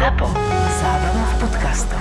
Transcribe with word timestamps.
ZAPO. 0.00 0.32
Zábrná 0.80 1.24
v 1.28 1.34
podcastov. 1.44 2.00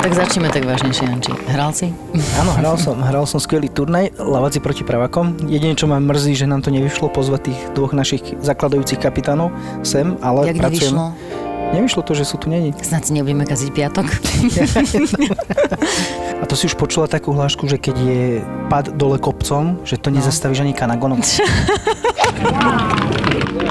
Tak 0.00 0.12
začneme 0.16 0.48
tak 0.48 0.64
vážnejšie, 0.64 1.12
Janči. 1.12 1.36
Hral 1.52 1.76
si? 1.76 1.92
Áno, 2.40 2.56
hral 2.56 2.80
som, 2.80 2.96
hral 3.04 3.28
som 3.28 3.44
skvelý 3.44 3.68
turnaj, 3.68 4.16
lavaci 4.16 4.56
proti 4.56 4.88
pravakom. 4.88 5.36
Jedine, 5.44 5.76
čo 5.76 5.84
ma 5.84 6.00
mrzí, 6.00 6.32
že 6.32 6.48
nám 6.48 6.64
to 6.64 6.72
nevyšlo 6.72 7.12
pozvať 7.12 7.52
tých 7.52 7.60
dvoch 7.76 7.92
našich 7.92 8.24
zakladajúcich 8.40 8.96
kapitánov 8.96 9.52
sem, 9.84 10.16
ale 10.24 10.56
Jak 10.56 10.64
pracujem. 10.64 10.96
nevyšlo? 10.96 11.04
Nevyšlo 11.76 12.00
to, 12.08 12.16
že 12.16 12.24
sú 12.24 12.40
tu 12.40 12.48
není. 12.48 12.72
Snad 12.80 13.04
si 13.04 13.12
nebudeme 13.12 13.44
kaziť 13.44 13.68
piatok. 13.68 14.08
A 16.40 16.44
to 16.48 16.56
si 16.56 16.72
už 16.72 16.74
počula 16.80 17.04
takú 17.04 17.36
hlášku, 17.36 17.68
že 17.68 17.76
keď 17.76 17.96
je 18.00 18.40
pad 18.72 18.96
dole 18.96 19.20
kopcom, 19.20 19.84
že 19.84 20.00
to 20.00 20.08
nezastavíš 20.08 20.64
ani 20.64 20.72
kanagonom. 20.72 21.20
Wow. 22.44 23.63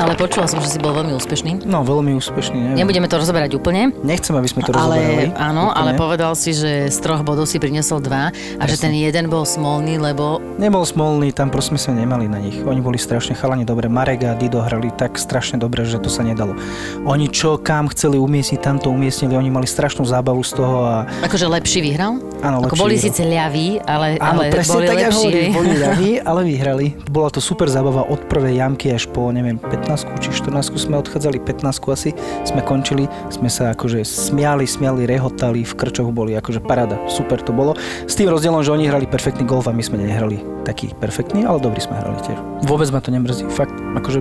No, 0.00 0.08
ale 0.08 0.16
počula 0.16 0.48
som, 0.48 0.56
že 0.58 0.70
si 0.70 0.78
bol 0.78 0.96
veľmi 0.96 1.12
úspešný. 1.12 1.60
No, 1.62 1.84
veľmi 1.84 2.16
úspešný, 2.16 2.56
neviem. 2.56 2.78
Nebudeme 2.80 3.04
to 3.04 3.20
rozoberať 3.20 3.52
úplne, 3.52 3.92
Nechcem, 4.00 4.32
aby 4.32 4.48
sme 4.48 4.64
to 4.64 4.72
rozoberali. 4.72 5.28
ale 5.28 5.36
áno, 5.36 5.68
úplne. 5.68 5.76
ale 5.76 5.90
povedal 5.94 6.32
si, 6.32 6.50
že 6.50 6.88
z 6.88 6.98
troch 6.98 7.20
bodov 7.20 7.44
si 7.44 7.60
priniesol 7.60 8.00
dva 8.00 8.32
a 8.32 8.64
že 8.64 8.80
ten 8.80 8.96
jeden 8.96 9.28
bol 9.28 9.44
smolný, 9.44 10.00
lebo 10.00 10.40
Nebol 10.56 10.80
smolný, 10.82 11.30
tam 11.30 11.48
prosím 11.48 11.76
sme 11.76 12.00
nemali 12.00 12.24
na 12.26 12.38
nich. 12.38 12.56
Oni 12.58 12.80
boli 12.80 12.96
strašne 12.96 13.32
chalani 13.32 13.62
dobre. 13.62 13.88
Marek 13.88 14.24
a 14.24 14.32
Dido 14.32 14.60
hrali 14.60 14.88
tak 14.90 15.16
strašne 15.16 15.56
dobre, 15.56 15.84
že 15.84 15.96
to 15.96 16.08
sa 16.08 16.20
nedalo. 16.20 16.56
Oni 17.02 17.28
čo 17.28 17.56
kam 17.56 17.88
chceli 17.88 18.16
umiestniť, 18.16 18.56
tam 18.58 18.76
to 18.76 18.88
umiestnili. 18.88 19.36
Oni 19.36 19.48
mali 19.48 19.64
strašnú 19.64 20.00
zábavu 20.02 20.40
z 20.40 20.52
toho 20.54 20.76
a 20.82 20.94
akože 21.20 21.44
lepší 21.46 21.80
vyhral. 21.82 22.20
Áno, 22.40 22.60
Ako 22.62 22.72
lepší 22.72 22.80
boli 22.80 22.94
vyhral. 22.94 23.06
síce 23.06 23.22
ľaví, 23.22 23.68
ale, 23.82 24.06
Áno, 24.16 24.40
ale 24.40 24.42
presne 24.48 24.72
boli 24.74 24.86
tak, 24.86 24.96
ako 24.96 25.00
lepší. 25.02 25.16
hovoríš, 25.18 25.40
hej. 25.42 25.52
boli 25.52 25.72
ľaví, 25.74 26.10
ale 26.28 26.40
vyhrali. 26.42 26.86
Bola 27.06 27.28
to 27.28 27.40
super 27.40 27.68
zábava 27.68 28.02
od 28.02 28.20
prvej 28.26 28.54
jamky 28.56 28.86
až 28.90 29.04
po, 29.06 29.28
neviem, 29.28 29.56
15 29.56 29.89
či 30.20 30.30
14 30.30 30.76
sme 30.76 31.00
odchádzali, 31.00 31.42
15 31.42 31.66
asi 31.90 32.10
sme 32.46 32.62
končili, 32.62 33.10
sme 33.32 33.50
sa 33.50 33.74
akože 33.74 34.02
smiali, 34.06 34.66
smiali, 34.66 35.06
rehotali, 35.06 35.66
v 35.66 35.74
krčoch 35.74 36.10
boli 36.14 36.36
akože 36.38 36.62
parada, 36.62 36.98
super 37.10 37.42
to 37.42 37.50
bolo. 37.50 37.74
S 38.06 38.14
tým 38.14 38.30
rozdielom, 38.30 38.62
že 38.62 38.74
oni 38.74 38.86
hrali 38.86 39.06
perfektný 39.10 39.42
golf 39.46 39.66
a 39.66 39.74
my 39.74 39.82
sme 39.82 40.02
nehrali 40.02 40.42
taký 40.62 40.92
perfektný, 40.98 41.42
ale 41.48 41.58
dobrý 41.58 41.80
sme 41.82 41.98
hrali 41.98 42.18
tiež. 42.22 42.38
Vôbec 42.68 42.88
ma 42.94 43.00
to 43.02 43.10
nemrzí, 43.10 43.46
fakt, 43.50 43.74
akože 43.74 44.20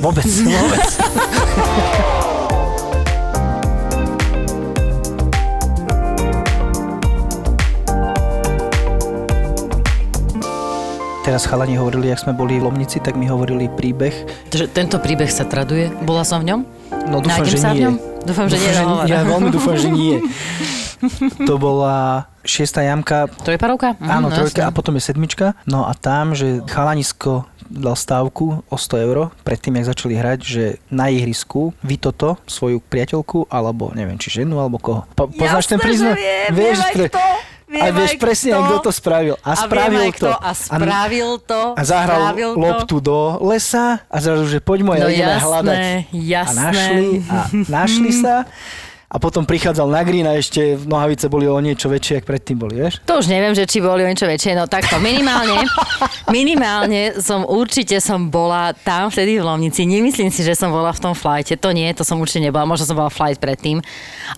vôbec, 0.00 0.24
vôbec. 0.56 0.88
Teraz 11.30 11.46
chalani 11.46 11.78
hovorili, 11.78 12.10
ak 12.10 12.26
sme 12.26 12.34
boli 12.34 12.58
v 12.58 12.66
Lomnici, 12.66 12.98
tak 12.98 13.14
mi 13.14 13.30
hovorili 13.30 13.70
príbeh. 13.70 14.10
Že 14.50 14.66
tento 14.66 14.98
príbeh 14.98 15.30
sa 15.30 15.46
traduje. 15.46 15.86
Bola 16.02 16.26
som 16.26 16.42
v 16.42 16.50
ňom? 16.50 16.60
No 17.06 17.22
dúfam, 17.22 17.46
Nájdem 17.46 17.54
že 17.54 17.58
nie. 17.70 17.86
Dúfam, 18.26 18.46
že 18.50 18.58
nie. 18.58 18.70
no, 18.82 19.06
Ja 19.06 19.22
veľmi 19.22 19.54
dúfam, 19.54 19.78
že 19.78 19.94
nie. 19.94 20.18
To 21.46 21.54
bola 21.54 22.26
šiesta 22.42 22.82
jamka, 22.82 23.30
Trojparovka? 23.46 23.94
Mhm, 24.02 24.10
áno, 24.10 24.26
no 24.26 24.34
trojka 24.34 24.66
a 24.66 24.74
potom 24.74 24.98
je 24.98 25.06
sedmička. 25.06 25.54
No 25.70 25.86
a 25.86 25.94
tam, 25.94 26.34
že 26.34 26.66
chalanisko 26.66 27.46
dal 27.70 27.94
stávku 27.94 28.66
o 28.66 28.74
100 28.76 29.06
eur 29.06 29.30
predtým, 29.46 29.78
jak 29.78 29.94
začali 29.94 30.18
hrať, 30.18 30.38
že 30.42 30.64
na 30.90 31.14
ihrisku 31.14 31.70
vy 31.86 31.94
toto, 31.94 32.42
svoju 32.50 32.82
priateľku, 32.82 33.46
alebo 33.46 33.94
neviem, 33.94 34.18
či 34.18 34.42
ženu, 34.42 34.58
alebo 34.58 34.82
koho. 34.82 35.06
Po, 35.14 35.30
poznáš 35.30 35.70
ten 35.70 35.78
príznok? 35.78 36.18
že 36.18 36.26
viem, 36.26 36.50
vieš, 36.58 36.82
viem 36.82 36.88
aj 36.90 36.94
pre... 36.98 37.06
kto, 37.06 37.22
viem 37.70 37.82
a 37.82 37.94
vieš 37.94 38.18
presne, 38.18 38.50
kto. 38.50 38.66
kto 38.66 38.76
to 38.82 38.90
spravil. 38.90 39.34
A, 39.40 39.50
spravil 39.54 40.00
viem 40.02 40.10
aj 40.10 40.12
to. 40.18 40.30
A 40.34 40.50
spravil 40.52 41.30
to. 41.40 41.62
a 41.72 41.82
zahral 41.86 42.20
spravil 42.26 42.50
to. 42.50 42.58
loptu 42.58 42.96
do 42.98 43.18
lesa 43.46 44.02
a 44.10 44.16
zrazu, 44.18 44.44
že 44.44 44.58
poď 44.58 44.78
moja, 44.82 45.00
No 45.00 45.08
ideme 45.08 45.30
jasné, 45.30 45.46
hľadať. 45.46 45.78
jasné. 46.12 46.58
A 46.58 46.66
našli, 46.66 47.06
a 47.22 47.38
našli 47.70 48.10
sa 48.26 48.34
a 49.10 49.18
potom 49.18 49.42
prichádzal 49.42 49.90
na 49.90 50.06
green 50.06 50.22
a 50.22 50.38
ešte 50.38 50.78
nohavice 50.86 51.26
boli 51.26 51.50
o 51.50 51.58
niečo 51.58 51.90
väčšie, 51.90 52.22
ako 52.22 52.30
predtým 52.30 52.56
boli, 52.62 52.78
vieš? 52.78 53.02
To 53.10 53.18
už 53.18 53.26
neviem, 53.26 53.50
že 53.58 53.66
či 53.66 53.82
boli 53.82 54.06
o 54.06 54.08
niečo 54.08 54.30
väčšie, 54.30 54.54
no 54.54 54.70
takto 54.70 55.02
minimálne, 55.02 55.66
minimálne 56.30 57.18
som 57.18 57.42
určite 57.42 57.98
som 57.98 58.30
bola 58.30 58.70
tam 58.70 59.10
vtedy 59.10 59.42
v 59.42 59.42
Lomnici. 59.42 59.82
Nemyslím 59.82 60.30
si, 60.30 60.46
že 60.46 60.54
som 60.54 60.70
bola 60.70 60.94
v 60.94 61.02
tom 61.02 61.18
flighte, 61.18 61.58
to 61.58 61.74
nie, 61.74 61.90
to 61.90 62.06
som 62.06 62.22
určite 62.22 62.46
nebola, 62.46 62.62
možno 62.62 62.86
som 62.86 62.94
bola 62.94 63.10
flight 63.10 63.42
predtým, 63.42 63.82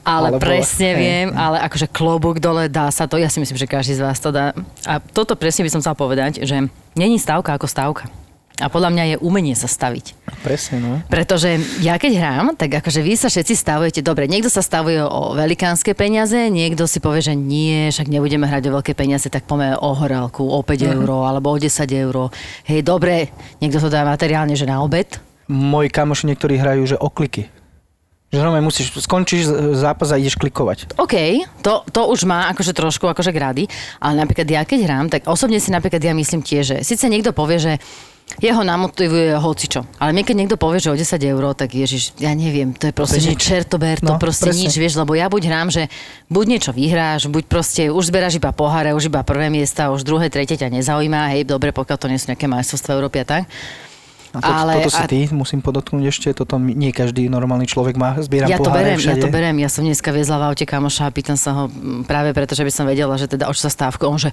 ale, 0.09 0.32
Ale 0.32 0.41
bola, 0.41 0.41
presne 0.41 0.97
hej. 0.97 0.97
viem, 0.97 1.27
ale 1.37 1.61
akože 1.69 1.93
klobúk 1.93 2.41
dole 2.41 2.72
dá 2.72 2.88
sa 2.88 3.05
to, 3.05 3.21
ja 3.21 3.28
si 3.28 3.44
myslím, 3.44 3.61
že 3.61 3.69
každý 3.69 4.00
z 4.00 4.09
vás 4.09 4.25
to 4.25 4.32
dá. 4.32 4.56
A 4.88 5.05
toto 5.05 5.37
presne 5.37 5.69
by 5.69 5.71
som 5.77 5.84
chcela 5.84 6.00
povedať, 6.00 6.49
že 6.49 6.65
není 6.97 7.21
stavka 7.21 7.53
ako 7.61 7.69
stavka. 7.69 8.22
A 8.62 8.71
podľa 8.71 8.95
mňa 8.95 9.05
je 9.05 9.17
umenie 9.19 9.53
sa 9.53 9.67
staviť. 9.67 10.15
Presne, 10.41 10.77
no. 10.78 10.93
Pretože 11.06 11.55
ja 11.83 11.99
keď 11.99 12.12
hrám, 12.15 12.47
tak 12.55 12.71
akože 12.73 13.03
vy 13.03 13.15
sa 13.15 13.27
všetci 13.27 13.53
stavujete, 13.53 14.00
dobre, 14.00 14.31
niekto 14.31 14.47
sa 14.47 14.62
stavuje 14.62 15.03
o 15.03 15.34
velikánske 15.34 15.93
peniaze, 15.93 16.47
niekto 16.47 16.87
si 16.87 16.99
povie, 16.99 17.21
že 17.21 17.34
nie, 17.34 17.91
však 17.91 18.06
nebudeme 18.06 18.47
hrať 18.47 18.71
o 18.71 18.78
veľké 18.78 18.95
peniaze, 18.95 19.27
tak 19.27 19.45
poďme 19.45 19.75
o 19.77 19.91
horálku, 19.93 20.47
o 20.47 20.62
5 20.62 20.87
Mhm. 20.87 21.03
eur 21.03 21.11
alebo 21.27 21.50
o 21.50 21.59
10 21.59 21.91
eur. 21.91 22.31
Hej, 22.65 22.81
dobre, 22.83 23.34
niekto 23.59 23.78
to 23.78 23.91
dá 23.91 24.06
materiálne, 24.06 24.55
že 24.55 24.65
na 24.65 24.79
obed. 24.79 25.19
Moji 25.50 25.91
kamoši 25.91 26.31
niektorí 26.31 26.55
hrajú, 26.55 26.87
že 26.87 26.97
okliky. 26.97 27.50
Že 28.33 28.49
normálne 28.49 28.65
musíš, 28.65 28.97
skončíš 28.97 29.44
zápas 29.77 30.09
a 30.09 30.17
ideš 30.17 30.41
klikovať. 30.41 30.97
OK, 30.97 31.15
to, 31.61 31.84
to 31.93 32.00
už 32.09 32.25
má 32.25 32.49
akože 32.49 32.73
trošku 32.73 33.05
akože 33.05 33.29
grady, 33.29 33.69
ale 34.00 34.17
napríklad 34.17 34.49
ja 34.49 34.65
keď 34.65 34.79
hrám, 34.89 35.06
tak 35.12 35.29
osobne 35.29 35.61
si 35.61 35.69
napríklad 35.69 36.00
ja 36.00 36.17
myslím 36.17 36.41
tiež, 36.41 36.65
že 36.65 36.77
síce 36.81 37.05
niekto 37.12 37.37
povie, 37.37 37.61
že 37.61 37.73
jeho 38.38 38.62
namotivuje 38.62 39.34
hocičo. 39.34 39.84
Ale 39.97 40.10
mne 40.10 40.22
keď 40.22 40.37
niekto 40.37 40.56
povie, 40.56 40.78
že 40.78 40.88
o 40.88 40.97
10 40.97 41.04
eur, 41.26 41.43
tak 41.53 41.70
ježiš, 41.70 42.16
ja 42.16 42.31
neviem, 42.31 42.70
to 42.70 42.87
je 42.87 42.94
proste, 42.94 43.19
že 43.19 43.34
čertober, 43.34 43.98
to 43.98 44.06
No, 44.06 44.16
proste 44.16 44.48
presne. 44.48 44.62
nič, 44.62 44.75
vieš, 44.75 44.94
lebo 44.94 45.12
ja 45.12 45.26
buď 45.26 45.43
hrám, 45.44 45.69
že 45.69 45.91
buď 46.26 46.44
niečo 46.47 46.70
vyhráš, 46.70 47.26
buď 47.26 47.44
proste 47.44 47.82
už 47.88 48.09
zberáš 48.09 48.38
iba 48.38 48.48
poháre, 48.48 48.91
už 48.91 49.06
iba 49.06 49.20
prvé 49.20 49.48
miesta, 49.48 49.91
už 49.91 50.00
druhé, 50.03 50.28
tretie 50.28 50.54
ťa 50.54 50.70
nezaujíma, 50.70 51.34
hej, 51.34 51.44
dobre, 51.44 51.70
pokiaľ 51.70 51.98
to 51.98 52.06
nie 52.06 52.16
sú 52.16 52.28
nejaké 52.28 52.47
majstrovstvá 52.47 52.93
Európy 52.94 53.20
a 53.20 53.26
tak. 53.26 53.44
A 54.32 54.41
to, 54.41 54.49
Ale- 54.49 54.81
toto 54.81 54.88
si 54.88 54.97
a- 54.97 55.04
ty, 55.04 55.28
musím 55.28 55.60
podotknúť 55.60 56.04
ešte, 56.09 56.28
toto 56.32 56.56
nie 56.56 56.88
každý 56.88 57.28
normálny 57.28 57.69
človek 57.69 57.94
má, 57.94 58.16
zbieram 58.16 58.49
Ja 58.49 58.56
to 58.56 58.64
berem, 58.66 58.72
poháre 58.72 58.91
ja 58.91 59.00
všade. 59.12 59.20
to 59.20 59.28
berem. 59.28 59.56
Ja 59.59 59.69
som 59.69 59.84
dneska 59.84 60.09
viezla 60.09 60.41
v 60.41 60.44
aute 60.49 60.64
kamoša 60.64 61.04
a 61.04 61.12
pýtam 61.12 61.37
sa 61.37 61.53
ho 61.53 61.62
práve 62.03 62.32
preto, 62.32 62.56
že 62.56 62.64
by 62.64 62.72
som 62.72 62.88
vedela, 62.88 63.12
že 63.14 63.28
teda 63.28 63.44
o 63.44 63.53
čo 63.53 63.60
sa 63.60 63.70
stávku. 63.70 64.09
On 64.09 64.16
že 64.16 64.32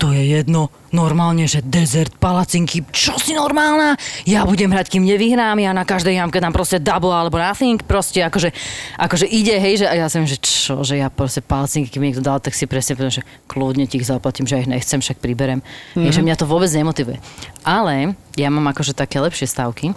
to 0.00 0.16
je 0.16 0.40
jedno, 0.40 0.72
normálne, 0.96 1.44
že 1.44 1.60
desert, 1.60 2.16
palacinky, 2.16 2.80
čo 2.88 3.20
si 3.20 3.36
normálna? 3.36 4.00
Ja 4.24 4.48
budem 4.48 4.72
hrať, 4.72 4.96
kým 4.96 5.04
nevyhrám, 5.04 5.60
ja 5.60 5.76
na 5.76 5.84
každej 5.84 6.16
jamke 6.16 6.40
dám 6.40 6.56
proste 6.56 6.80
double 6.80 7.12
alebo 7.12 7.36
nothing, 7.36 7.76
proste 7.84 8.24
akože, 8.24 8.48
akože 8.96 9.28
ide, 9.28 9.60
hej, 9.60 9.84
že 9.84 9.86
a 9.92 9.94
ja 10.00 10.08
som, 10.08 10.24
že 10.24 10.40
čo, 10.40 10.80
že 10.80 10.96
ja 10.96 11.12
proste 11.12 11.44
palacinky, 11.44 11.92
kým 11.92 12.00
mi 12.00 12.06
niekto 12.08 12.24
dal, 12.24 12.40
tak 12.40 12.56
si 12.56 12.64
presne 12.64 12.96
poviem, 12.96 13.12
že 13.12 13.22
kľudne 13.44 13.84
ti 13.84 14.00
ich 14.00 14.08
zaplatím, 14.08 14.48
že 14.48 14.56
ja 14.56 14.64
ich 14.64 14.72
nechcem, 14.72 15.04
však 15.04 15.20
priberem. 15.20 15.60
Mm-hmm. 15.60 16.08
Je, 16.08 16.16
že 16.16 16.24
mňa 16.24 16.36
to 16.40 16.48
vôbec 16.48 16.72
nemotivuje. 16.72 17.20
Ale 17.60 18.16
ja 18.40 18.48
mám 18.48 18.72
akože 18.72 18.96
také 18.96 19.20
lepšie 19.20 19.52
stavky. 19.52 19.92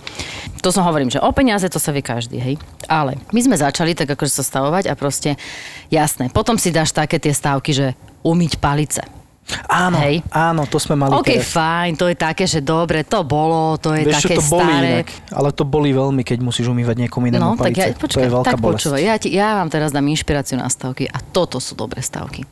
To 0.59 0.67
som 0.67 0.83
hovorím, 0.83 1.07
že 1.07 1.23
o 1.23 1.31
peniaze 1.31 1.63
to 1.71 1.79
sa 1.79 1.95
vie 1.95 2.03
každý, 2.03 2.43
hej. 2.43 2.59
Ale 2.91 3.15
my 3.31 3.39
sme 3.39 3.55
začali 3.55 3.95
tak 3.95 4.11
akože 4.19 4.35
sa 4.35 4.43
stavovať 4.43 4.91
a 4.91 4.99
proste, 4.99 5.39
jasné, 5.87 6.27
potom 6.27 6.59
si 6.59 6.75
dáš 6.75 6.91
také 6.91 7.23
tie 7.23 7.31
stavky, 7.31 7.71
že 7.71 7.95
umyť 8.27 8.59
palice. 8.59 9.22
Áno, 9.65 9.99
Hej. 9.99 10.23
áno, 10.29 10.63
to 10.63 10.77
sme 10.77 10.95
mali 10.95 11.11
OK, 11.11 11.27
teraz. 11.35 11.51
fajn, 11.51 11.91
to 11.93 12.07
je 12.07 12.15
také, 12.15 12.43
že 12.43 12.59
dobre, 12.59 13.03
to 13.03 13.21
bolo, 13.21 13.75
to 13.75 13.91
je 13.91 14.03
Vieš, 14.03 14.15
také 14.17 14.35
to 14.35 14.43
boli 14.47 14.63
staré. 14.65 14.87
inak, 14.95 15.07
ale 15.29 15.49
to 15.49 15.63
boli 15.63 15.89
veľmi, 15.91 16.21
keď 16.21 16.37
musíš 16.39 16.65
umývať 16.65 16.95
niekomu 16.97 17.27
inému 17.27 17.43
No, 17.43 17.49
tak 17.53 17.69
palice. 17.69 17.81
ja, 17.81 17.91
to 17.91 18.01
počkaj, 18.01 18.23
je 18.23 18.31
veľká 18.31 18.47
tak 18.49 18.57
bolesť. 18.57 18.75
počúvaj, 18.79 19.01
ja, 19.01 19.15
ti, 19.17 19.29
ja 19.29 19.49
vám 19.55 19.67
teraz 19.67 19.89
dám 19.89 20.05
inšpiráciu 20.05 20.55
na 20.55 20.65
stavky 20.65 21.05
a 21.05 21.19
toto 21.19 21.59
sú 21.59 21.75
dobré 21.75 21.99
stavky. 21.99 22.47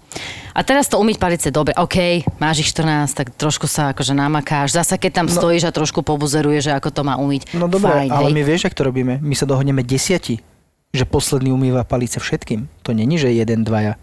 A 0.51 0.61
teraz 0.61 0.85
to 0.85 0.97
umyť 0.97 1.15
palice, 1.15 1.47
dobre, 1.47 1.71
OK, 1.73 1.97
máš 2.37 2.59
ich 2.59 2.69
14, 2.69 2.83
tak 3.13 3.31
trošku 3.31 3.65
sa 3.65 3.91
akože 3.91 4.11
namakáš, 4.11 4.75
zasa 4.75 4.95
keď 4.95 5.11
tam 5.15 5.27
No. 5.27 5.33
stojíš 5.33 5.63
a 5.63 5.71
trošku 5.71 6.01
pobuzeruješ, 6.01 6.63
že 6.65 6.73
ako 6.73 6.91
to 6.91 7.01
má 7.01 7.15
umyť. 7.15 7.55
No 7.55 7.65
dobre, 7.65 7.87
fajn, 7.87 8.09
ale 8.09 8.27
hej. 8.27 8.35
my 8.35 8.41
vieš, 8.43 8.61
ak 8.65 8.75
to 8.75 8.83
robíme? 8.83 9.15
My 9.17 9.31
sa 9.31 9.45
dohodneme 9.45 9.79
desiati, 9.79 10.43
že 10.89 11.03
posledný 11.03 11.49
umýva 11.49 11.81
palice 11.81 12.19
všetkým. 12.19 12.67
To 12.81 12.91
není, 12.91 13.15
že 13.15 13.31
jeden, 13.31 13.63
dvaja. 13.63 13.95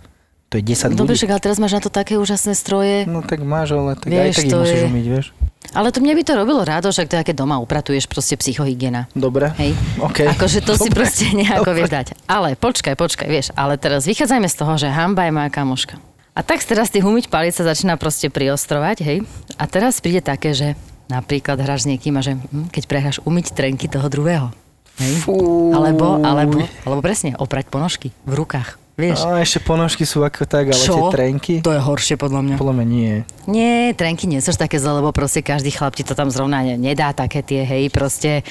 To 0.49 0.57
je 0.57 0.65
10 0.65 0.97
Dobre, 0.97 1.13
ľudí. 1.13 1.21
však 1.21 1.31
ale 1.31 1.41
teraz 1.41 1.57
máš 1.57 1.73
na 1.73 1.83
to 1.83 1.91
také 1.91 2.17
úžasné 2.17 2.53
stroje. 2.53 3.05
No 3.05 3.21
tak 3.21 3.41
máš, 3.41 3.69
ale 3.71 3.93
tak 3.95 4.09
Vieš, 4.09 4.17
aj 4.19 4.33
tak 4.33 4.45
ich 4.45 4.55
musíš 4.55 4.81
je- 4.81 4.89
umyť, 4.89 5.07
vieš. 5.07 5.27
Ale 5.69 5.93
to 5.93 6.01
mne 6.01 6.15
by 6.15 6.23
to 6.25 6.33
robilo 6.33 6.63
rádo, 6.65 6.89
však 6.89 7.05
to 7.05 7.15
je, 7.15 7.29
keď 7.29 7.37
doma 7.37 7.61
upratuješ 7.61 8.09
proste 8.09 8.33
psychohygiena. 8.35 9.05
Dobre. 9.13 9.53
Hej. 9.55 9.77
OK. 10.01 10.25
Akože 10.27 10.65
to 10.65 10.73
si 10.75 10.89
Dobre. 10.89 10.97
proste 10.97 11.29
nejako 11.31 11.61
Dobre. 11.67 11.77
vieš 11.79 11.91
dať. 11.93 12.07
Ale 12.25 12.57
počkaj, 12.57 12.95
počkaj, 12.95 13.29
vieš, 13.29 13.47
ale 13.53 13.77
teraz 13.77 14.03
vychádzajme 14.03 14.49
z 14.49 14.57
toho, 14.57 14.73
že 14.75 14.89
hamba 14.89 15.29
je 15.29 15.33
moja 15.35 15.51
kamoška. 15.53 16.01
A 16.33 16.41
tak 16.41 16.65
teraz 16.65 16.89
tých 16.89 17.05
umyť 17.05 17.29
palice 17.29 17.61
začína 17.61 18.01
proste 18.01 18.33
priostrovať, 18.33 18.97
hej. 19.03 19.19
A 19.55 19.69
teraz 19.69 20.01
príde 20.01 20.25
také, 20.25 20.57
že 20.57 20.73
napríklad 21.07 21.59
hráš 21.59 21.85
s 21.85 21.91
niekým 21.91 22.17
a 22.17 22.25
že 22.25 22.33
hm, 22.33 22.73
keď 22.73 22.83
prehráš 22.87 23.19
umyť 23.21 23.53
trenky 23.53 23.85
toho 23.85 24.09
druhého. 24.09 24.49
Hej. 24.97 25.29
Alebo, 25.69 26.17
alebo, 26.19 26.65
alebo 26.83 27.01
presne, 27.01 27.37
oprať 27.37 27.69
ponožky 27.69 28.09
v 28.25 28.33
rukách. 28.35 28.81
Vieš. 28.99 29.23
A 29.23 29.39
ešte 29.39 29.63
ponožky 29.63 30.03
sú 30.03 30.21
ako 30.21 30.43
tak, 30.45 30.69
ale 30.69 30.77
tie 30.77 31.03
trenky, 31.09 31.55
To 31.63 31.71
je 31.71 31.79
horšie 31.79 32.15
podľa 32.15 32.43
mňa. 32.43 32.55
podľa 32.59 32.75
mňa 32.75 32.87
nie. 32.87 33.13
Nie, 33.47 33.95
trenky 33.95 34.27
nie 34.27 34.43
sú 34.43 34.51
také 34.53 34.77
zle, 34.77 34.99
lebo 34.99 35.09
proste 35.11 35.41
každý 35.41 35.71
chlap 35.71 35.95
ti 35.95 36.03
to 36.03 36.13
tam 36.13 36.29
zrovna 36.29 36.61
ne- 36.61 36.77
nedá 36.77 37.11
také 37.13 37.41
tie, 37.41 37.63
hej, 37.63 37.89
proste 37.89 38.43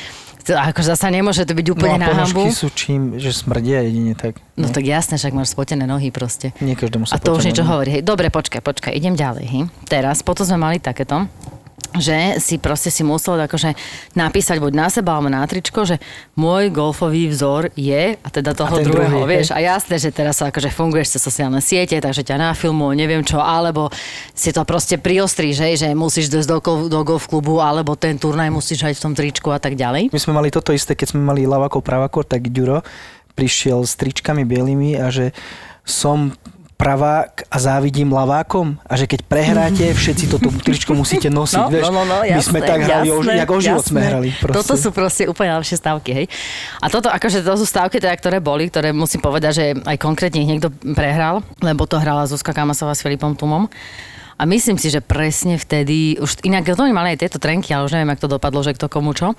to, 0.41 0.55
akože 0.55 0.95
zasa 0.95 1.11
nemôže 1.11 1.43
to 1.43 1.51
byť 1.51 1.67
úplne 1.67 1.99
no 1.99 2.07
na 2.07 2.23
hambu. 2.23 2.47
sú 2.49 2.71
čím, 2.71 3.19
že 3.19 3.35
smrdia 3.35 3.83
jedine 3.83 4.15
tak. 4.15 4.39
No 4.55 4.71
tak 4.71 4.81
jasné, 4.81 5.19
však 5.19 5.35
máš 5.35 5.51
spotené 5.51 5.83
nohy 5.83 6.07
proste. 6.07 6.55
Nie 6.57 6.71
každému 6.73 7.03
sa 7.03 7.15
A 7.15 7.19
to 7.19 7.35
už 7.35 7.43
niečo 7.43 7.61
nohy. 7.61 7.71
hovorí. 7.75 7.89
Hej, 7.91 8.07
dobre, 8.07 8.31
počkaj, 8.31 8.63
počkaj, 8.63 8.95
idem 8.95 9.11
ďalej. 9.13 9.43
Hej. 9.43 9.61
Teraz, 9.85 10.23
potom 10.23 10.47
sme 10.47 10.55
mali 10.57 10.79
takéto, 10.79 11.27
že 11.95 12.41
si 12.43 12.59
proste 12.59 12.91
si 12.91 13.05
musel 13.05 13.39
akože 13.47 13.77
napísať 14.17 14.59
buď 14.59 14.73
na 14.75 14.87
seba 14.91 15.15
alebo 15.15 15.31
na 15.31 15.45
tričko, 15.47 15.87
že 15.87 16.01
môj 16.35 16.73
golfový 16.73 17.31
vzor 17.31 17.71
je, 17.79 18.19
a 18.19 18.27
teda 18.27 18.51
toho 18.51 18.81
ten 18.81 18.91
druhého, 18.91 19.23
druhý, 19.23 19.39
vieš, 19.39 19.55
a 19.55 19.59
jasné, 19.63 19.95
že 20.01 20.11
teraz 20.11 20.43
sa 20.43 20.51
akože 20.51 20.67
funguješ 20.73 21.17
cez 21.17 21.21
sociálne 21.23 21.63
siete, 21.63 21.95
takže 21.97 22.27
ťa 22.27 22.51
nafilmujú, 22.51 22.91
neviem 22.97 23.23
čo, 23.23 23.39
alebo 23.39 23.87
si 24.35 24.51
to 24.51 24.67
proste 24.67 24.99
priostríš, 24.99 25.63
hej, 25.63 25.73
že 25.79 25.87
musíš 25.95 26.27
dojsť 26.27 26.49
do, 26.49 26.59
do 26.91 26.99
golf 27.07 27.25
klubu, 27.31 27.63
alebo 27.63 27.95
ten 27.95 28.19
turnaj 28.19 28.51
musíš 28.51 28.83
hrať 28.83 28.95
v 28.99 29.03
tom 29.03 29.13
tričku 29.15 29.49
a 29.53 29.59
tak 29.61 29.79
ďalej. 29.79 30.11
My 30.11 30.19
sme 30.19 30.33
mali 30.35 30.49
toto 30.51 30.75
isté, 30.75 30.93
keď 30.97 31.15
sme 31.15 31.21
mali 31.23 31.47
lavakov, 31.47 31.85
pravakov, 31.85 32.27
tak 32.27 32.51
Ďuro 32.51 32.83
prišiel 33.37 33.85
s 33.85 33.93
tričkami 33.93 34.43
bielými 34.49 34.97
a 34.97 35.13
že 35.13 35.29
som 35.85 36.33
pravák 36.77 37.49
a 37.49 37.57
závidím 37.57 38.13
lavákom 38.13 38.77
a 38.85 38.93
že 38.93 39.09
keď 39.09 39.25
prehráte, 39.25 39.85
všetci 39.97 40.29
toto 40.29 40.53
tričko 40.53 40.93
musíte 40.93 41.27
nosiť, 41.27 41.57
No, 41.59 41.73
vieš. 41.73 41.89
no, 41.89 41.91
no, 41.91 42.03
no, 42.05 42.17
My 42.21 42.37
sme 42.39 42.61
jasné, 42.61 42.69
tak 42.69 42.79
hrali, 42.85 43.07
o, 43.09 43.19
jasné, 43.19 43.33
jak 43.33 43.49
o 43.49 43.57
život 43.57 43.83
sme 43.83 43.99
jasné. 43.99 44.09
hrali. 44.13 44.27
Proste. 44.37 44.57
Toto 44.61 44.73
sú 44.77 44.89
proste 44.93 45.23
úplne 45.25 45.57
najlepšie 45.57 45.77
stavky, 45.77 46.09
hej. 46.13 46.25
A 46.77 46.85
toto, 46.87 47.09
akože 47.09 47.41
to 47.41 47.53
sú 47.57 47.65
stavky, 47.65 47.97
teda, 47.97 48.13
ktoré 48.13 48.37
boli, 48.37 48.69
ktoré 48.69 48.93
musím 48.93 49.19
povedať, 49.19 49.51
že 49.51 49.65
aj 49.73 49.97
konkrétne 49.97 50.39
ich 50.39 50.49
niekto 50.49 50.69
prehral, 50.93 51.41
lebo 51.59 51.89
to 51.89 51.97
hrala 51.97 52.29
Zuzka 52.29 52.53
Kamasová 52.53 52.93
s 52.93 53.01
Filipom 53.01 53.33
Tumom. 53.33 53.65
A 54.37 54.45
myslím 54.45 54.77
si, 54.77 54.93
že 54.93 55.01
presne 55.01 55.57
vtedy, 55.57 56.21
už 56.21 56.45
inak 56.45 56.61
to 56.69 56.77
mali 56.93 57.17
aj 57.17 57.25
tieto 57.25 57.41
trenky, 57.41 57.73
ale 57.73 57.89
už 57.89 57.97
neviem, 57.97 58.13
ako 58.13 58.21
to 58.29 58.33
dopadlo, 58.37 58.61
že 58.61 58.77
kto 58.77 58.85
komu 58.85 59.17
čo. 59.17 59.33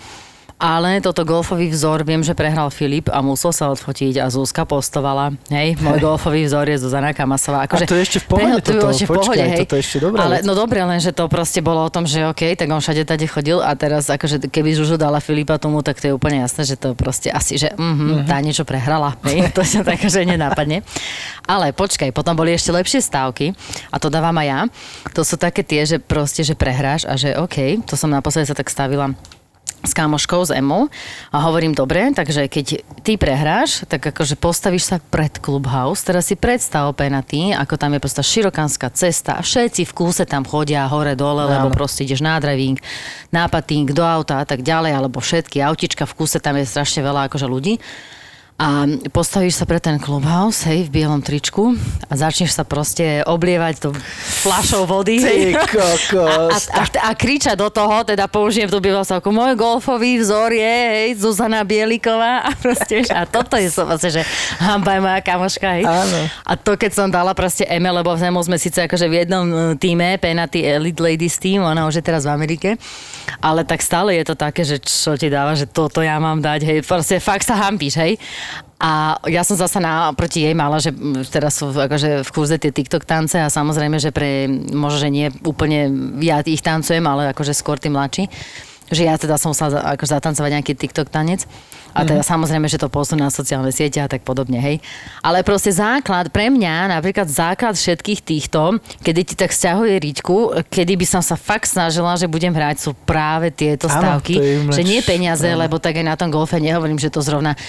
Ale 0.59 0.99
toto 0.99 1.23
golfový 1.23 1.71
vzor, 1.71 2.03
viem, 2.03 2.19
že 2.19 2.35
prehral 2.35 2.67
Filip 2.75 3.07
a 3.15 3.23
musel 3.23 3.55
sa 3.55 3.71
odfotiť 3.71 4.19
a 4.19 4.27
Zuzka 4.27 4.67
postovala. 4.67 5.31
Hej, 5.55 5.79
môj 5.79 6.03
golfový 6.03 6.51
vzor 6.51 6.67
je 6.67 6.83
Zuzana 6.83 7.15
Kamasová. 7.15 7.71
Akože 7.71 7.87
to 7.87 7.95
je 7.95 8.03
ešte 8.03 8.19
v 8.19 8.27
pohode 8.27 8.59
prehral- 8.59 8.67
to 8.67 8.71
toto, 8.75 8.87
ešte 8.91 9.07
v 9.07 9.11
počkaj, 9.15 9.23
pohode, 9.23 9.45
hej. 9.47 9.61
toto 9.63 9.75
je 9.79 9.83
ešte 9.87 9.99
dobrá 10.03 10.19
Ale 10.27 10.37
no 10.43 10.59
dobre, 10.59 10.83
len 10.83 10.99
že 10.99 11.15
to 11.15 11.31
proste 11.31 11.63
bolo 11.63 11.87
o 11.87 11.91
tom, 11.95 12.11
že 12.11 12.27
OK, 12.27 12.59
tak 12.59 12.67
on 12.75 12.83
všade 12.83 13.07
tade 13.07 13.23
chodil 13.31 13.63
a 13.63 13.71
teraz 13.79 14.11
akože 14.11 14.51
keby 14.51 14.75
Žužu 14.75 14.99
dala 14.99 15.23
Filipa 15.23 15.63
tomu, 15.63 15.79
tak 15.87 16.03
to 16.03 16.11
je 16.11 16.13
úplne 16.19 16.43
jasné, 16.43 16.67
že 16.67 16.75
to 16.75 16.99
proste 16.99 17.31
asi, 17.31 17.55
že 17.55 17.71
mhm, 17.79 18.27
tá 18.27 18.43
niečo 18.43 18.67
prehrala. 18.67 19.15
Hej, 19.31 19.55
to 19.55 19.63
sa 19.63 19.87
tak, 19.87 20.03
že 20.03 20.27
nenápadne. 20.27 20.83
Ale 21.47 21.71
počkaj, 21.71 22.11
potom 22.11 22.35
boli 22.35 22.51
ešte 22.51 22.75
lepšie 22.75 22.99
stávky 22.99 23.55
a 23.95 24.03
to 24.03 24.11
dávam 24.11 24.35
aj 24.35 24.47
ja. 24.51 24.61
To 25.15 25.23
sú 25.23 25.39
také 25.39 25.63
tie, 25.63 25.87
že 25.87 26.03
proste, 26.03 26.43
že 26.43 26.59
prehráš 26.59 27.07
a 27.07 27.15
že 27.15 27.39
OK, 27.39 27.87
to 27.87 27.95
som 27.95 28.11
naposledy 28.11 28.51
sa 28.51 28.59
tak 28.59 28.67
stavila 28.67 29.15
s 29.79 29.93
kámoškou, 29.95 30.43
s 30.43 30.51
Emou 30.51 30.91
a 31.31 31.39
hovorím, 31.39 31.71
dobre, 31.71 32.11
takže 32.11 32.51
keď 32.51 32.83
ty 33.07 33.15
prehráš, 33.15 33.87
tak 33.87 34.11
akože 34.11 34.35
postavíš 34.35 34.91
sa 34.91 34.97
pred 34.99 35.31
Clubhouse, 35.39 36.03
teraz 36.03 36.27
si 36.27 36.35
predstav 36.35 36.91
penatý, 36.99 37.55
ako 37.55 37.79
tam 37.79 37.95
je 37.95 38.03
proste 38.03 38.23
širokánska 38.27 38.91
cesta 38.91 39.39
a 39.39 39.43
všetci 39.45 39.87
v 39.87 39.93
kúse 39.95 40.27
tam 40.27 40.43
chodia 40.43 40.83
hore 40.91 41.15
dole, 41.15 41.47
lebo 41.47 41.71
Áno. 41.71 41.77
proste 41.77 42.03
ideš 42.03 42.27
na 42.27 42.43
driving, 42.43 42.79
na 43.31 43.47
patík, 43.47 43.95
do 43.95 44.03
auta 44.03 44.43
a 44.43 44.47
tak 44.47 44.67
ďalej, 44.67 44.99
alebo 44.99 45.23
všetky 45.23 45.63
autička 45.63 46.11
v 46.11 46.17
kúse, 46.19 46.43
tam 46.43 46.59
je 46.59 46.67
strašne 46.67 47.07
veľa 47.07 47.31
akože 47.31 47.47
ľudí. 47.47 47.79
A 48.59 48.91
postavíš 49.15 49.63
sa 49.63 49.71
pre 49.71 49.79
ten 49.79 50.03
clubhouse, 50.03 50.67
hej, 50.67 50.91
v 50.91 50.99
bielom 50.99 51.23
tričku 51.23 51.79
a 52.11 52.13
začneš 52.19 52.59
sa 52.59 52.67
proste 52.67 53.23
oblievať 53.23 53.87
to 53.87 53.89
fľašou 54.43 54.83
vody. 54.83 55.23
Ty 55.23 55.63
kokos. 55.63 56.67
A, 56.75 56.83
a, 56.83 56.83
a, 56.83 56.85
a 57.07 57.11
kriča 57.15 57.55
do 57.55 57.71
toho, 57.71 58.03
teda 58.03 58.27
použijem 58.27 58.67
tú 58.67 58.83
bieloslavku, 58.83 59.31
môj 59.31 59.55
golfový 59.55 60.19
vzor 60.19 60.51
je, 60.51 60.75
hej, 60.91 61.23
Zuzana 61.23 61.63
Bieliková 61.63 62.43
a 62.43 62.51
proste, 62.59 63.07
a 63.15 63.23
toto 63.31 63.55
je 63.55 63.71
som 63.71 63.87
vlastne, 63.87 64.11
že 64.19 64.23
hamba 64.59 64.99
je 64.99 65.01
moja 65.07 65.21
kamoška, 65.23 65.69
hej. 65.79 65.85
Áno. 65.87 66.19
A 66.43 66.59
to, 66.59 66.75
keď 66.75 66.91
som 66.99 67.07
dala 67.15 67.39
proste 67.39 67.63
Eme, 67.63 67.95
lebo 67.95 68.11
v 68.19 68.27
sme 68.43 68.59
síce 68.59 68.83
akože 68.91 69.07
v 69.07 69.23
jednom 69.23 69.47
e, 69.47 69.57
týme, 69.79 70.19
Penalty 70.19 70.67
Elite 70.67 70.99
Ladies 70.99 71.39
team, 71.39 71.63
ona 71.63 71.87
už 71.87 72.03
je 72.03 72.05
teraz 72.11 72.27
v 72.27 72.35
Amerike, 72.35 72.75
ale 73.39 73.63
tak 73.63 73.79
stále 73.87 74.19
je 74.19 74.25
to 74.27 74.35
také, 74.35 74.67
že 74.67 74.83
čo 74.83 75.15
ti 75.15 75.31
dáva, 75.31 75.55
že 75.55 75.71
toto 75.71 76.03
ja 76.03 76.19
mám 76.19 76.43
dať, 76.43 76.61
hej, 76.67 76.79
proste 76.83 77.23
fakt 77.23 77.47
sa 77.47 77.55
hambíš, 77.55 77.95
hej. 78.03 78.19
A 78.79 79.19
ja 79.27 79.43
som 79.43 79.59
zasa 79.59 79.83
naproti 79.83 80.47
jej 80.47 80.55
mala, 80.55 80.79
že 80.79 80.95
teraz 81.27 81.59
sú 81.59 81.75
akože 81.75 82.23
v 82.23 82.31
kurze 82.31 82.63
tie 82.63 82.71
TikTok 82.71 83.03
tance 83.03 83.35
a 83.35 83.51
samozrejme, 83.51 83.99
že 83.99 84.15
pre, 84.15 84.47
možno, 84.71 85.03
že 85.03 85.11
nie 85.11 85.27
úplne 85.43 85.91
ja 86.23 86.39
ich 86.47 86.63
tancujem, 86.63 87.03
ale 87.03 87.35
akože 87.35 87.59
skôr 87.59 87.83
tí 87.83 87.91
mladší 87.91 88.31
že 88.89 89.05
ja 89.05 89.21
teda 89.21 89.37
som 89.37 89.53
musela 89.53 89.69
za- 89.69 89.85
ako 89.85 90.05
zatancovať 90.09 90.49
nejaký 90.49 90.73
TikTok 90.73 91.13
tanec 91.13 91.45
a 91.93 92.09
teda 92.09 92.25
samozrejme, 92.25 92.73
že 92.73 92.81
to 92.81 92.89
posunú 92.89 93.21
na 93.21 93.29
sociálne 93.29 93.69
siete 93.69 94.01
a 94.01 94.09
tak 94.09 94.25
podobne, 94.25 94.57
hej. 94.57 94.81
Ale 95.21 95.45
proste 95.45 95.69
základ, 95.69 96.33
pre 96.33 96.49
mňa 96.49 96.97
napríklad 96.97 97.29
základ 97.29 97.77
všetkých 97.77 98.21
týchto, 98.25 98.81
kedy 99.05 99.21
ti 99.29 99.35
tak 99.37 99.53
stiahuje 99.53 99.93
riťku, 99.93 100.37
kedy 100.73 100.97
by 100.97 101.05
som 101.05 101.21
sa 101.21 101.37
fakt 101.37 101.69
snažila, 101.69 102.17
že 102.17 102.33
budem 102.33 102.49
hrať, 102.49 102.81
sú 102.81 102.97
práve 102.97 103.53
tieto 103.53 103.93
Áno, 103.93 104.25
umleč- 104.25 104.73
že 104.73 104.81
nie 104.81 105.05
peniaze, 105.05 105.45
áno. 105.45 105.69
lebo 105.69 105.77
tak 105.77 106.01
aj 106.01 106.07
na 106.09 106.17
tom 106.17 106.33
golfe 106.33 106.57
nehovorím, 106.57 106.97
že 106.97 107.13
to 107.13 107.21
zrovna 107.21 107.61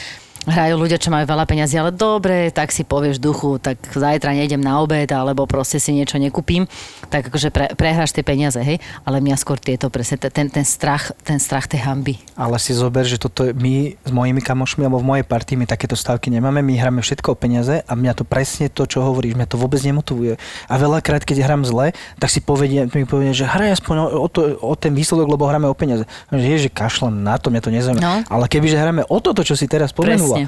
hrajú 0.46 0.76
ľudia, 0.78 0.96
čo 0.96 1.12
majú 1.12 1.26
veľa 1.26 1.44
peňazí, 1.44 1.76
ale 1.76 1.92
dobre, 1.92 2.48
tak 2.50 2.72
si 2.72 2.84
povieš 2.84 3.20
duchu, 3.20 3.60
tak 3.60 3.82
zajtra 3.84 4.32
nejdem 4.32 4.60
na 4.60 4.80
obed, 4.80 5.10
alebo 5.10 5.44
proste 5.44 5.82
si 5.82 5.92
niečo 5.92 6.16
nekúpim, 6.16 6.70
tak 7.10 7.28
akože 7.28 7.50
pre, 7.50 7.74
prehráš 7.74 8.16
tie 8.16 8.24
peniaze, 8.24 8.56
hej, 8.56 8.80
ale 9.04 9.20
mňa 9.20 9.36
skôr 9.36 9.58
tieto 9.58 9.92
presne, 9.92 10.22
ten, 10.22 10.48
ten 10.48 10.64
strach, 10.64 11.12
ten 11.24 11.42
strach 11.42 11.68
tej 11.68 11.84
hamby. 11.84 12.22
Ale 12.40 12.56
si 12.62 12.72
zober, 12.72 13.04
že 13.04 13.20
toto 13.20 13.44
je- 13.44 13.56
my 13.56 14.00
s 14.00 14.12
mojimi 14.12 14.40
kamošmi 14.40 14.86
alebo 14.86 15.02
v 15.02 15.08
mojej 15.08 15.26
partii 15.26 15.58
my 15.58 15.66
takéto 15.66 15.98
stavky 15.98 16.32
nemáme, 16.32 16.64
my 16.64 16.74
hráme 16.76 17.02
všetko 17.02 17.34
o 17.34 17.38
peniaze 17.38 17.82
a 17.84 17.92
mňa 17.94 18.14
to 18.16 18.24
presne 18.24 18.70
to, 18.70 18.86
čo 18.86 19.04
hovoríš, 19.04 19.36
mňa 19.36 19.48
to 19.50 19.58
vôbec 19.58 19.82
nemotivuje. 19.82 20.40
A 20.70 20.74
veľakrát, 20.78 21.26
keď 21.26 21.44
hrám 21.44 21.64
zle, 21.66 21.92
tak 22.20 22.30
si 22.30 22.40
povedia, 22.40 22.86
mi 22.86 23.04
povedia, 23.04 23.34
že 23.34 23.46
hraj 23.48 23.80
aspoň 23.80 23.96
o, 24.16 24.28
to, 24.30 24.56
o 24.60 24.74
ten 24.76 24.96
výsledok, 24.96 25.28
lebo 25.28 25.48
hráme 25.48 25.68
o 25.68 25.76
peniaze. 25.76 26.06
Že 26.30 26.48
je, 26.48 26.58
že 26.66 26.70
kašlem 26.70 27.24
na 27.24 27.36
to, 27.36 27.50
mňa 27.50 27.62
to 27.62 27.72
nezaujíma. 27.72 28.02
No. 28.02 28.14
Ale 28.28 28.46
kebyže 28.46 28.78
hráme 28.78 29.04
o 29.06 29.18
toto, 29.20 29.42
čo 29.44 29.56
si 29.56 29.66
teraz 29.66 29.92
spomenula, 29.92 30.39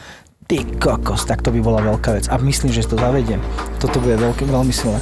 Ty 0.46 0.58
kokos, 0.78 1.26
tak 1.26 1.42
to 1.42 1.50
by 1.50 1.60
bola 1.64 1.80
veľká 1.82 2.16
vec. 2.16 2.26
A 2.30 2.36
myslím, 2.38 2.70
že 2.76 2.86
to 2.86 3.00
zavediem. 3.00 3.40
Toto 3.80 3.98
bude 4.04 4.20
veľké, 4.20 4.46
veľmi 4.46 4.72
silné. 4.76 5.00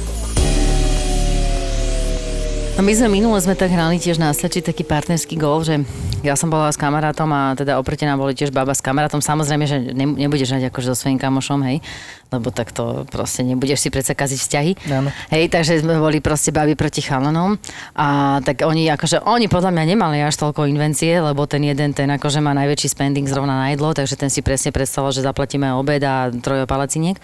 No 2.78 2.86
my 2.86 2.92
sme 2.94 3.10
minule 3.10 3.34
sme 3.42 3.58
tak 3.58 3.74
hrali 3.74 3.98
tiež 3.98 4.22
na 4.22 4.30
Seči 4.30 4.62
taký 4.62 4.86
partnerský 4.86 5.34
golf, 5.34 5.66
že 5.66 5.82
ja 6.22 6.38
som 6.38 6.52
bola 6.52 6.70
s 6.70 6.78
kamarátom 6.78 7.26
a 7.32 7.58
teda 7.58 7.80
oproti 7.80 8.06
nám 8.06 8.22
boli 8.22 8.36
tiež 8.36 8.54
baba 8.54 8.76
s 8.76 8.84
kamarátom. 8.84 9.18
Samozrejme, 9.18 9.64
že 9.66 9.90
ne, 9.90 10.06
nebudeš 10.06 10.54
hrať 10.54 10.70
akože 10.70 10.92
so 10.92 10.96
svojím 10.96 11.18
kamošom, 11.18 11.60
hej, 11.66 11.82
lebo 12.30 12.54
tak 12.54 12.70
to 12.70 13.04
proste 13.10 13.42
nebudeš 13.42 13.84
si 13.84 13.88
predsa 13.90 14.14
kaziť 14.14 14.38
vzťahy. 14.38 14.72
Áno. 14.86 15.10
Hej, 15.34 15.50
takže 15.50 15.82
sme 15.82 15.98
boli 15.98 16.22
proste 16.22 16.54
baby 16.54 16.78
proti 16.78 17.02
chalanom 17.02 17.58
a 17.98 18.38
tak 18.44 18.62
oni 18.62 18.86
akože, 18.92 19.26
oni 19.26 19.50
podľa 19.50 19.74
mňa 19.74 19.84
nemali 19.96 20.22
až 20.22 20.38
toľko 20.38 20.70
invencie, 20.70 21.18
lebo 21.18 21.44
ten 21.50 21.66
jeden, 21.66 21.90
ten 21.90 22.06
akože 22.06 22.38
má 22.38 22.54
najväčší 22.54 22.88
spending 22.92 23.26
zrovna 23.26 23.66
na 23.66 23.66
jedlo, 23.74 23.90
takže 23.96 24.14
ten 24.14 24.30
si 24.30 24.46
presne 24.46 24.70
predstavoval, 24.70 25.10
že 25.10 25.26
zaplatíme 25.26 25.74
obed 25.74 26.00
a 26.06 26.30
trojo 26.30 26.70
palaciniek. 26.70 27.18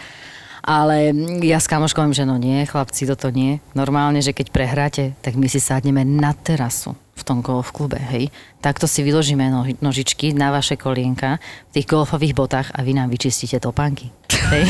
Ale 0.67 1.15
ja 1.47 1.63
s 1.63 1.71
kamoškou 1.71 2.03
hovorím, 2.03 2.19
že 2.19 2.27
no 2.27 2.37
nie, 2.43 2.67
chlapci, 2.67 3.07
toto 3.07 3.31
nie. 3.31 3.63
Normálne, 3.79 4.19
že 4.19 4.35
keď 4.35 4.51
prehráte, 4.51 5.15
tak 5.23 5.39
my 5.39 5.47
si 5.47 5.63
sadneme 5.63 6.03
na 6.03 6.35
terasu 6.35 6.99
v 7.17 7.23
tom 7.25 7.41
golf 7.41 7.73
klube, 7.73 7.97
hej. 7.97 8.29
Takto 8.61 8.85
si 8.85 9.01
vyložíme 9.01 9.49
noži- 9.49 9.79
nožičky 9.81 10.37
na 10.37 10.53
vaše 10.53 10.77
kolienka 10.77 11.41
v 11.71 11.81
tých 11.81 11.89
golfových 11.89 12.37
botách 12.37 12.69
a 12.77 12.85
vy 12.85 12.93
nám 12.93 13.09
vyčistíte 13.09 13.57
topánky. 13.57 14.13
Hej. 14.53 14.69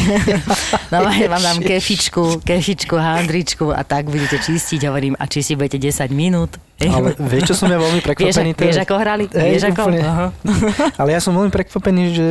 no 0.95 1.03
vám 1.03 1.43
dám 1.43 1.59
kefičku, 1.59 2.45
kefičku, 2.47 2.95
handričku 2.95 3.75
a 3.75 3.83
tak 3.83 4.07
budete 4.07 4.39
čistiť, 4.39 4.87
hovorím, 4.87 5.19
a 5.19 5.27
čistiť 5.27 5.59
budete 5.59 5.79
10 5.83 6.13
minút. 6.15 6.55
Ale 6.79 7.19
vieš, 7.19 7.51
čo 7.51 7.67
som 7.67 7.73
ja 7.73 7.83
veľmi 7.83 7.99
prekvapený 8.07 8.53
vieš, 8.55 8.85
ako 8.85 8.95
hrali? 8.95 9.25
Hej, 9.27 9.51
vieš, 9.51 9.65
ako? 9.75 9.83
Ale 11.03 11.09
ja 11.11 11.21
som 11.25 11.35
veľmi 11.35 11.51
prekvapený, 11.51 12.03
že 12.15 12.27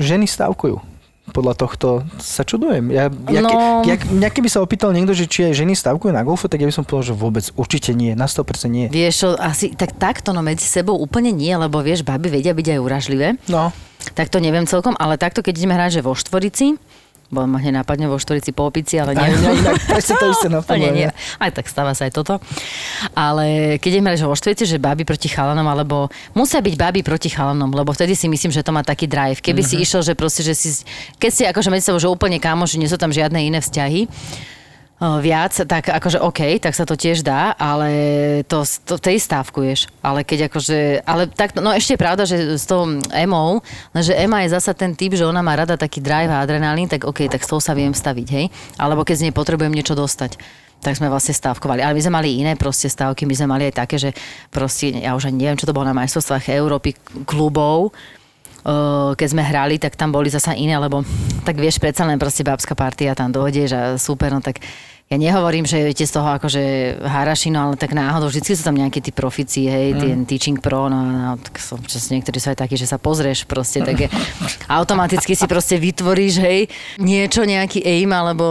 ženy 0.00 0.26
stavkujú. 0.26 0.89
Podľa 1.30 1.54
tohto 1.54 1.88
sa 2.16 2.42
čudujem. 2.42 2.90
Ja, 2.90 3.06
ja, 3.26 3.40
No. 3.40 3.82
ja, 3.82 3.96
mňa 3.96 4.28
keby 4.28 4.46
sa 4.46 4.58
opýtal 4.58 4.90
niekto, 4.90 5.10
že 5.10 5.24
či 5.24 5.46
aj 5.46 5.56
ženy 5.56 5.72
stavkujú 5.72 6.10
na 6.10 6.20
golfu, 6.20 6.46
tak 6.46 6.58
ja 6.58 6.66
by 6.66 6.74
som 6.74 6.82
povedal, 6.82 7.10
že 7.10 7.14
vôbec 7.14 7.44
určite 7.54 7.90
nie. 7.90 8.12
Na 8.12 8.26
100% 8.26 8.66
nie. 8.66 8.86
Vieš 8.86 9.14
čo, 9.16 9.28
asi 9.34 9.72
tak 9.72 9.94
takto, 9.94 10.30
no 10.30 10.40
medzi 10.40 10.62
sebou 10.62 10.94
úplne 10.94 11.30
nie, 11.30 11.50
lebo 11.50 11.78
vieš, 11.78 12.02
baby 12.02 12.28
vedia 12.30 12.50
byť 12.50 12.66
aj 12.68 12.78
uražlivé. 12.78 13.28
No, 13.46 13.70
Tak 14.10 14.28
to 14.28 14.40
neviem 14.40 14.64
celkom, 14.64 14.96
ale 14.96 15.16
takto, 15.16 15.40
keď 15.40 15.54
ideme 15.54 15.76
hrať, 15.76 16.00
že 16.00 16.02
vo 16.02 16.16
štvorici, 16.16 16.80
Bo 17.30 17.46
ma 17.46 17.56
hneď 17.56 17.78
napadne 17.78 18.04
vo 18.04 18.16
štvorici 18.16 18.50
po 18.50 18.66
opici, 18.66 18.98
ale 18.98 19.14
Aj 19.14 19.30
nie. 19.30 19.54
inak 19.56 19.78
presne 19.84 20.14
to 20.16 20.26
isté 20.28 20.46
To 20.46 20.54
napadlo. 20.56 20.82
nie, 20.82 20.90
nie. 20.92 21.08
Aj 21.36 21.48
tak 21.48 21.64
stáva 21.64 21.94
sa 21.94 22.04
aj 22.04 22.12
toto. 22.12 22.42
Ale 23.12 23.44
keď 23.76 23.90
ideme 23.92 24.10
že 24.12 24.24
vo 24.24 24.34
štvrti, 24.34 24.66
že 24.66 24.76
baby 24.76 25.02
proti 25.04 25.26
chalanom, 25.26 25.64
alebo 25.64 26.06
musia 26.32 26.58
byť 26.58 26.74
baby 26.74 27.00
proti 27.00 27.28
chalanom, 27.28 27.70
lebo 27.70 27.90
vtedy 27.90 28.12
si 28.12 28.26
myslím, 28.26 28.50
že 28.50 28.60
to 28.60 28.70
má 28.70 28.82
taký 28.82 29.06
drive. 29.06 29.38
Keby 29.38 29.60
Mhm. 29.60 29.68
si 29.68 29.74
išiel, 29.78 30.02
že 30.02 30.12
proste, 30.12 30.42
že 30.42 30.52
si, 30.52 30.82
keď 31.16 31.30
si 31.30 31.42
akože 31.44 31.68
medzi 31.68 31.86
sebou, 31.86 31.98
že 31.98 32.08
úplne 32.08 32.36
kámoši, 32.36 32.76
nie 32.76 32.86
sú 32.86 32.96
tam 32.96 33.10
žiadne 33.10 33.38
iné 33.40 33.58
vzťahy, 33.58 34.10
viac, 35.00 35.56
tak 35.64 35.88
akože 35.88 36.20
OK, 36.20 36.60
tak 36.60 36.76
sa 36.76 36.84
to 36.84 36.92
tiež 36.92 37.24
dá, 37.24 37.56
ale 37.56 37.88
to, 38.44 38.60
to 38.84 39.00
tej 39.00 39.16
stávkuješ. 39.16 39.88
Ale 40.04 40.28
keď 40.28 40.52
akože, 40.52 41.08
ale 41.08 41.24
tak, 41.24 41.56
no 41.56 41.72
ešte 41.72 41.96
je 41.96 42.04
pravda, 42.04 42.28
že 42.28 42.60
s 42.60 42.68
tou 42.68 42.84
Emou, 43.08 43.64
že 43.96 44.12
Ema 44.12 44.44
je 44.44 44.52
zasa 44.52 44.76
ten 44.76 44.92
typ, 44.92 45.16
že 45.16 45.24
ona 45.24 45.40
má 45.40 45.56
rada 45.56 45.80
taký 45.80 46.04
drive 46.04 46.28
a 46.28 46.44
adrenalín, 46.44 46.84
tak 46.84 47.08
OK, 47.08 47.32
tak 47.32 47.40
s 47.40 47.48
tou 47.48 47.56
sa 47.64 47.72
viem 47.72 47.96
staviť, 47.96 48.28
hej. 48.28 48.52
Alebo 48.76 49.00
keď 49.00 49.14
z 49.16 49.24
nej 49.28 49.34
potrebujem 49.34 49.72
niečo 49.72 49.96
dostať 49.96 50.36
tak 50.80 50.96
sme 50.96 51.12
vlastne 51.12 51.36
stávkovali. 51.36 51.84
Ale 51.84 51.92
my 51.92 52.00
sme 52.00 52.16
mali 52.16 52.40
iné 52.40 52.56
proste 52.56 52.88
stávky, 52.88 53.28
my 53.28 53.36
sme 53.36 53.52
mali 53.52 53.68
aj 53.68 53.84
také, 53.84 54.00
že 54.00 54.16
proste, 54.48 54.96
ja 54.96 55.12
už 55.12 55.28
ani 55.28 55.44
neviem, 55.44 55.60
čo 55.60 55.68
to 55.68 55.76
bolo 55.76 55.84
na 55.84 55.92
majstrovstvách 55.92 56.56
Európy 56.56 56.96
klubov, 57.28 57.92
keď 59.16 59.28
sme 59.28 59.44
hrali, 59.44 59.80
tak 59.80 59.96
tam 59.96 60.12
boli 60.12 60.28
zasa 60.28 60.52
iné, 60.52 60.76
lebo 60.76 61.00
tak 61.48 61.56
vieš, 61.56 61.80
predsa 61.80 62.04
len 62.04 62.20
proste 62.20 62.44
babská 62.44 62.76
partia, 62.76 63.16
tam 63.16 63.32
dojdeš 63.32 63.70
a 63.72 63.82
super, 63.96 64.28
no 64.32 64.44
tak 64.44 64.60
ja 65.10 65.18
nehovorím, 65.18 65.66
že 65.66 65.82
viete 65.82 66.06
z 66.06 66.14
toho 66.14 66.38
akože 66.38 66.62
harašino, 67.02 67.58
ale 67.58 67.74
tak 67.74 67.98
náhodou 67.98 68.30
vždy 68.30 68.54
sú 68.54 68.62
tam 68.62 68.78
nejakí 68.78 69.02
tí 69.02 69.10
profici, 69.10 69.66
hej, 69.66 69.90
mm. 69.90 69.98
ten 69.98 70.18
teaching 70.22 70.62
pro, 70.62 70.86
no, 70.86 71.02
no 71.02 71.34
tak 71.34 71.58
som, 71.58 71.82
čas, 71.82 72.14
niektorí 72.14 72.38
sú 72.38 72.54
aj 72.54 72.62
takí, 72.62 72.78
že 72.78 72.86
sa 72.86 72.94
pozrieš 72.94 73.42
proste, 73.42 73.82
tak 73.82 74.06
je, 74.06 74.08
automaticky 74.78 75.34
si 75.34 75.50
proste 75.50 75.82
vytvoríš, 75.82 76.38
hej, 76.38 76.70
niečo, 77.02 77.42
nejaký 77.42 77.82
aim 77.82 78.06
alebo 78.14 78.46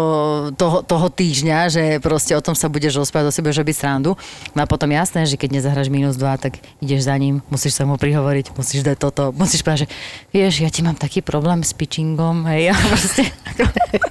toho, 0.51 0.83
toho 0.83 1.07
týždňa, 1.07 1.71
že 1.71 1.83
proste 2.03 2.35
o 2.35 2.43
tom 2.43 2.59
sa 2.59 2.67
budeš 2.67 2.99
rozprávať, 2.99 3.31
o 3.31 3.35
si 3.39 3.39
budeš 3.39 3.63
robiť 3.63 3.75
srandu. 3.79 4.19
No 4.51 4.59
a 4.59 4.67
potom 4.67 4.91
jasné, 4.91 5.23
že 5.31 5.39
keď 5.39 5.63
nezahraš 5.63 5.87
minus 5.87 6.19
2, 6.19 6.43
tak 6.43 6.59
ideš 6.83 7.07
za 7.07 7.15
ním, 7.15 7.39
musíš 7.47 7.79
sa 7.79 7.87
mu 7.87 7.95
prihovoriť, 7.95 8.51
musíš 8.59 8.83
dať 8.83 8.99
toto, 8.99 9.31
musíš 9.31 9.63
povedať, 9.63 9.87
že 9.87 9.91
vieš, 10.35 10.59
ja 10.59 10.67
ti 10.67 10.83
mám 10.83 10.99
taký 10.99 11.23
problém 11.23 11.63
s 11.63 11.71
pitchingom, 11.71 12.43
hej, 12.51 12.67
a 12.67 12.75
proste... 12.75 13.31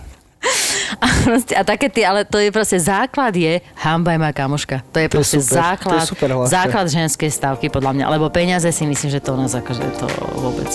A, 0.99 1.07
proste, 1.23 1.55
a 1.55 1.63
také 1.63 1.87
tie, 1.87 2.03
ale 2.03 2.27
to 2.27 2.43
je 2.43 2.51
proste 2.51 2.79
základ 2.83 3.31
je 3.31 3.63
hamba 3.79 4.15
je 4.15 4.19
moja 4.19 4.35
kamoška. 4.35 4.83
To 4.91 4.99
je 4.99 5.07
To 5.07 5.07
je 5.07 5.09
proste 5.09 5.39
super, 5.39 5.47
to 5.47 5.55
je 5.55 5.63
základ, 5.63 6.01
super 6.03 6.29
základ 6.51 6.87
ženskej 6.91 7.31
stavky 7.31 7.67
podľa 7.71 7.95
mňa. 7.95 8.05
Lebo 8.19 8.27
peniaze 8.35 8.67
si 8.75 8.83
myslím, 8.83 9.11
že 9.15 9.23
to 9.23 9.35
u 9.35 9.39
nás 9.39 9.55
akože 9.55 9.87
to 9.95 10.07
vôbec. 10.39 10.71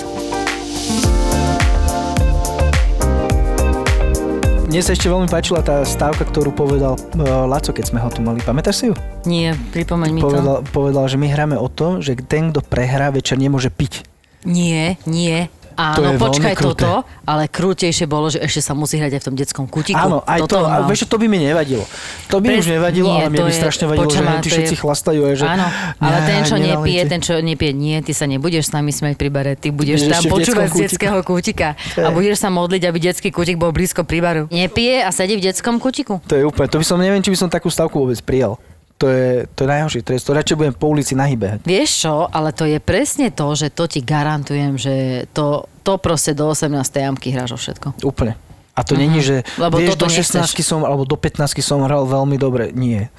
Mne 4.73 4.81
sa 4.81 4.97
ešte 4.97 5.05
veľmi 5.05 5.29
páčila 5.29 5.61
tá 5.61 5.85
stávka, 5.85 6.25
ktorú 6.25 6.49
povedal 6.49 6.97
uh, 6.97 7.45
Laco, 7.45 7.69
keď 7.69 7.93
sme 7.93 8.01
ho 8.01 8.09
tu 8.09 8.25
mali. 8.25 8.41
Pamätáš 8.41 8.81
si 8.81 8.85
ju? 8.89 8.97
Nie, 9.21 9.53
pripomeň 9.69 10.09
mi 10.09 10.17
to. 10.17 10.33
Povedal, 10.33 10.57
povedal, 10.65 11.05
že 11.05 11.21
my 11.21 11.29
hráme 11.29 11.61
o 11.61 11.69
to, 11.69 12.01
že 12.01 12.17
ten, 12.25 12.49
kto 12.49 12.65
prehrá, 12.65 13.13
večer 13.13 13.37
nemôže 13.37 13.69
piť. 13.69 14.01
Nie, 14.41 14.97
nie. 15.05 15.45
To 15.73 16.01
Áno, 16.01 16.13
je 16.13 16.17
počkaj 16.21 16.53
toto, 16.53 17.01
ale 17.25 17.49
krútejšie 17.49 18.05
bolo, 18.05 18.29
že 18.29 18.37
ešte 18.39 18.61
sa 18.61 18.77
musí 18.77 19.01
hrať 19.01 19.17
aj 19.17 19.21
v 19.21 19.25
tom 19.25 19.35
detskom 19.35 19.65
kutiku. 19.65 19.97
Áno, 19.97 20.21
aj 20.21 20.45
toto, 20.45 20.61
to, 20.61 20.69
no. 20.69 20.85
vieš, 20.85 21.09
to 21.09 21.17
by 21.17 21.25
mi 21.25 21.41
nevadilo. 21.41 21.81
To 22.29 22.37
by 22.37 22.47
Pres- 22.53 22.61
už 22.61 22.67
nevadilo, 22.77 23.09
nie, 23.09 23.19
ale 23.19 23.29
mne 23.29 23.39
to 23.39 23.45
by 23.45 23.51
je- 23.51 23.59
strašne 23.59 23.85
vadilo, 23.89 24.05
počuj 24.05 24.21
že 24.21 24.23
tí 24.23 24.37
to 24.37 24.53
všetci 24.53 24.75
je- 24.77 24.81
chlastajú. 24.81 25.19
Že, 25.33 25.45
Áno, 25.49 25.65
ale 25.97 26.17
ten, 26.29 26.41
čo 26.45 26.55
nepije, 26.61 27.01
ten, 27.09 27.19
čo 27.19 27.33
nepije, 27.41 27.71
nie, 27.73 27.97
ty 28.05 28.11
sa 28.13 28.25
nebudeš 28.29 28.69
s 28.69 28.71
nami 28.71 28.91
smieť 28.93 29.15
pri 29.17 29.29
bare, 29.33 29.51
ty 29.57 29.73
budeš 29.73 30.05
tam 30.05 30.21
počúvať 30.29 30.67
z 30.69 30.75
detského 30.85 31.17
kútika 31.25 31.73
To 31.97 32.05
a 32.05 32.09
budeš 32.13 32.37
sa 32.37 32.53
modliť, 32.53 32.81
aby 32.85 32.97
detský 33.01 33.29
kútik 33.33 33.57
bol 33.57 33.73
blízko 33.73 34.05
pri 34.05 34.19
baru. 34.21 34.43
Nepije 34.53 35.01
a 35.01 35.09
sedí 35.09 35.39
v 35.39 35.49
detskom 35.49 35.81
kútiku. 35.81 36.21
To 36.29 36.33
je 36.37 36.43
úplne, 36.45 36.69
to 36.69 36.77
by 36.77 36.85
som, 36.85 37.01
neviem, 37.01 37.23
či 37.23 37.33
by 37.33 37.37
som 37.39 37.49
takú 37.49 37.71
stavku 37.73 37.97
vôbec 37.97 38.19
prijal. 38.21 38.55
To 39.01 39.09
je, 39.09 39.49
to 39.51 39.65
je 39.65 39.67
najhoršie, 39.67 40.01
to, 40.05 40.11
je, 40.15 40.19
to 40.21 40.31
radšej 40.31 40.55
budem 40.55 40.75
po 40.77 40.87
ulici 40.87 41.11
nahybehať. 41.17 41.65
Vieš 41.67 41.91
čo, 42.07 42.13
ale 42.29 42.55
to 42.55 42.63
je 42.63 42.79
presne 42.79 43.33
to, 43.33 43.51
že 43.51 43.73
to 43.73 43.83
ti 43.89 43.99
garantujem, 43.99 44.79
že 44.79 45.27
to, 45.35 45.67
to 45.83 45.99
proste 45.99 46.37
do 46.37 46.47
18. 46.47 46.71
jamky 46.79 47.33
hráš 47.35 47.51
o 47.51 47.59
všetko. 47.59 47.99
Úplne. 47.99 48.39
A 48.73 48.81
to 48.81 48.97
není, 48.97 49.21
že 49.21 49.45
Lebo 49.59 49.77
vieš, 49.77 49.99
do 49.99 50.09
16 50.09 50.39
nechceš. 50.39 50.65
som, 50.65 50.81
alebo 50.81 51.05
do 51.05 51.13
15 51.13 51.45
som 51.61 51.83
hral 51.85 52.09
veľmi 52.09 52.41
dobre. 52.41 52.73
Nie. 52.73 53.13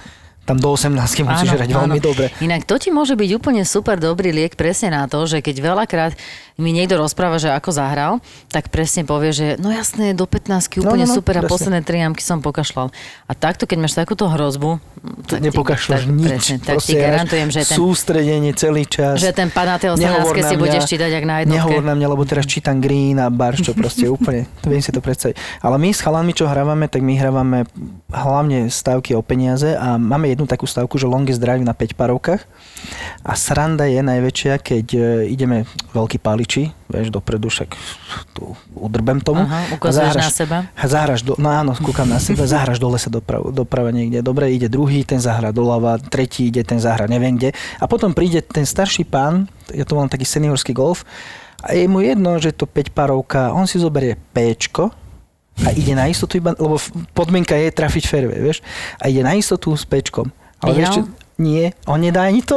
Tam 0.45 0.61
do 0.61 0.69
18 0.77 0.93
musíš 1.25 1.57
hrať 1.57 1.71
veľmi 1.73 2.01
dobre. 2.05 2.29
Inak 2.45 2.69
to 2.69 2.77
ti 2.77 2.93
môže 2.93 3.17
byť 3.17 3.31
úplne 3.33 3.65
super 3.65 3.97
dobrý 3.97 4.29
liek 4.29 4.61
presne 4.61 4.93
na 4.93 5.09
to, 5.09 5.25
že 5.25 5.41
keď 5.41 5.57
veľakrát 5.63 6.13
mi 6.55 6.71
niekto 6.71 6.95
rozpráva, 6.95 7.43
že 7.43 7.51
ako 7.51 7.75
zahral, 7.75 8.23
tak 8.55 8.71
presne 8.71 9.03
povie, 9.03 9.35
že 9.35 9.47
no 9.59 9.75
jasné, 9.75 10.15
do 10.15 10.23
15 10.23 10.79
No, 10.79 10.87
úplne 10.87 11.07
no, 11.07 11.11
no, 11.11 11.17
super 11.19 11.35
a 11.35 11.43
presne. 11.43 11.51
posledné 11.51 11.81
tri 11.83 11.99
jamky 11.99 12.23
som 12.23 12.39
pokašľal. 12.39 12.95
A 13.27 13.33
takto, 13.35 13.67
keď 13.67 13.79
máš 13.83 13.99
takúto 13.99 14.31
hrozbu, 14.31 14.79
tak 15.27 15.43
Nepokašľaš 15.45 16.03
nič. 16.09 16.31
Presne, 16.31 16.57
tak 16.63 16.81
ti 16.81 16.95
garantujem, 16.97 17.49
že 17.53 17.61
ten, 17.67 17.77
Sústredenie 17.77 18.53
celý 18.57 18.89
čas. 18.89 19.21
že 19.21 19.35
ten 19.37 19.51
18 19.51 19.99
na 19.99 20.49
si 20.49 20.55
budeš 20.57 20.89
čítať 20.89 21.11
jak 21.11 21.25
na 21.27 21.45
jednotke. 21.45 21.59
Nehovor 21.61 21.83
na 21.85 21.95
mňa, 21.99 22.07
lebo 22.09 22.23
teraz 22.25 22.49
čítam 22.49 22.79
Green 22.79 23.19
a 23.19 23.29
Barš, 23.29 23.69
čo 23.69 23.73
proste 23.77 24.07
úplne, 24.09 24.49
to 24.63 24.71
viem 24.71 24.81
si 24.81 24.95
to 24.95 25.03
predstaviť. 25.05 25.37
Ale 25.61 25.77
my 25.77 25.91
s 25.93 26.01
chalami, 26.01 26.33
čo 26.33 26.49
hrávame, 26.49 26.87
tak 26.89 27.05
my 27.05 27.19
hrávame 27.19 27.69
hlavne 28.09 28.71
stavky 28.71 29.13
o 29.13 29.21
peniaze 29.21 29.77
a 29.77 29.99
máme 30.01 30.31
jednu 30.31 30.47
takú 30.47 30.65
stavku, 30.65 30.97
že 30.97 31.11
longest 31.11 31.43
drive 31.43 31.67
na 31.67 31.77
5 31.77 31.99
parovkách. 31.99 32.41
A 33.25 33.33
sranda 33.37 33.85
je 33.85 34.01
najväčšia, 34.01 34.61
keď 34.61 34.87
e, 34.95 35.01
ideme 35.33 35.65
veľký 35.93 36.21
paliči, 36.45 36.77
vieš, 36.93 37.09
dopredu, 37.09 37.49
však 37.49 37.73
tu 38.37 38.53
udrbem 38.77 39.25
tomu. 39.25 39.49
Aha, 39.49 39.73
ukazuješ 39.73 40.13
na 40.13 40.29
seba? 40.29 40.59
Zahraš, 40.77 41.25
do, 41.25 41.41
no 41.41 41.49
áno, 41.49 41.73
kúkam 41.73 42.05
na 42.05 42.21
seba, 42.21 42.45
zahraš 42.45 42.77
do 42.77 42.93
lesa 42.93 43.09
doprava, 43.09 43.49
doprava 43.49 43.89
niekde. 43.89 44.21
Dobre, 44.21 44.53
ide 44.53 44.69
druhý, 44.69 45.09
ten 45.09 45.25
zahra 45.25 45.57
doľava, 45.57 45.97
tretí 46.05 46.53
ide, 46.53 46.61
ten 46.61 46.77
zahra 46.77 47.09
neviem 47.09 47.41
kde. 47.41 47.57
A 47.81 47.89
potom 47.89 48.13
príde 48.13 48.45
ten 48.45 48.69
starší 48.69 49.09
pán, 49.09 49.49
ja 49.73 49.89
to 49.89 49.97
mám 49.97 50.13
taký 50.13 50.29
seniorský 50.29 50.77
golf, 50.77 51.09
a 51.65 51.73
je 51.73 51.89
mu 51.89 52.05
jedno, 52.05 52.37
že 52.37 52.53
to 52.53 52.69
5 52.69 52.93
parovka, 52.93 53.57
on 53.57 53.65
si 53.65 53.81
zoberie 53.81 54.21
Pčko, 54.37 54.93
a 55.65 55.73
ide 55.73 55.97
na 55.97 56.13
istotu 56.13 56.37
iba, 56.37 56.53
lebo 56.53 56.77
podmienka 57.17 57.57
je 57.57 57.73
trafiť 57.73 58.05
fairway, 58.05 58.37
vieš, 58.37 58.61
a 59.01 59.09
ide 59.09 59.25
na 59.25 59.33
istotu 59.33 59.73
s 59.73 59.89
Pčkom. 59.89 60.29
Ale 60.61 60.77
čo, 60.85 61.09
Vyhral? 61.09 61.24
Nie, 61.35 61.75
on 61.91 61.99
nedá 61.99 62.31
ani 62.31 62.47
to. 62.47 62.55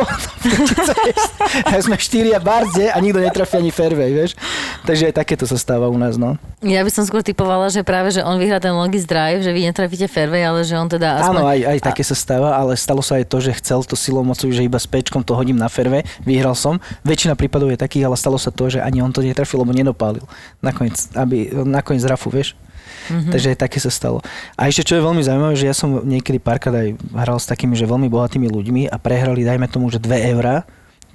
ja 1.74 1.80
sme 1.82 1.98
štyria 1.98 2.38
barde 2.38 2.94
a 2.94 2.98
nikto 3.02 3.18
netrafí 3.18 3.58
ani 3.58 3.74
fairway, 3.74 4.14
vieš. 4.14 4.38
Takže 4.86 5.10
aj 5.10 5.14
takéto 5.18 5.50
sa 5.50 5.58
stáva 5.58 5.90
u 5.90 5.98
nás, 5.98 6.14
no. 6.22 6.38
Ja 6.62 6.86
by 6.86 6.92
som 6.94 7.02
skôr 7.02 7.26
typovala, 7.26 7.74
že 7.74 7.82
práve, 7.82 8.14
že 8.14 8.22
on 8.22 8.38
vyhrá 8.38 8.62
ten 8.62 8.78
longest 8.78 9.10
drive, 9.10 9.42
že 9.42 9.50
vy 9.50 9.66
netrafíte 9.66 10.06
fairway, 10.06 10.46
ale 10.46 10.62
že 10.62 10.78
on 10.78 10.86
teda 10.86 11.26
aspoň... 11.26 11.34
Áno, 11.34 11.42
aj, 11.50 11.60
aj 11.74 11.80
také 11.90 12.06
sa 12.06 12.14
stáva, 12.14 12.54
ale 12.54 12.78
stalo 12.78 13.02
sa 13.02 13.18
aj 13.18 13.26
to, 13.26 13.42
že 13.42 13.58
chcel 13.58 13.82
to 13.82 13.98
silou 13.98 14.22
mocou, 14.22 14.46
že 14.46 14.62
iba 14.62 14.78
s 14.78 14.86
pečkom 14.86 15.26
to 15.26 15.34
hodím 15.34 15.58
na 15.58 15.74
fairway, 15.74 16.06
vyhral 16.22 16.54
som. 16.54 16.78
Väčšina 17.02 17.34
prípadov 17.34 17.74
je 17.74 17.82
takých, 17.82 18.06
ale 18.06 18.14
stalo 18.14 18.38
sa 18.38 18.54
to, 18.54 18.70
že 18.70 18.78
ani 18.78 19.02
on 19.02 19.10
to 19.10 19.26
netrafil, 19.26 19.66
lebo 19.66 19.74
nedopálil. 19.74 20.22
Nakoniec, 20.62 21.18
aby, 21.18 21.50
nakoniec 21.66 22.06
rafu, 22.06 22.30
vieš. 22.30 22.54
Mm-hmm. 22.88 23.32
Takže 23.36 23.48
aj 23.54 23.58
také 23.60 23.78
sa 23.84 23.92
stalo. 23.92 24.24
A 24.56 24.72
ešte 24.72 24.88
čo 24.88 24.98
je 24.98 25.06
veľmi 25.06 25.22
zaujímavé, 25.22 25.56
že 25.60 25.70
ja 25.70 25.76
som 25.76 26.02
niekedy 26.02 26.40
párkrát 26.40 26.74
aj 26.74 26.98
hral 27.14 27.38
s 27.38 27.46
takými, 27.46 27.76
že 27.76 27.86
veľmi 27.86 28.08
bohatými 28.08 28.48
ľuďmi 28.48 28.90
a 28.90 28.96
prehrali, 28.98 29.44
dajme 29.46 29.68
tomu, 29.68 29.92
že 29.92 30.00
2 30.02 30.34
eurá, 30.34 30.66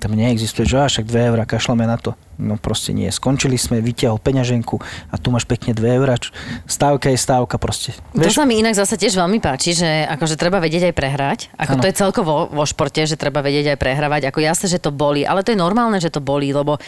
tam 0.03 0.19
neexistuje, 0.19 0.67
že 0.67 0.83
však 0.83 1.07
2 1.07 1.31
eurá, 1.31 1.47
kašlame 1.47 1.87
na 1.87 1.95
to. 1.95 2.19
No 2.35 2.59
proste 2.59 2.91
nie. 2.91 3.07
Skončili 3.07 3.55
sme, 3.55 3.79
vyťahol 3.79 4.19
peňaženku 4.19 4.83
a 4.83 5.15
tu 5.15 5.31
máš 5.31 5.47
pekne 5.47 5.79
2 5.79 5.79
eurá. 6.03 6.19
Stávka 6.67 7.07
je 7.15 7.19
stávka 7.23 7.55
proste. 7.55 7.95
To 8.11 8.27
sa 8.27 8.43
mi 8.43 8.59
inak 8.59 8.75
zase 8.75 8.99
tiež 8.99 9.15
veľmi 9.15 9.39
páči, 9.39 9.79
že 9.79 9.87
akože 10.11 10.35
treba 10.35 10.59
vedieť 10.59 10.91
aj 10.91 10.95
prehrať. 10.99 11.39
Ako 11.55 11.79
Áno. 11.79 11.83
to 11.87 11.87
je 11.87 11.95
celkovo 11.95 12.51
vo 12.51 12.65
športe, 12.67 13.07
že 13.07 13.15
treba 13.15 13.47
vedieť 13.47 13.73
aj 13.75 13.79
prehrávať. 13.79 14.35
Ako 14.35 14.43
jasné, 14.43 14.67
že 14.67 14.83
to 14.83 14.91
bolí, 14.91 15.23
ale 15.23 15.47
to 15.47 15.55
je 15.55 15.63
normálne, 15.63 16.03
že 16.03 16.11
to 16.11 16.19
bolí, 16.19 16.51
lebo 16.51 16.83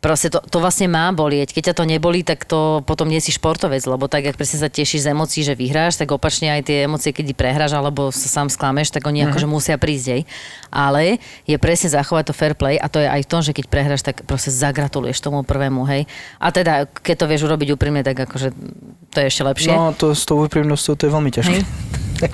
proste 0.00 0.28
to, 0.28 0.40
to 0.40 0.58
vlastne 0.58 0.88
má 0.88 1.12
bolieť. 1.12 1.52
Keď 1.52 1.62
ťa 1.70 1.74
to 1.76 1.84
nebolí, 1.84 2.20
tak 2.20 2.44
to 2.44 2.80
potom 2.82 3.04
nie 3.04 3.20
si 3.20 3.30
športovec, 3.30 3.84
lebo 3.84 4.08
tak, 4.08 4.24
ak 4.24 4.34
presne 4.34 4.56
sa 4.58 4.66
tešíš 4.66 5.04
z 5.04 5.12
emócií, 5.12 5.44
že 5.44 5.52
vyhráš, 5.52 5.96
tak 5.96 6.08
opačne 6.08 6.48
aj 6.50 6.64
tie 6.64 6.88
emócie, 6.88 7.12
keď 7.12 7.36
prehráš 7.36 7.72
alebo 7.72 8.08
sa 8.08 8.26
sám 8.26 8.48
sklameš, 8.48 8.90
tak 8.90 9.04
oni 9.04 9.28
akože 9.28 9.44
musia 9.44 9.76
prísť 9.76 10.06
jej. 10.06 10.22
Ale 10.68 11.20
je 11.44 11.56
presne 11.56 11.92
zachovať 11.92 12.24
to 12.26 12.34
fair 12.34 12.56
play 12.56 12.74
a 12.74 12.88
to 12.88 12.96
je 12.96 13.06
aj 13.06 13.20
v 13.20 13.28
tom, 13.28 13.40
že 13.40 13.52
keď 13.52 13.64
prehráš, 13.68 14.00
tak 14.00 14.24
proste 14.24 14.48
zagratuluješ 14.48 15.20
tomu 15.20 15.44
prvému, 15.44 15.84
hej. 15.86 16.08
A 16.36 16.48
teda, 16.48 16.88
keď 16.88 17.14
to 17.14 17.26
vieš 17.28 17.44
urobiť 17.44 17.68
úprimne, 17.76 18.00
tak 18.00 18.16
akože 18.16 18.56
to 19.10 19.16
je 19.16 19.26
ešte 19.26 19.42
lepšie. 19.42 19.70
No 19.70 19.92
to 19.92 20.16
s 20.16 20.24
tou 20.24 20.40
úprimnosťou 20.40 20.96
to 20.96 21.04
je 21.04 21.12
veľmi 21.12 21.30
ťažké. 21.30 21.58
Hej. 21.58 21.64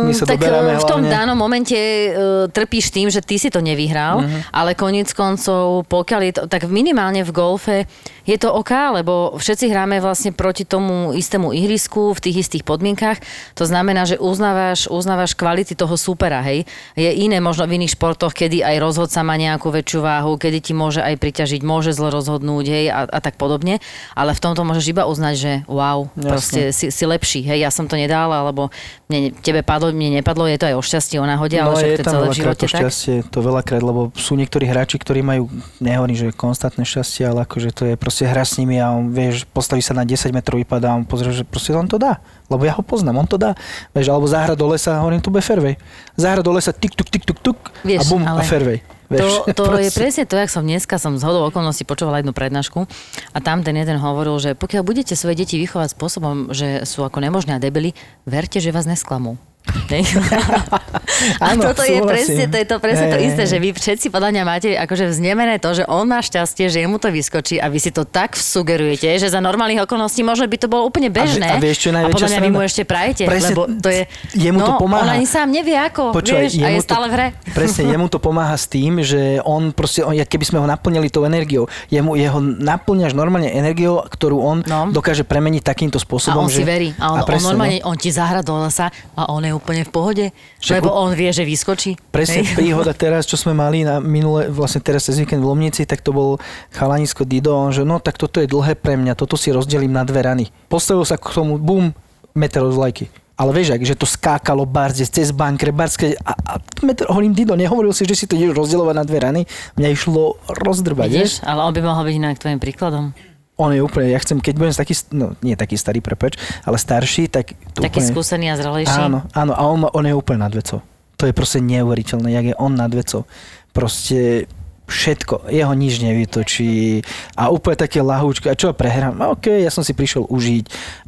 My 0.00 0.16
sa 0.16 0.24
tak 0.24 0.40
doberáme 0.40 0.72
eh, 0.74 0.80
v 0.80 0.86
tom 0.88 1.04
hlavne. 1.04 1.12
danom 1.12 1.36
momente 1.36 1.76
uh, 1.76 2.12
trpíš 2.48 2.88
tým, 2.88 3.06
že 3.06 3.20
ty 3.20 3.36
si 3.36 3.48
to 3.48 3.60
nevyhral, 3.60 4.20
Mhm. 4.20 4.48
ale 4.50 4.72
koniec 4.72 5.12
koncov, 5.12 5.84
pokiaľ 5.86 6.20
je 6.22 6.32
to, 6.32 6.42
tak 6.46 6.64
minimálne 6.64 6.89
v 7.24 7.32
golfe 7.32 7.84
je 8.30 8.38
to 8.38 8.54
OK, 8.54 8.70
lebo 9.02 9.34
všetci 9.34 9.66
hráme 9.74 9.98
vlastne 9.98 10.30
proti 10.30 10.62
tomu 10.62 11.10
istému 11.10 11.50
ihrisku 11.50 12.14
v 12.14 12.22
tých 12.22 12.46
istých 12.46 12.62
podmienkach. 12.62 13.18
To 13.58 13.66
znamená, 13.66 14.06
že 14.06 14.22
uznávaš, 14.22 14.86
uznávaš 14.86 15.34
kvality 15.34 15.74
toho 15.74 15.98
supera, 15.98 16.38
hej. 16.46 16.62
Je 16.94 17.10
iné 17.10 17.42
možno 17.42 17.66
v 17.66 17.82
iných 17.82 17.98
športoch, 17.98 18.30
kedy 18.30 18.62
aj 18.62 18.78
rozhodca 18.78 19.26
má 19.26 19.34
nejakú 19.34 19.74
väčšiu 19.74 20.00
váhu, 20.06 20.38
kedy 20.38 20.58
ti 20.62 20.72
môže 20.78 21.02
aj 21.02 21.18
priťažiť, 21.18 21.60
môže 21.66 21.90
zle 21.90 22.14
rozhodnúť, 22.14 22.64
hej, 22.70 22.86
a, 22.94 23.10
a 23.10 23.18
tak 23.18 23.34
podobne. 23.34 23.82
Ale 24.14 24.30
v 24.30 24.40
tomto 24.40 24.62
môžeš 24.62 24.86
iba 24.94 25.10
uznať, 25.10 25.34
že 25.34 25.52
wow, 25.66 26.06
Jasne. 26.14 26.22
proste 26.30 26.60
si, 26.70 26.86
si 26.94 27.04
lepší, 27.04 27.42
hej, 27.42 27.66
ja 27.66 27.70
som 27.74 27.90
to 27.90 27.98
nedal, 27.98 28.30
alebo 28.30 28.70
mne, 29.10 29.34
tebe 29.42 29.66
padlo, 29.66 29.90
mne 29.90 30.22
nepadlo, 30.22 30.46
je 30.46 30.58
to 30.62 30.70
aj 30.70 30.74
o 30.78 30.82
šťastí, 30.86 31.18
o 31.18 31.26
náhode, 31.26 31.58
ale 31.58 31.74
No 31.74 31.78
však 31.82 31.90
je 31.90 31.98
to 31.98 32.02
je 32.02 32.06
celé 32.06 32.26
v 32.30 32.38
živote 32.38 32.62
to 32.62 32.70
tak. 32.70 32.80
šťastie, 32.86 33.14
to 33.26 33.38
veľakrát, 33.42 33.82
lebo 33.82 34.14
sú 34.14 34.38
niektorí 34.38 34.70
hráči, 34.70 35.02
ktorí 35.02 35.26
majú, 35.26 35.50
nehovorím, 35.82 36.14
že 36.14 36.26
konstantné 36.30 36.86
šťastie, 36.86 37.26
ale 37.26 37.42
akože 37.42 37.70
to 37.74 37.82
je 37.90 37.94
proste 37.98 38.19
hra 38.24 38.44
s 38.44 38.56
nimi 38.56 38.80
a 38.80 38.90
on 38.92 39.12
vieš, 39.12 39.44
postaví 39.48 39.84
sa 39.84 39.92
na 39.92 40.08
10 40.08 40.32
metrov, 40.32 40.60
vypadá 40.60 40.92
a 40.92 40.98
on 40.98 41.04
pozrie, 41.04 41.32
že 41.32 41.44
proste 41.44 41.76
on 41.76 41.86
to 41.86 42.00
dá. 42.00 42.18
Lebo 42.48 42.64
ja 42.66 42.74
ho 42.74 42.82
poznám, 42.82 43.22
on 43.22 43.28
to 43.28 43.38
dá. 43.38 43.54
Vieš, 43.92 44.10
alebo 44.10 44.26
zahra 44.26 44.56
do 44.56 44.66
lesa, 44.66 44.98
hovorím, 45.00 45.22
to 45.22 45.30
bude 45.30 45.44
fairway. 45.44 45.78
Zahra 46.16 46.40
do 46.40 46.50
lesa, 46.50 46.72
tik, 46.74 46.96
tuk, 46.96 47.06
tik, 47.08 47.22
tuk, 47.28 47.38
tuk 47.38 47.58
a 47.70 47.86
Vieš, 47.86 48.10
bum, 48.10 48.22
ale 48.24 48.42
a 48.42 48.48
fairway. 48.48 48.78
To, 49.10 49.18
Vieš, 49.18 49.32
to 49.58 49.62
je 49.82 49.90
proste. 49.90 49.98
presne 49.98 50.22
to, 50.26 50.34
jak 50.38 50.50
som 50.54 50.62
dneska 50.62 50.94
som 51.02 51.18
z 51.18 51.26
hodou 51.26 51.42
okolností 51.50 51.82
počúvala 51.82 52.22
jednu 52.22 52.30
prednášku 52.30 52.86
a 53.34 53.38
tam 53.42 53.66
ten 53.66 53.74
jeden 53.74 53.98
hovoril, 53.98 54.38
že 54.38 54.54
pokiaľ 54.54 54.86
budete 54.86 55.18
svoje 55.18 55.42
deti 55.42 55.58
vychovať 55.58 55.98
spôsobom, 55.98 56.54
že 56.54 56.86
sú 56.86 57.02
ako 57.02 57.18
nemožné 57.18 57.58
a 57.58 57.62
debili, 57.62 57.98
verte, 58.22 58.62
že 58.62 58.70
vás 58.70 58.86
nesklamú. 58.86 59.34
A 61.40 61.52
Áno, 61.52 61.62
toto 61.62 61.84
je 61.84 62.00
súhlasím. 62.00 62.08
presne, 62.08 62.44
to 62.48 62.56
je 62.56 62.66
to 62.66 62.76
presne 62.78 63.06
to 63.06 63.18
Hej, 63.18 63.26
isté, 63.28 63.42
hej. 63.44 63.50
že 63.50 63.56
vy 63.58 63.68
všetci 63.70 64.06
podľa 64.08 64.30
mňa 64.32 64.42
máte 64.42 64.68
akože 64.72 65.10
vznemené 65.10 65.60
to, 65.60 65.74
že 65.74 65.84
on 65.84 66.08
má 66.08 66.18
šťastie, 66.18 66.66
že 66.66 66.80
jemu 66.80 66.96
to 66.96 67.12
vyskočí 67.12 67.60
a 67.60 67.68
vy 67.68 67.76
si 67.76 67.92
to 67.92 68.02
tak 68.02 68.34
sugerujete, 68.34 69.06
že 69.18 69.28
za 69.28 69.38
normálnych 69.38 69.84
okolností 69.84 70.24
možno 70.24 70.48
by 70.48 70.56
to 70.56 70.66
bolo 70.66 70.88
úplne 70.88 71.12
bežné. 71.12 71.44
A, 71.44 71.58
a 71.58 71.62
vieš, 71.62 71.86
čo 71.86 71.92
je 71.92 71.98
a 71.98 72.08
podľa 72.08 72.28
mňa 72.30 72.40
vy 72.40 72.50
mu 72.50 72.60
ešte 72.64 72.82
prajete, 72.82 73.22
Presne, 73.28 73.52
lebo 73.52 73.62
to 73.68 73.88
je... 73.90 74.02
jemu 74.32 74.58
to 74.58 74.72
no, 74.74 74.78
pomáha. 74.80 75.04
On 75.04 75.12
ani 75.12 75.28
sám 75.28 75.48
nevie 75.52 75.76
ako, 75.76 76.14
Počúvaj, 76.16 76.42
vieš, 76.48 76.54
a 76.64 76.68
je 76.72 76.80
stále 76.80 77.06
v 77.06 77.12
hre. 77.14 77.26
Presne, 77.52 77.82
jemu 77.90 78.06
to 78.08 78.18
pomáha 78.18 78.56
s 78.56 78.66
tým, 78.66 79.04
že 79.04 79.44
on 79.44 79.70
proste, 79.76 80.00
on, 80.02 80.16
keby 80.16 80.44
sme 80.46 80.58
ho 80.58 80.66
naplnili 80.66 81.12
tou 81.12 81.26
energiou, 81.28 81.68
jemu, 81.92 82.16
jeho 82.16 82.38
naplňaš 82.40 83.12
normálne 83.12 83.50
energiou, 83.50 84.02
ktorú 84.08 84.38
on 84.40 84.58
No. 84.64 84.86
dokáže 84.92 85.24
premeniť 85.26 85.64
takýmto 85.66 85.98
A 85.98 86.02
spôsobom. 86.02 86.46
on 86.46 86.52
si 86.52 86.62
že... 86.62 86.68
verí. 86.68 86.88
A 86.96 87.12
on, 87.12 87.24
on 87.24 87.26
presne, 87.26 87.46
normálne, 87.52 87.78
no. 87.82 87.90
on 87.90 87.96
ti 87.98 88.08
zahra 88.12 88.40
do 88.40 88.54
lesa 88.60 88.92
a 89.16 89.26
on 89.32 89.42
je 89.42 89.50
úplne 89.60 89.84
v 89.84 89.92
pohode. 89.92 90.24
Však 90.58 90.80
lebo 90.80 90.96
on 90.96 91.12
vie, 91.12 91.28
že 91.30 91.44
vyskočí. 91.44 92.00
Presne 92.08 92.42
Hej. 92.42 92.56
príhoda 92.56 92.96
teraz, 92.96 93.28
čo 93.28 93.36
sme 93.36 93.52
mali 93.52 93.84
na 93.84 94.00
minule, 94.00 94.48
vlastne 94.48 94.80
teraz 94.80 95.06
cez 95.06 95.20
víkend 95.20 95.44
v 95.44 95.52
Lomnici, 95.52 95.84
tak 95.84 96.00
to 96.00 96.16
bol 96.16 96.40
chalanisko 96.72 97.28
Dido, 97.28 97.52
on, 97.52 97.70
že 97.70 97.84
no 97.84 98.00
tak 98.00 98.16
toto 98.16 98.40
je 98.40 98.48
dlhé 98.48 98.74
pre 98.80 98.96
mňa, 98.96 99.12
toto 99.14 99.36
si 99.36 99.52
rozdelím 99.52 99.92
na 99.92 100.02
dve 100.08 100.24
rany. 100.24 100.44
Postavil 100.72 101.04
sa 101.04 101.20
k 101.20 101.28
tomu, 101.30 101.60
bum, 101.60 101.92
meter 102.32 102.64
od 102.64 102.72
vlajky. 102.72 103.12
Ale 103.40 103.56
vieš, 103.56 103.72
ak, 103.72 103.80
že 103.88 103.96
to 103.96 104.04
skákalo 104.04 104.68
barze 104.68 105.08
cez 105.08 105.32
bankre, 105.32 105.72
barske, 105.72 106.12
a, 106.12 106.32
a 106.36 106.52
meter, 106.84 107.08
hovorím, 107.08 107.32
Dido, 107.32 107.56
nehovoril 107.56 107.96
si, 107.96 108.04
že 108.04 108.12
si 108.12 108.28
to 108.28 108.36
ideš 108.36 108.52
rozdielovať 108.52 108.94
na 109.00 109.04
dve 109.08 109.18
rany, 109.20 109.40
mňa 109.80 109.88
išlo 109.96 110.36
rozdrbať, 110.44 111.08
vieš? 111.08 111.40
Vidíš? 111.40 111.48
Ale 111.48 111.64
on 111.64 111.72
by 111.72 111.80
mohol 111.80 112.04
byť 112.04 112.14
inak 112.20 112.36
tvojim 112.36 112.60
príkladom. 112.60 113.16
On 113.60 113.68
je 113.68 113.84
úplne, 113.84 114.08
ja 114.08 114.16
chcem, 114.24 114.40
keď 114.40 114.54
budem 114.56 114.72
taký, 114.72 114.94
no 115.12 115.36
nie 115.44 115.52
taký 115.52 115.76
starý, 115.76 116.00
prepač, 116.00 116.40
ale 116.64 116.80
starší, 116.80 117.28
tak 117.28 117.52
to 117.76 117.84
Taký 117.84 118.00
úplne... 118.00 118.08
skúsený 118.08 118.46
a 118.48 118.56
zrelejší. 118.56 118.96
Áno, 118.96 119.28
áno, 119.36 119.52
a 119.52 119.62
on, 119.68 119.84
on 119.84 120.04
je 120.08 120.16
úplne 120.16 120.40
nad 120.40 120.52
vecou. 120.56 120.80
To 121.20 121.28
je 121.28 121.36
proste 121.36 121.60
neuveriteľné, 121.60 122.32
jak 122.32 122.46
je 122.48 122.54
on 122.56 122.72
nad 122.72 122.88
vecou. 122.88 123.28
Proste 123.76 124.48
všetko, 124.90 125.46
jeho 125.46 125.70
nič 125.70 126.02
nevytočí 126.02 127.06
a 127.38 127.48
úplne 127.48 127.78
také 127.78 128.02
lahúčky, 128.02 128.50
a 128.50 128.58
čo 128.58 128.74
prehrám, 128.74 129.22
a 129.22 129.30
OK, 129.30 129.46
ja 129.62 129.70
som 129.70 129.86
si 129.86 129.94
prišiel 129.94 130.26
užiť 130.26 130.64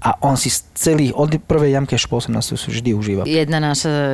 a 0.06 0.22
on 0.22 0.38
si 0.38 0.54
z 0.54 0.62
celých, 0.78 1.12
od 1.18 1.34
prvej 1.42 1.74
jamky 1.74 1.98
až 1.98 2.06
po 2.06 2.22
18 2.22 2.38
si 2.54 2.68
vždy 2.70 2.90
užíva. 2.94 3.22
Jedna 3.26 3.58
naša 3.58 3.90
e, 3.90 4.12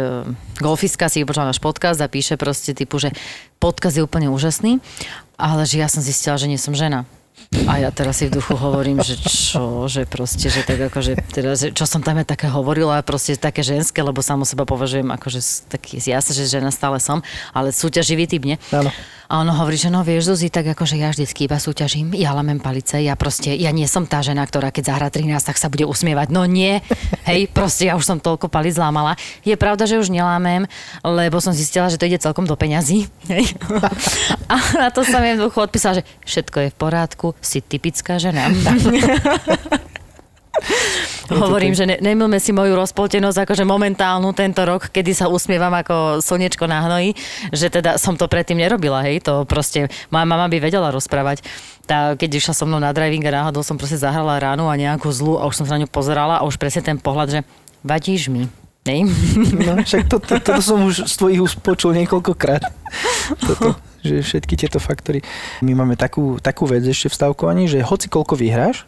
golfistka 0.64 1.12
si 1.12 1.20
vypočula 1.20 1.52
náš 1.52 1.60
podcast 1.60 2.00
a 2.00 2.08
píše 2.08 2.40
proste 2.40 2.72
typu, 2.72 2.96
že 2.96 3.12
podcast 3.60 4.00
je 4.00 4.02
úplne 4.02 4.32
úžasný, 4.32 4.80
ale 5.36 5.68
že 5.68 5.84
ja 5.84 5.86
som 5.92 6.00
zistila, 6.00 6.40
že 6.40 6.48
nie 6.48 6.56
som 6.56 6.72
žena. 6.72 7.04
A 7.48 7.80
ja 7.80 7.88
teraz 7.88 8.20
si 8.20 8.28
v 8.28 8.36
duchu 8.36 8.52
hovorím, 8.52 9.00
že 9.00 9.16
čo, 9.24 9.88
že 9.88 10.04
proste, 10.04 10.52
že 10.52 10.60
tak 10.68 10.84
teda, 11.32 11.56
že 11.56 11.72
čo 11.72 11.88
som 11.88 12.04
tam 12.04 12.20
ja 12.20 12.24
také 12.28 12.44
hovorila, 12.44 13.00
proste 13.00 13.40
také 13.40 13.64
ženské, 13.64 14.04
lebo 14.04 14.20
samo 14.20 14.44
seba 14.44 14.68
považujem 14.68 15.08
akože 15.08 15.40
s- 15.40 15.64
taký, 15.64 15.96
jasne, 15.96 16.36
že 16.36 16.44
žena 16.44 16.68
stále 16.68 17.00
som, 17.00 17.24
ale 17.56 17.72
súťaživý 17.72 18.28
typ, 18.28 18.44
nie? 18.44 18.60
Áno. 18.68 18.92
A 19.28 19.44
ono 19.44 19.52
hovorí, 19.52 19.76
že 19.76 19.92
no 19.92 20.00
vieš, 20.00 20.32
Zuzi, 20.32 20.48
tak 20.48 20.72
akože 20.72 20.96
ja 20.96 21.12
vždycky 21.12 21.44
iba 21.44 21.60
súťažím, 21.60 22.16
ja 22.16 22.32
lamem 22.32 22.56
palice, 22.56 22.96
ja 23.04 23.12
proste, 23.12 23.52
ja 23.52 23.68
nie 23.76 23.84
som 23.84 24.08
tá 24.08 24.24
žena, 24.24 24.40
ktorá 24.40 24.72
keď 24.72 24.96
zahrá 24.96 25.08
13, 25.12 25.36
tak 25.44 25.60
sa 25.60 25.68
bude 25.68 25.84
usmievať. 25.84 26.32
No 26.32 26.48
nie, 26.48 26.80
hej, 27.28 27.44
proste 27.52 27.92
ja 27.92 28.00
už 28.00 28.08
som 28.08 28.16
toľko 28.24 28.48
palic 28.48 28.72
zlámala. 28.72 29.20
Je 29.44 29.52
pravda, 29.60 29.84
že 29.84 30.00
už 30.00 30.08
nelámem, 30.08 30.64
lebo 31.04 31.44
som 31.44 31.52
zistila, 31.52 31.92
že 31.92 32.00
to 32.00 32.08
ide 32.08 32.16
celkom 32.16 32.48
do 32.48 32.56
peňazí. 32.56 33.04
Hej. 33.28 33.52
A 34.52 34.56
na 34.80 34.88
to 34.88 35.04
som 35.04 35.20
duchu 35.20 35.60
odpísala, 35.60 36.00
že 36.00 36.08
všetko 36.24 36.56
je 36.64 36.68
v 36.72 36.76
porádku, 36.80 37.26
si 37.40 37.58
typická 37.64 38.18
žena. 38.18 38.50
Hovorím, 41.28 41.74
že 41.76 41.84
ne, 41.86 41.96
nemilme 42.00 42.40
si 42.40 42.50
moju 42.50 42.74
rozpoltenosť 42.74 43.44
akože 43.44 43.64
momentálnu 43.68 44.30
tento 44.32 44.64
rok, 44.64 44.90
kedy 44.90 45.12
sa 45.14 45.26
usmievam 45.30 45.72
ako 45.72 46.24
slnečko 46.24 46.64
na 46.64 46.84
hnoji, 46.84 47.14
že 47.52 47.68
teda 47.68 48.00
som 48.00 48.16
to 48.16 48.26
predtým 48.30 48.58
nerobila, 48.58 49.04
hej, 49.04 49.22
to 49.22 49.44
proste 49.44 49.92
moja 50.08 50.26
mama 50.26 50.48
by 50.48 50.58
vedela 50.58 50.88
rozprávať. 50.92 51.44
Tá, 51.88 52.12
keď 52.16 52.40
išla 52.40 52.52
so 52.52 52.64
mnou 52.68 52.80
na 52.80 52.92
driving 52.92 53.24
a 53.28 53.44
náhodou 53.44 53.64
som 53.64 53.80
proste 53.80 53.96
zahrala 53.96 54.36
ránu 54.36 54.68
a 54.68 54.76
nejakú 54.76 55.08
zlu 55.08 55.40
a 55.40 55.48
už 55.48 55.64
som 55.64 55.64
sa 55.64 55.76
na 55.76 55.84
ňu 55.84 55.88
pozerala 55.88 56.40
a 56.40 56.44
už 56.44 56.60
presne 56.60 56.84
ten 56.84 57.00
pohľad, 57.00 57.28
že 57.32 57.40
vadíš 57.80 58.28
mi. 58.28 58.48
Hej. 58.88 59.04
No, 59.52 59.84
však 59.84 60.08
to, 60.08 60.16
to, 60.16 60.40
toto 60.40 60.64
som 60.64 60.80
už 60.80 61.04
z 61.08 61.14
tvojich 61.20 61.40
úst 61.44 61.56
počul 61.60 61.92
niekoľkokrát. 61.92 62.64
Toto, 63.48 63.76
že 64.02 64.22
všetky 64.22 64.54
tieto 64.54 64.78
faktory. 64.78 65.22
My 65.62 65.74
máme 65.74 65.94
takú, 65.98 66.38
takú 66.38 66.66
vec 66.66 66.86
ešte 66.86 67.10
v 67.10 67.18
stavkovaní, 67.18 67.66
že 67.66 67.84
hoci 67.84 68.06
koľko 68.06 68.38
vyhráš, 68.38 68.84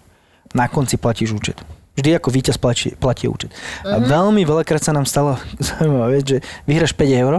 na 0.55 0.67
konci 0.67 0.99
platíš 0.99 1.35
účet. 1.35 1.59
Vždy 1.95 2.17
ako 2.17 2.29
víťaz 2.31 2.57
platí, 2.59 2.95
platí 2.95 3.27
účet. 3.27 3.51
A 3.87 3.99
veľmi 3.99 4.43
veľakrát 4.47 4.83
sa 4.83 4.95
nám 4.95 5.07
stalo 5.07 5.39
zaujímavá 5.63 6.11
vec, 6.11 6.25
že 6.27 6.39
vyhráš 6.67 6.95
5 6.95 7.23
eur 7.23 7.35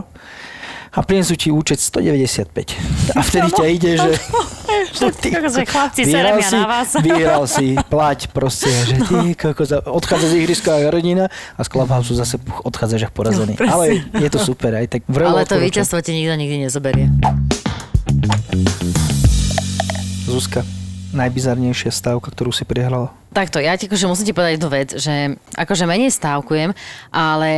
a 0.92 1.00
prinesú 1.08 1.40
ti 1.40 1.50
účet 1.52 1.80
195. 1.80 3.16
A 3.16 3.20
vtedy 3.24 3.50
ťa 3.52 3.66
ide, 3.72 3.92
že... 3.96 4.12
Všetci, 4.92 5.28
akože 5.40 5.60
chlapci, 5.66 6.02
ja 6.04 6.36
si, 6.44 6.58
na 6.60 6.68
vás. 6.68 6.90
vyhral 7.00 7.44
si, 7.48 7.80
plať 7.88 8.28
proste, 8.36 8.68
že 8.90 8.96
ty 9.08 9.34
kokos, 9.40 9.72
a 9.72 9.80
odchádza 9.88 10.36
z 10.36 10.36
ihriska 10.44 10.72
rodina 10.92 11.32
a 11.56 11.62
z 11.64 11.68
Clubhouse 11.72 12.12
zase 12.12 12.36
odchádzaš 12.68 13.08
ako 13.08 13.16
porazený. 13.16 13.54
No. 13.56 13.68
Ale 13.72 14.04
je 14.20 14.30
to 14.30 14.40
super, 14.40 14.76
aj 14.76 14.88
tak 14.92 15.02
vrelo 15.08 15.40
Ale 15.40 15.48
to 15.48 15.56
víťazstvo 15.56 16.04
ti 16.04 16.12
nikto 16.12 16.36
nikdy 16.36 16.68
nezoberie. 16.68 17.08
Zuzka, 20.28 20.64
najbizarnejšia 21.16 21.92
stavka, 21.92 22.32
ktorú 22.32 22.52
si 22.52 22.64
prihrala. 22.68 23.12
Takto, 23.32 23.64
ja 23.64 23.80
ti 23.80 23.88
akože 23.88 24.12
musím 24.12 24.28
ti 24.28 24.36
povedať 24.36 24.60
jednu 24.60 24.70
vec, 24.72 24.90
že 25.00 25.40
akože 25.56 25.88
menej 25.88 26.12
stávkujem, 26.12 26.76
ale 27.16 27.52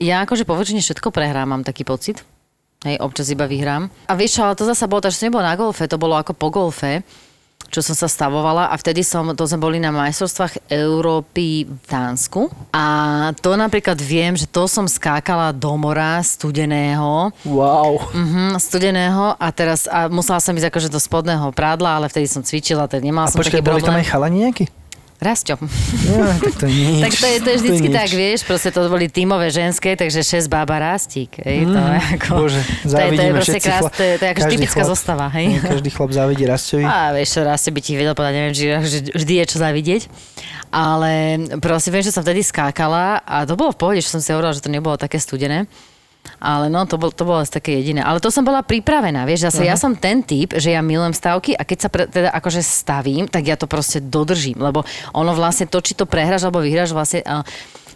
ja 0.00 0.24
akože 0.24 0.48
po 0.48 0.56
väčšine 0.56 0.80
všetko 0.80 1.12
prehrám, 1.12 1.52
mám 1.52 1.62
taký 1.64 1.84
pocit. 1.84 2.24
Hej, 2.80 2.96
občas 3.04 3.28
iba 3.28 3.44
vyhrám. 3.44 3.92
A 4.08 4.16
vieš 4.16 4.40
ale 4.40 4.56
to 4.56 4.64
zasa 4.64 4.88
bolo, 4.88 5.04
takže 5.04 5.20
to 5.20 5.26
nebolo 5.28 5.44
na 5.44 5.52
golfe, 5.52 5.84
to 5.84 6.00
bolo 6.00 6.16
ako 6.16 6.32
po 6.32 6.48
golfe, 6.48 7.04
čo 7.68 7.84
som 7.84 7.92
sa 7.92 8.08
stavovala 8.08 8.72
a 8.72 8.74
vtedy 8.80 9.04
som, 9.04 9.36
to 9.36 9.44
sme 9.44 9.60
boli 9.60 9.76
na 9.76 9.92
majstrovstvách 9.92 10.64
Európy 10.72 11.68
v 11.68 11.84
Dánsku 11.84 12.48
a 12.72 12.86
to 13.36 13.52
napríklad 13.52 14.00
viem, 14.00 14.32
že 14.32 14.48
to 14.48 14.64
som 14.64 14.88
skákala 14.88 15.52
do 15.52 15.76
mora 15.76 16.24
studeného 16.24 17.30
Wow. 17.44 18.00
Mhm, 18.16 18.56
studeného 18.56 19.36
a 19.36 19.46
teraz 19.52 19.84
a 19.84 20.08
musela 20.08 20.40
som 20.40 20.56
ísť 20.56 20.72
akože 20.72 20.88
do 20.88 20.96
spodného 20.96 21.52
prádla, 21.52 22.00
ale 22.00 22.08
vtedy 22.08 22.32
som 22.32 22.40
cvičila, 22.40 22.88
tak 22.88 23.04
nemala 23.04 23.28
A 23.28 23.32
som 23.36 23.38
počkaj, 23.38 23.60
taký 23.60 23.68
boli 23.70 23.84
tam 23.84 24.00
aj 24.00 24.08
chalani 24.08 24.48
nejakí? 24.48 24.79
Rasťo. 25.20 25.60
Ja, 26.08 26.32
tak 26.40 26.54
to 26.56 26.64
je 26.64 26.72
nič. 26.72 27.00
tak 27.04 27.12
to 27.12 27.26
je, 27.28 27.36
to 27.44 27.48
je 27.52 27.56
vždycky 27.60 27.88
nič. 27.92 27.96
tak, 28.00 28.10
vieš, 28.10 28.40
proste 28.48 28.72
to 28.72 28.88
boli 28.88 29.04
tímové 29.06 29.52
ženské, 29.52 29.92
takže 29.92 30.24
6 30.24 30.48
bába 30.48 30.80
Rastík. 30.80 31.36
Hej, 31.44 31.68
to 31.68 31.76
je 31.76 31.98
ako... 32.16 32.28
Mhm. 32.32 32.40
Bože, 32.40 32.60
to 32.64 32.96
je, 32.96 33.08
to 33.12 33.22
je 33.22 33.32
proste 33.36 33.58
krás, 33.60 33.82
to 33.92 34.02
je, 34.02 34.12
to 34.16 34.24
je 34.24 34.32
každý 34.32 34.54
typická 34.56 34.80
chlap- 34.80 34.92
zostava, 34.96 35.26
hej. 35.36 35.46
Nie, 35.52 35.60
Každý 35.76 35.90
chlap 35.92 36.10
závidí 36.10 36.44
Rastovi. 36.48 36.84
A 36.88 37.12
vieš 37.12 37.28
čo, 37.36 37.40
Rastio 37.44 37.70
by 37.76 37.80
ti 37.84 37.92
vedel 37.94 38.14
povedať, 38.16 38.34
neviem, 38.34 38.54
že 38.56 38.66
vždy 39.12 39.32
je 39.36 39.44
čo 39.44 39.56
zavidieť. 39.60 40.02
Ale 40.70 41.12
proste 41.58 41.90
viem, 41.90 42.00
že 42.00 42.14
som 42.14 42.22
vtedy 42.22 42.40
skákala 42.40 43.20
a 43.20 43.42
to 43.42 43.58
bolo 43.58 43.74
v 43.74 43.78
pohode, 43.78 44.00
že 44.00 44.08
som 44.08 44.22
si 44.22 44.30
hovorila, 44.30 44.54
že 44.54 44.62
to 44.62 44.70
nebolo 44.70 44.94
také 44.94 45.18
studené. 45.18 45.66
Ale 46.40 46.72
no, 46.72 46.88
to, 46.88 46.96
bol, 46.96 47.12
to 47.12 47.28
bolo 47.28 47.44
asi 47.44 47.52
také 47.52 47.76
jediné. 47.80 48.00
Ale 48.00 48.20
to 48.20 48.32
som 48.32 48.44
bola 48.44 48.64
pripravená, 48.64 49.28
vieš, 49.28 49.52
zase 49.52 49.68
ja 49.68 49.76
som 49.76 49.92
ten 49.92 50.24
typ, 50.24 50.56
že 50.56 50.72
ja 50.72 50.80
milujem 50.80 51.12
stavky 51.12 51.52
a 51.52 51.68
keď 51.68 51.78
sa 51.78 51.88
pre, 51.92 52.08
teda 52.08 52.32
akože 52.32 52.64
stavím, 52.64 53.28
tak 53.28 53.44
ja 53.44 53.60
to 53.60 53.68
proste 53.68 54.00
dodržím, 54.00 54.56
lebo 54.60 54.80
ono 55.12 55.32
vlastne 55.36 55.68
to, 55.68 55.84
či 55.84 55.92
to 55.92 56.08
prehráš 56.08 56.48
alebo 56.48 56.64
vyhráš, 56.64 56.96
vlastne 56.96 57.20
uh, 57.28 57.44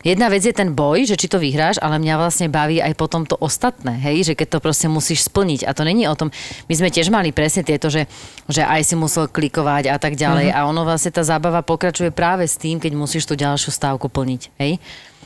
jedna 0.05 0.29
vec 0.29 0.45
je 0.45 0.53
ten 0.53 0.77
boj, 0.77 1.09
že 1.09 1.17
či 1.17 1.27
to 1.27 1.41
vyhráš, 1.41 1.81
ale 1.81 1.97
mňa 1.97 2.15
vlastne 2.21 2.53
baví 2.53 2.79
aj 2.85 2.93
potom 2.95 3.25
to 3.25 3.35
ostatné, 3.41 3.97
hej, 3.97 4.33
že 4.33 4.37
keď 4.37 4.57
to 4.57 4.59
proste 4.61 4.87
musíš 4.93 5.25
splniť. 5.27 5.65
A 5.65 5.73
to 5.73 5.83
není 5.83 6.05
o 6.05 6.15
tom, 6.15 6.29
my 6.69 6.75
sme 6.77 6.93
tiež 6.93 7.09
mali 7.09 7.33
presne 7.33 7.65
tieto, 7.65 7.89
že, 7.89 8.05
že 8.47 8.61
aj 8.61 8.85
si 8.85 8.95
musel 8.95 9.27
klikovať 9.33 9.89
a 9.89 9.97
tak 9.97 10.21
ďalej. 10.21 10.53
Mhm. 10.53 10.55
A 10.55 10.69
ono 10.69 10.85
vlastne 10.85 11.11
tá 11.11 11.25
zábava 11.25 11.65
pokračuje 11.65 12.13
práve 12.13 12.45
s 12.45 12.61
tým, 12.61 12.77
keď 12.77 12.93
musíš 12.93 13.25
tú 13.25 13.35
ďalšiu 13.35 13.73
stávku 13.73 14.13
plniť, 14.13 14.43
hej. 14.61 14.77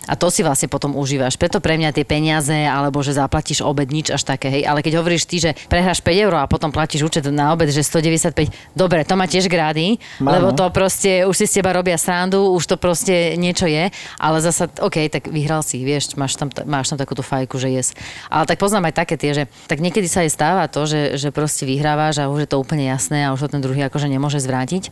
A 0.09 0.17
to 0.17 0.33
si 0.33 0.41
vlastne 0.41 0.73
potom 0.73 0.97
užívaš. 0.97 1.37
Preto 1.37 1.61
pre 1.61 1.77
mňa 1.77 1.93
tie 1.93 2.09
peniaze, 2.09 2.57
alebo 2.57 3.05
že 3.05 3.13
zaplatíš 3.13 3.61
obed, 3.61 3.93
nič 3.93 4.09
až 4.09 4.25
také, 4.25 4.49
hej. 4.49 4.63
Ale 4.65 4.81
keď 4.81 5.05
hovoríš 5.05 5.29
ty, 5.29 5.37
že 5.37 5.53
prehráš 5.69 6.01
5 6.01 6.25
eur 6.25 6.33
a 6.41 6.49
potom 6.49 6.73
platíš 6.73 7.05
účet 7.05 7.29
na 7.29 7.53
obed, 7.53 7.69
že 7.69 7.85
195, 7.85 8.49
dobre, 8.73 9.05
to 9.05 9.15
má 9.15 9.29
tiež 9.29 9.53
grády, 9.53 10.01
Má, 10.25 10.41
lebo 10.41 10.57
to 10.57 10.65
proste, 10.73 11.29
už 11.29 11.37
si 11.37 11.45
z 11.45 11.61
teba 11.61 11.77
robia 11.77 12.01
srandu, 12.01 12.57
už 12.57 12.65
to 12.65 12.77
proste 12.81 13.37
niečo 13.37 13.69
je, 13.69 13.93
ale 14.17 14.37
zasa, 14.41 14.73
OK, 14.81 14.97
tak 15.13 15.29
vyhral 15.29 15.61
si, 15.61 15.85
vieš, 15.85 16.17
máš 16.17 16.41
tam, 16.41 16.49
máš 16.65 16.89
tam 16.89 16.97
takúto 16.97 17.21
fajku, 17.21 17.61
že 17.61 17.69
jes. 17.69 17.93
Ale 18.33 18.49
tak 18.49 18.57
poznám 18.57 18.89
aj 18.89 19.05
také 19.05 19.21
tie, 19.21 19.37
že 19.37 19.45
tak 19.69 19.85
niekedy 19.85 20.09
sa 20.09 20.25
aj 20.25 20.33
stáva 20.33 20.65
to, 20.73 20.89
že, 20.89 21.21
že 21.21 21.29
proste 21.29 21.69
vyhrávaš 21.69 22.25
a 22.25 22.33
už 22.33 22.49
je 22.49 22.51
to 22.51 22.57
úplne 22.57 22.89
jasné 22.89 23.29
a 23.29 23.37
už 23.37 23.45
to 23.45 23.53
ten 23.53 23.61
druhý 23.61 23.85
akože 23.85 24.09
nemôže 24.09 24.41
zvrátiť. 24.41 24.89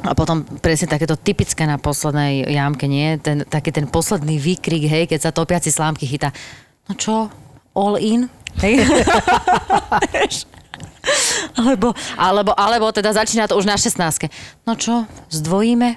A 0.00 0.14
potom 0.16 0.46
presne 0.62 0.88
takéto 0.88 1.18
typické 1.18 1.66
na 1.68 1.76
poslednej 1.76 2.46
jamke, 2.48 2.88
nie? 2.88 3.18
Ten, 3.20 3.44
taký 3.44 3.74
ten 3.74 3.90
posledný 3.90 4.38
výkrik, 4.40 4.86
hej, 4.86 5.04
keď 5.10 5.28
sa 5.28 5.30
topiaci 5.34 5.68
slámky 5.68 6.06
chytá. 6.08 6.32
No 6.88 6.94
čo, 6.96 7.28
all 7.76 7.96
in? 8.00 8.30
Hej? 8.62 8.86
Alebo, 11.56 11.96
alebo, 12.20 12.52
alebo 12.52 12.92
teda 12.92 13.12
začína 13.16 13.48
to 13.48 13.56
už 13.56 13.64
na 13.64 13.76
16. 13.76 13.96
No 14.68 14.76
čo, 14.76 15.08
zdvojíme? 15.32 15.96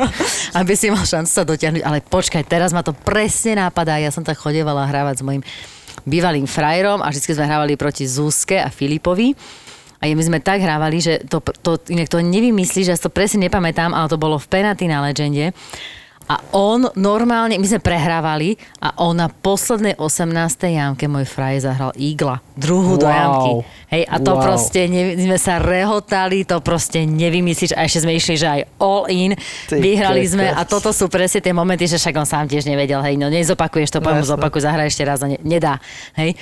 Aby 0.58 0.72
si 0.72 0.88
mal 0.88 1.04
šancu 1.04 1.28
sa 1.28 1.44
dotiahnuť. 1.44 1.84
Ale 1.84 2.00
počkaj, 2.00 2.48
teraz 2.48 2.72
ma 2.72 2.80
to 2.80 2.96
presne 2.96 3.60
nápadá. 3.60 4.00
Ja 4.00 4.08
som 4.08 4.24
tak 4.24 4.40
chodevala 4.40 4.88
hrávať 4.88 5.20
s 5.20 5.22
mojim 5.24 5.42
bývalým 6.08 6.48
frajerom 6.48 7.04
a 7.04 7.12
vždy 7.12 7.36
sme 7.36 7.44
hrávali 7.44 7.76
proti 7.76 8.08
Zúske 8.08 8.56
a 8.56 8.72
Filipovi. 8.72 9.36
A 10.00 10.08
my 10.08 10.24
sme 10.24 10.40
tak 10.40 10.60
hrávali, 10.60 10.96
že 10.98 11.20
to, 11.28 11.44
to, 11.60 11.76
inak 11.92 12.08
to 12.08 12.18
nevymyslíš, 12.18 12.88
že 12.88 12.92
ja 12.92 12.98
to 12.98 13.12
presne 13.12 13.44
nepamätám, 13.44 13.92
ale 13.92 14.08
to 14.08 14.16
bolo 14.16 14.40
v 14.40 14.48
Penalty 14.48 14.88
na 14.88 15.04
Legende. 15.04 15.52
A 16.24 16.38
on 16.54 16.86
normálne, 16.94 17.58
my 17.58 17.66
sme 17.66 17.82
prehrávali 17.82 18.54
a 18.78 18.94
on 19.02 19.18
na 19.18 19.26
poslednej 19.26 19.98
18. 19.98 20.30
jamke 20.70 21.10
môj 21.10 21.26
fraj 21.26 21.66
zahral 21.66 21.90
Igla. 21.98 22.38
Druhú 22.54 22.94
do 22.94 23.10
Wow. 23.10 23.18
jamky. 23.18 23.50
Hej, 23.90 24.02
a 24.06 24.16
to 24.22 24.32
Wow. 24.38 24.42
proste, 24.46 24.80
ne, 24.86 25.18
sme 25.18 25.34
sa 25.34 25.58
rehotali, 25.58 26.46
to 26.46 26.62
proste 26.62 27.02
nevymyslíš 27.02 27.74
a 27.74 27.82
ešte 27.82 28.06
sme 28.06 28.14
išli, 28.14 28.38
že 28.38 28.46
aj 28.46 28.60
all 28.78 29.10
in. 29.10 29.34
Ty 29.66 29.82
Vyhrali 29.82 30.22
kokos. 30.22 30.32
sme 30.38 30.46
a 30.54 30.62
toto 30.62 30.94
sú 30.94 31.10
presne 31.10 31.42
tie 31.42 31.50
momenty, 31.50 31.90
že 31.90 31.98
však 31.98 32.14
on 32.14 32.28
sám 32.30 32.46
tiež 32.46 32.62
nevedel, 32.62 33.02
hej, 33.02 33.18
no 33.18 33.26
nezopakuješ 33.26 33.90
to, 33.90 33.98
poviem, 33.98 34.22
zopakuj, 34.22 34.62
zahraj 34.62 34.86
ešte 34.86 35.02
raz 35.02 35.26
a 35.26 35.34
ne, 35.34 35.38
nedá, 35.42 35.82
hej. 36.14 36.38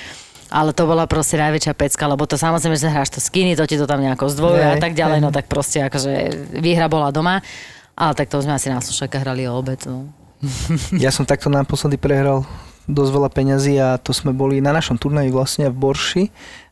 Ale 0.49 0.69
to 0.71 0.83
bola 0.83 1.05
proste 1.05 1.37
najväčšia 1.37 1.73
pecka, 1.73 2.03
lebo 2.03 2.23
to 2.23 2.33
samozrejme, 2.33 2.73
že 2.73 2.87
hráš 2.87 3.09
to 3.11 3.19
skiny, 3.19 3.53
to 3.53 3.63
ti 3.63 3.75
to 3.75 3.85
tam 3.85 3.99
nejako 3.99 4.27
zdvojuje 4.27 4.65
a 4.67 4.77
tak 4.77 4.93
ďalej, 4.93 5.19
no 5.19 5.29
tak 5.29 5.45
proste 5.45 5.77
akože 5.79 6.11
výhra 6.55 6.85
bola 6.85 7.09
doma. 7.09 7.45
Ale 7.93 8.13
tak 8.13 8.27
to 8.27 8.39
sme 8.39 8.51
asi 8.51 8.67
na 8.67 8.79
slušaka 8.79 9.19
hrali 9.19 9.43
o 9.43 9.53
obed, 9.53 9.77
no. 9.85 10.09
Ja 10.95 11.09
som 11.09 11.23
takto 11.23 11.47
naposledy 11.47 11.95
prehral 11.95 12.47
dosť 12.85 13.11
veľa 13.11 13.29
peňazí 13.29 13.73
a 13.75 13.95
to 13.95 14.09
sme 14.09 14.31
boli 14.31 14.57
na 14.57 14.71
našom 14.71 14.95
turnaji 14.95 15.29
vlastne 15.29 15.67
v 15.67 15.75
Borši 15.75 16.23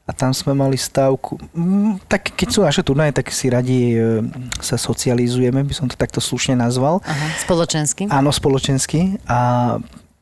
a 0.04 0.12
tam 0.12 0.32
sme 0.32 0.56
mali 0.56 0.74
stávku. 0.74 1.38
Mm, 1.52 2.02
Tak 2.08 2.34
keď 2.34 2.48
sú 2.48 2.60
naše 2.63 2.82
turnaje, 2.82 3.12
tak 3.12 3.30
si 3.30 3.46
radi 3.48 3.92
e, 3.92 4.24
sa 4.58 4.74
socializujeme, 4.74 5.62
by 5.62 5.74
som 5.76 5.86
to 5.86 5.94
takto 5.94 6.18
slušne 6.18 6.56
nazval. 6.56 7.04
Aha, 7.04 7.28
spoločensky. 7.38 8.08
Áno, 8.08 8.32
spoločensky. 8.32 9.20
A 9.28 9.78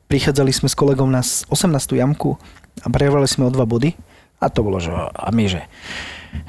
prichádzali 0.06 0.50
sme 0.50 0.66
s 0.66 0.74
kolegom 0.74 1.08
na 1.08 1.22
s- 1.22 1.46
18. 1.48 1.72
jamku 1.96 2.36
a 2.84 2.88
prehrávali 2.92 3.30
sme 3.30 3.48
o 3.48 3.54
dva 3.54 3.64
body. 3.64 3.96
A 4.44 4.52
to 4.52 4.66
bolo, 4.66 4.84
že 4.84 4.92
a 4.92 5.32
my, 5.32 5.46
že 5.48 5.64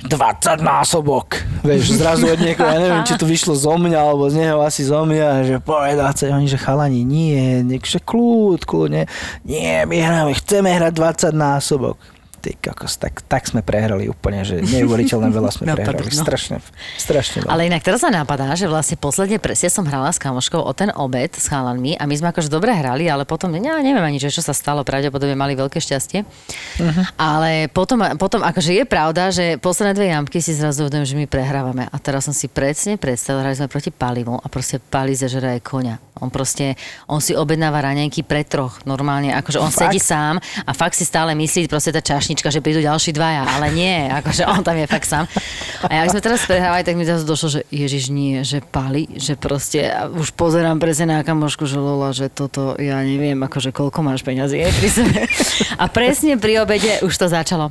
20 0.02 0.60
násobok. 0.60 1.38
Vieš, 1.62 1.98
zrazu 1.98 2.26
od 2.26 2.42
niekoho, 2.42 2.66
ja 2.66 2.82
neviem, 2.82 3.06
či 3.06 3.14
to 3.14 3.26
vyšlo 3.26 3.54
zo 3.54 3.78
mňa, 3.78 3.98
alebo 3.98 4.26
z 4.26 4.42
neho 4.42 4.58
asi 4.62 4.82
zo 4.82 5.06
mňa, 5.06 5.46
že 5.46 5.56
povedal 5.62 6.10
sa, 6.12 6.34
oni, 6.34 6.50
že 6.50 6.58
chalani, 6.58 7.06
nie, 7.06 7.62
nech, 7.62 7.86
že 7.86 8.02
kľud, 8.02 8.66
kľudne, 8.66 9.06
nie, 9.46 9.86
my 9.86 9.96
hráme, 10.02 10.34
chceme 10.34 10.68
hrať 10.74 10.92
20 11.30 11.30
násobok. 11.38 11.96
Ty 12.46 12.54
kokos, 12.62 12.94
tak, 12.94 13.26
tak 13.26 13.42
sme 13.50 13.58
prehrali 13.58 14.06
úplne, 14.06 14.46
že 14.46 14.62
neuveriteľne 14.62 15.34
veľa 15.34 15.50
sme 15.50 15.66
No, 15.70 15.74
prehrali. 15.74 16.06
no. 16.06 16.14
Strašne, 16.14 16.62
strašne 16.94 17.42
veľa. 17.42 17.50
Ale 17.50 17.66
inak 17.66 17.82
teraz 17.82 18.06
sa 18.06 18.10
napadá, 18.14 18.54
že 18.54 18.70
vlastne 18.70 18.94
posledne 18.94 19.42
presne 19.42 19.66
som 19.66 19.82
hrala 19.82 20.14
s 20.14 20.22
kamoškou 20.22 20.62
o 20.62 20.70
ten 20.70 20.94
obed 20.94 21.34
s 21.34 21.50
chalanmi 21.50 21.98
a 21.98 22.06
my 22.06 22.14
sme 22.14 22.30
akože 22.30 22.46
dobre 22.46 22.70
hrali, 22.70 23.10
ale 23.10 23.26
potom, 23.26 23.50
ja 23.50 23.82
neviem 23.82 23.98
ani, 23.98 24.22
že 24.22 24.30
čo 24.30 24.46
sa 24.46 24.54
stalo, 24.54 24.86
pravdepodobne 24.86 25.34
mali 25.34 25.58
veľké 25.58 25.82
šťastie. 25.82 26.22
Mhm. 26.78 27.18
Ale 27.18 27.66
potom, 27.66 27.98
potom 28.14 28.46
akože 28.46 28.78
je 28.78 28.84
pravda, 28.86 29.34
že 29.34 29.58
posledné 29.58 29.98
dve 29.98 30.06
jamky 30.14 30.38
si 30.38 30.54
zrazu 30.54 30.86
uvedomím, 30.86 31.02
že 31.10 31.18
my 31.18 31.26
prehrávame. 31.26 31.90
A 31.90 31.96
teraz 31.98 32.30
som 32.30 32.34
si 32.36 32.46
presne 32.46 32.94
predstavila, 32.94 33.42
hrali 33.42 33.58
sme 33.58 33.66
proti 33.66 33.90
palivu 33.90 34.38
a 34.38 34.46
proste 34.46 34.78
pali 34.78 35.18
zežera 35.18 35.58
je 35.58 35.66
koňa. 35.66 36.15
On 36.20 36.32
proste, 36.32 36.80
on 37.06 37.20
si 37.20 37.36
objednáva 37.36 37.84
raňajky 37.84 38.24
pre 38.24 38.40
troch 38.40 38.80
normálne, 38.88 39.36
akože 39.36 39.60
on 39.60 39.68
Fakt? 39.68 39.92
sedí 39.92 40.00
sám 40.00 40.40
a 40.64 40.70
fakt 40.72 40.96
si 40.96 41.04
stále 41.04 41.36
myslí 41.36 41.68
proste 41.68 41.92
tá 41.92 42.00
čašnička, 42.00 42.48
že 42.48 42.64
prídu 42.64 42.80
ďalší 42.80 43.12
dvaja, 43.12 43.44
ale 43.44 43.68
nie, 43.76 44.08
akože 44.08 44.48
on 44.48 44.64
tam 44.64 44.80
je 44.80 44.86
fakt 44.88 45.04
sám. 45.04 45.28
A 45.84 45.92
jak 45.92 46.16
sme 46.16 46.24
teraz 46.24 46.48
prehrávali, 46.48 46.88
tak 46.88 46.96
mi 46.96 47.04
zase 47.04 47.28
došlo, 47.28 47.48
že 47.48 47.60
Ježiš 47.68 48.08
nie, 48.08 48.40
že 48.48 48.64
pali, 48.64 49.12
že 49.20 49.36
proste 49.36 49.92
už 50.16 50.32
pozerám 50.32 50.80
presne 50.80 51.12
na 51.12 51.20
kamošku, 51.20 51.68
že 51.68 51.76
Lola, 51.76 52.16
že 52.16 52.32
toto, 52.32 52.80
ja 52.80 52.96
neviem, 53.04 53.36
akože 53.36 53.76
koľko 53.76 54.00
máš 54.00 54.24
peňazí 54.24 54.64
pri 54.72 54.88
sebe. 54.88 55.20
A 55.82 55.84
presne 55.92 56.40
pri 56.40 56.64
obede 56.64 57.04
už 57.04 57.12
to 57.12 57.28
začalo. 57.28 57.68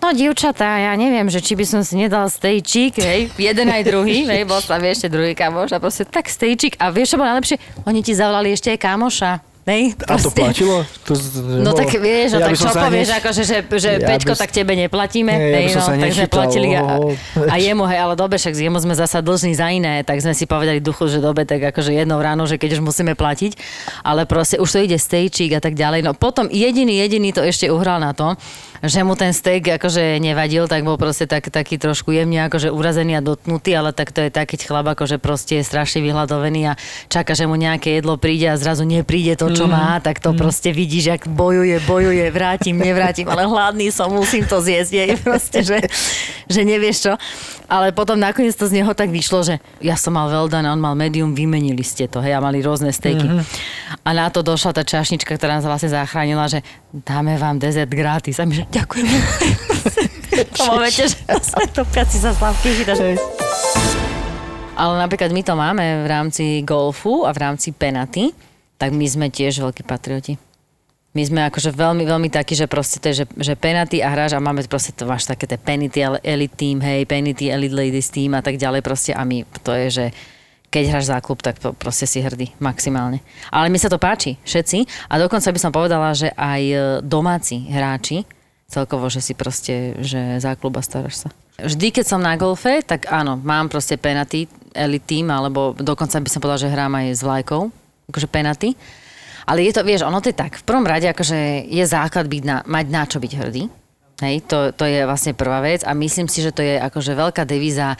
No, 0.00 0.16
dievčatá, 0.16 0.80
ja 0.80 0.96
neviem, 0.96 1.28
že 1.28 1.44
či 1.44 1.52
by 1.52 1.64
som 1.68 1.80
si 1.84 1.92
nedal 1.92 2.24
stejčík, 2.32 2.96
hej, 2.96 3.28
jeden 3.36 3.68
aj 3.68 3.84
druhý, 3.84 4.24
hej, 4.32 4.48
bol 4.48 4.56
sa 4.58 4.80
vie 4.80 4.96
ešte 4.96 5.12
druhý 5.12 5.36
kamoš 5.36 5.76
a 5.76 5.78
proste 5.78 6.08
tak 6.08 6.24
stejčík 6.24 6.80
a 6.80 6.88
vieš, 6.88 7.14
čo 7.14 7.16
bolo 7.20 7.28
najlepšie? 7.28 7.60
Oni 7.84 8.00
ti 8.00 8.16
zavolali 8.16 8.48
ešte 8.48 8.72
aj 8.72 8.80
kamoša. 8.80 9.32
Hej, 9.68 9.92
A 10.08 10.16
to 10.16 10.32
platilo? 10.32 10.82
To, 11.04 11.12
No 11.60 11.76
tak 11.76 11.92
vieš, 12.00 12.32
no 12.32 12.40
Ja 12.40 12.48
tak 12.48 12.56
čo 12.56 12.72
povieš, 12.72 13.06
hneď- 13.06 13.18
akože, 13.20 13.42
že, 13.44 13.56
že 13.76 13.90
Ja 14.00 14.08
Peťko, 14.08 14.32
by 14.32 14.40
tak 14.40 14.50
tebe 14.56 14.72
neplatíme, 14.72 15.30
Nie, 15.36 15.52
ja 15.52 15.58
hej, 15.60 15.76
no, 15.76 15.84
sa 15.84 15.92
tak 15.94 16.10
sme 16.16 16.26
platili 16.32 16.68
a, 16.72 16.96
a 17.44 17.54
jemu, 17.60 17.84
hej, 17.84 17.98
ale 18.00 18.14
dobe, 18.16 18.40
však 18.40 18.56
jemu 18.56 18.80
sme 18.80 18.96
zasa 18.96 19.20
dlžní 19.20 19.52
za 19.52 19.68
iné, 19.68 20.00
tak 20.00 20.24
sme 20.24 20.32
si 20.32 20.48
povedali 20.48 20.80
duchu, 20.80 21.12
že 21.12 21.20
dobe, 21.20 21.44
tak 21.44 21.60
akože 21.76 21.92
jednou 21.92 22.18
ráno, 22.24 22.48
že 22.48 22.56
keď 22.56 22.80
už 22.80 22.82
musíme 22.82 23.12
platiť, 23.12 23.52
ale 24.00 24.24
proste 24.24 24.56
už 24.56 24.68
to 24.74 24.78
ide 24.80 24.96
stejčík 24.96 25.52
a 25.52 25.60
tak 25.60 25.76
ďalej. 25.76 26.08
No 26.08 26.16
potom 26.16 26.48
jediný, 26.48 26.96
jediný 26.96 27.30
to 27.30 27.44
ešte 27.44 27.68
uhral 27.68 28.00
na 28.00 28.16
to, 28.16 28.40
že 28.80 29.04
mu 29.04 29.12
ten 29.12 29.36
steak 29.36 29.76
akože 29.76 30.16
nevadil, 30.16 30.64
tak 30.64 30.80
bol 30.84 30.96
proste 30.96 31.28
tak, 31.28 31.52
taký 31.52 31.76
trošku 31.76 32.16
jemne 32.16 32.48
akože 32.48 32.72
urazený 32.72 33.20
a 33.20 33.24
dotknutý, 33.24 33.76
ale 33.76 33.92
tak 33.92 34.12
to 34.12 34.24
je 34.24 34.30
tak, 34.32 34.48
keď 34.48 34.64
chlap 34.64 34.86
akože 34.96 35.20
proste 35.20 35.60
je 35.60 35.64
strašne 35.68 36.00
vyhľadovený 36.00 36.72
a 36.72 36.78
čaká, 37.12 37.36
že 37.36 37.44
mu 37.44 37.60
nejaké 37.60 38.00
jedlo 38.00 38.16
príde 38.16 38.48
a 38.48 38.56
zrazu 38.56 38.88
nepríde 38.88 39.36
to, 39.36 39.52
čo 39.52 39.68
má, 39.68 40.00
tak 40.00 40.18
to 40.24 40.32
proste 40.32 40.72
vidíš, 40.72 41.04
jak 41.12 41.22
bojuje, 41.28 41.76
bojuje, 41.84 42.24
vrátim, 42.32 42.76
nevrátim, 42.80 43.28
ale 43.28 43.44
hladný 43.44 43.92
som, 43.92 44.08
musím 44.08 44.48
to 44.48 44.64
zjesť, 44.64 44.92
jej 44.96 45.12
proste, 45.20 45.58
že, 45.60 45.78
že 46.48 46.60
nevieš 46.64 46.96
čo. 47.04 47.12
Ale 47.70 47.94
potom 47.94 48.18
nakoniec 48.18 48.50
to 48.58 48.66
z 48.66 48.82
neho 48.82 48.90
tak 48.98 49.14
vyšlo, 49.14 49.46
že 49.46 49.62
ja 49.78 49.94
som 49.94 50.18
mal 50.18 50.26
well 50.26 50.50
done 50.50 50.66
a 50.66 50.74
on 50.74 50.82
mal 50.82 50.98
medium, 50.98 51.38
vymenili 51.38 51.86
ste 51.86 52.10
to, 52.10 52.18
hej, 52.18 52.34
a 52.34 52.42
mali 52.42 52.58
rôzne 52.58 52.90
stejky. 52.90 53.30
A 54.02 54.10
na 54.10 54.26
to 54.26 54.42
došla 54.42 54.74
tá 54.74 54.82
čašnička, 54.82 55.38
ktorá 55.38 55.62
nás 55.62 55.66
vlastne 55.68 55.94
zachránila, 55.94 56.50
že 56.50 56.66
dáme 56.90 57.38
vám 57.38 57.62
dezert 57.62 57.86
gratis. 57.86 58.42
A 58.42 58.44
my, 58.46 58.58
že 58.58 58.66
ďakujem. 58.70 59.06
tom 60.56 60.66
momente, 60.76 61.02
že 61.02 61.18
sa 61.26 61.60
to 61.70 61.82
piaci 61.88 62.16
sa 62.20 62.30
slavky. 62.30 62.86
Ale 64.80 64.94
napríklad 64.96 65.30
my 65.34 65.42
to 65.44 65.54
máme 65.58 65.84
v 66.04 66.06
rámci 66.06 66.44
golfu 66.64 67.28
a 67.28 67.34
v 67.34 67.38
rámci 67.42 67.74
penaty, 67.74 68.32
tak 68.80 68.96
my 68.96 69.04
sme 69.04 69.26
tiež 69.28 69.60
veľkí 69.60 69.84
patrioti. 69.84 70.40
My 71.10 71.26
sme 71.26 71.42
akože 71.50 71.74
veľmi, 71.74 72.06
veľmi 72.06 72.30
takí, 72.30 72.54
že 72.54 72.70
proste 72.70 73.02
to 73.02 73.10
je, 73.10 73.26
že, 73.26 73.26
že 73.34 73.58
penalty 73.58 73.98
a 73.98 74.14
hráš 74.14 74.38
a 74.38 74.40
máme 74.40 74.62
proste 74.70 74.94
to 74.94 75.10
máš 75.10 75.26
také 75.26 75.50
tie 75.50 75.58
penalty 75.58 76.06
elite 76.22 76.54
team, 76.54 76.78
hej, 76.78 77.02
penalty 77.02 77.50
elite 77.50 77.74
ladies 77.74 78.14
team 78.14 78.38
a 78.38 78.40
tak 78.40 78.62
ďalej 78.62 78.78
proste 78.86 79.10
a 79.10 79.26
my 79.26 79.42
to 79.66 79.74
je, 79.74 79.86
že 79.90 80.04
keď 80.70 80.84
hráš 80.86 81.10
za 81.10 81.18
klub, 81.18 81.42
tak 81.42 81.58
to 81.58 81.74
proste 81.74 82.06
si 82.06 82.22
hrdý 82.22 82.54
maximálne. 82.62 83.26
Ale 83.50 83.66
mi 83.74 83.76
sa 83.82 83.90
to 83.90 83.98
páči, 83.98 84.38
všetci. 84.46 85.10
A 85.10 85.18
dokonca 85.18 85.50
by 85.50 85.58
som 85.58 85.74
povedala, 85.74 86.14
že 86.14 86.30
aj 86.30 86.62
e, 86.62 86.76
domáci 87.02 87.66
hráči, 87.66 88.22
celkovo, 88.70 89.10
že 89.10 89.18
si 89.18 89.34
proste, 89.34 89.98
že 89.98 90.38
za 90.38 90.54
klub 90.54 90.78
a 90.78 90.82
staráš 90.82 91.26
sa. 91.26 91.28
Vždy, 91.60 91.92
keď 91.92 92.04
som 92.06 92.22
na 92.22 92.38
golfe, 92.38 92.80
tak 92.86 93.10
áno, 93.10 93.36
mám 93.36 93.68
proste 93.68 93.98
penalty, 94.00 94.48
elite 94.72 95.04
team, 95.10 95.28
alebo 95.28 95.74
dokonca 95.76 96.22
by 96.22 96.30
som 96.30 96.40
povedala, 96.40 96.62
že 96.62 96.72
hrám 96.72 96.94
aj 96.94 97.06
s 97.12 97.20
vlajkou, 97.20 97.62
akože 98.08 98.28
penalty. 98.30 98.72
Ale 99.44 99.66
je 99.66 99.74
to, 99.74 99.82
vieš, 99.82 100.06
ono 100.06 100.22
to 100.22 100.30
je 100.30 100.38
tak. 100.38 100.62
V 100.62 100.64
prvom 100.64 100.86
rade 100.86 101.10
akože 101.10 101.66
je 101.66 101.84
základ 101.84 102.30
byť 102.30 102.42
na, 102.46 102.56
mať 102.64 102.86
na 102.86 103.02
čo 103.04 103.18
byť 103.18 103.32
hrdý. 103.34 103.66
Hej, 104.20 104.44
to, 104.46 104.70
to 104.76 104.84
je 104.84 105.08
vlastne 105.08 105.32
prvá 105.32 105.64
vec 105.64 105.80
a 105.80 105.96
myslím 105.96 106.28
si, 106.28 106.44
že 106.44 106.52
to 106.52 106.60
je 106.60 106.76
akože 106.76 107.16
veľká 107.16 107.48
devíza 107.48 107.96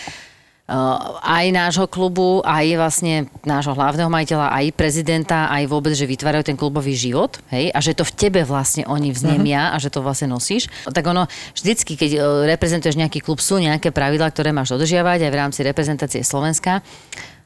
aj 1.20 1.46
nášho 1.50 1.86
klubu, 1.90 2.38
aj 2.46 2.66
vlastne 2.78 3.26
nášho 3.42 3.74
hlavného 3.74 4.06
majiteľa, 4.06 4.54
aj 4.54 4.66
prezidenta, 4.78 5.50
aj 5.50 5.66
vôbec, 5.66 5.98
že 5.98 6.06
vytvárajú 6.06 6.46
ten 6.46 6.54
klubový 6.54 6.94
život, 6.94 7.42
hej, 7.50 7.74
a 7.74 7.78
že 7.82 7.98
to 7.98 8.06
v 8.06 8.14
tebe 8.14 8.40
vlastne 8.46 8.86
oni 8.86 9.10
vznemia 9.10 9.74
uh-huh. 9.74 9.74
a 9.74 9.82
že 9.82 9.90
to 9.90 9.98
vlastne 9.98 10.30
nosíš. 10.30 10.70
Tak 10.86 11.02
ono, 11.10 11.26
vždycky, 11.58 11.98
keď 11.98 12.10
e, 12.14 12.18
reprezentuješ 12.54 12.94
nejaký 12.94 13.18
klub, 13.18 13.42
sú 13.42 13.58
nejaké 13.58 13.90
pravidlá, 13.90 14.30
ktoré 14.30 14.54
máš 14.54 14.70
dodržiavať 14.70 15.26
aj 15.26 15.30
v 15.34 15.38
rámci 15.42 15.60
reprezentácie 15.66 16.22
Slovenska. 16.22 16.86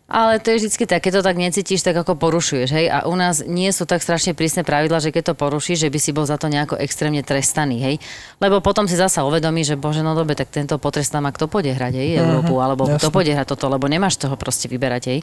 Ale 0.05 0.37
to 0.37 0.53
je 0.53 0.61
vždycky 0.61 0.85
tak, 0.85 1.01
keď 1.01 1.13
to 1.17 1.23
tak 1.25 1.37
necítiš, 1.41 1.81
tak 1.81 1.97
ako 1.97 2.21
porušuješ, 2.21 2.69
hej. 2.77 2.87
A 2.93 3.09
u 3.09 3.17
nás 3.17 3.41
nie 3.41 3.73
sú 3.73 3.89
tak 3.89 4.05
strašne 4.05 4.37
prísne 4.37 4.61
pravidla, 4.61 5.01
že 5.01 5.09
keď 5.09 5.33
to 5.33 5.35
porušíš, 5.41 5.81
že 5.81 5.89
by 5.89 5.97
si 5.97 6.13
bol 6.13 6.29
za 6.29 6.37
to 6.37 6.53
nejako 6.53 6.77
extrémne 6.77 7.25
trestaný, 7.25 7.81
hej. 7.81 7.97
Lebo 8.37 8.61
potom 8.61 8.85
si 8.85 9.01
zasa 9.01 9.25
uvedomí, 9.25 9.65
že 9.65 9.81
bože, 9.81 10.05
no 10.05 10.13
dobe, 10.13 10.37
tak 10.37 10.53
tento 10.53 10.77
potrestá 10.77 11.25
ma 11.25 11.33
kto 11.33 11.49
pôjde 11.49 11.73
hrať, 11.73 11.97
hej, 11.97 12.21
Európu, 12.21 12.53
uh-huh, 12.53 12.65
alebo 12.69 12.85
jasne. 12.85 13.01
kto 13.01 13.09
pôjde 13.17 13.33
hrať 13.33 13.49
toto, 13.57 13.73
lebo 13.73 13.89
nemáš 13.89 14.21
toho 14.21 14.37
proste 14.37 14.69
vyberať, 14.69 15.03
hej. 15.09 15.21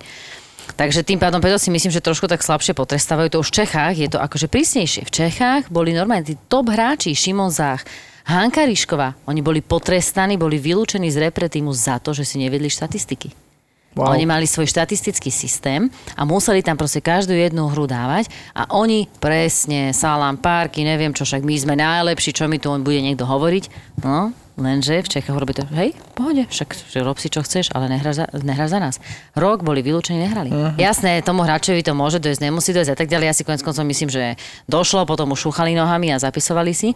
Takže 0.73 1.05
tým 1.05 1.21
pádom 1.21 1.37
preto 1.45 1.61
si 1.61 1.69
myslím, 1.69 1.93
že 1.93 2.01
trošku 2.01 2.25
tak 2.25 2.41
slabšie 2.41 2.73
potrestávajú. 2.73 3.37
To 3.37 3.41
už 3.45 3.53
v 3.53 3.65
Čechách 3.65 3.95
je 3.97 4.09
to 4.09 4.17
akože 4.17 4.49
prísnejšie. 4.49 5.05
V 5.05 5.13
Čechách 5.13 5.69
boli 5.69 5.93
normálne 5.93 6.25
tí 6.25 6.33
top 6.49 6.73
hráči, 6.73 7.13
Šimon 7.13 7.53
Zách, 7.53 7.85
Hanka 8.25 8.65
Ríšková, 8.65 9.17
oni 9.29 9.41
boli 9.45 9.61
potrestaní, 9.61 10.37
boli 10.41 10.57
vylúčení 10.61 11.09
z 11.09 11.29
repre 11.29 11.49
za 11.73 11.97
to, 12.01 12.13
že 12.13 12.25
si 12.25 12.41
nevedli 12.41 12.69
štatistiky. 12.69 13.50
Wow. 13.91 14.15
Oni 14.15 14.23
mali 14.23 14.47
svoj 14.47 14.71
štatistický 14.71 15.27
systém 15.27 15.91
a 16.15 16.23
museli 16.23 16.63
tam 16.63 16.79
proste 16.79 17.03
každú 17.03 17.35
jednu 17.35 17.67
hru 17.67 17.91
dávať 17.91 18.31
a 18.55 18.63
oni 18.71 19.11
presne, 19.19 19.91
salám, 19.91 20.39
párky, 20.39 20.87
neviem 20.87 21.11
čo, 21.11 21.27
však 21.27 21.43
my 21.43 21.55
sme 21.59 21.75
najlepší, 21.75 22.31
čo 22.31 22.47
mi 22.47 22.55
tu 22.55 22.71
on 22.71 22.87
bude 22.87 23.03
niekto 23.03 23.27
hovoriť. 23.27 23.67
No, 23.99 24.31
lenže 24.55 25.03
v 25.03 25.11
Čechách 25.11 25.35
robí 25.35 25.51
to, 25.51 25.67
hej, 25.75 25.91
pohode, 26.15 26.47
však 26.47 26.71
rob 27.03 27.19
si 27.19 27.27
čo 27.27 27.43
chceš, 27.43 27.75
ale 27.75 27.91
nehrá 27.91 28.15
za, 28.15 28.31
nehrá 28.31 28.71
za 28.71 28.79
nás. 28.79 28.95
Rok 29.35 29.59
boli 29.59 29.83
vylúčení, 29.83 30.23
nehrali. 30.23 30.55
Uh-huh. 30.55 30.71
Jasné, 30.79 31.19
tomu 31.19 31.43
hráčovi 31.43 31.83
to 31.83 31.91
môže 31.91 32.23
dojsť, 32.23 32.47
nemusí 32.47 32.71
dojsť 32.71 32.95
a 32.95 32.97
tak 32.97 33.11
ďalej. 33.11 33.27
Ja 33.27 33.35
si 33.35 33.43
konec 33.43 33.59
koncov 33.59 33.83
myslím, 33.83 34.07
že 34.07 34.39
došlo, 34.71 35.03
potom 35.03 35.35
už 35.35 35.51
šúchali 35.51 35.75
nohami 35.75 36.15
a 36.15 36.17
zapisovali 36.23 36.71
si. 36.71 36.95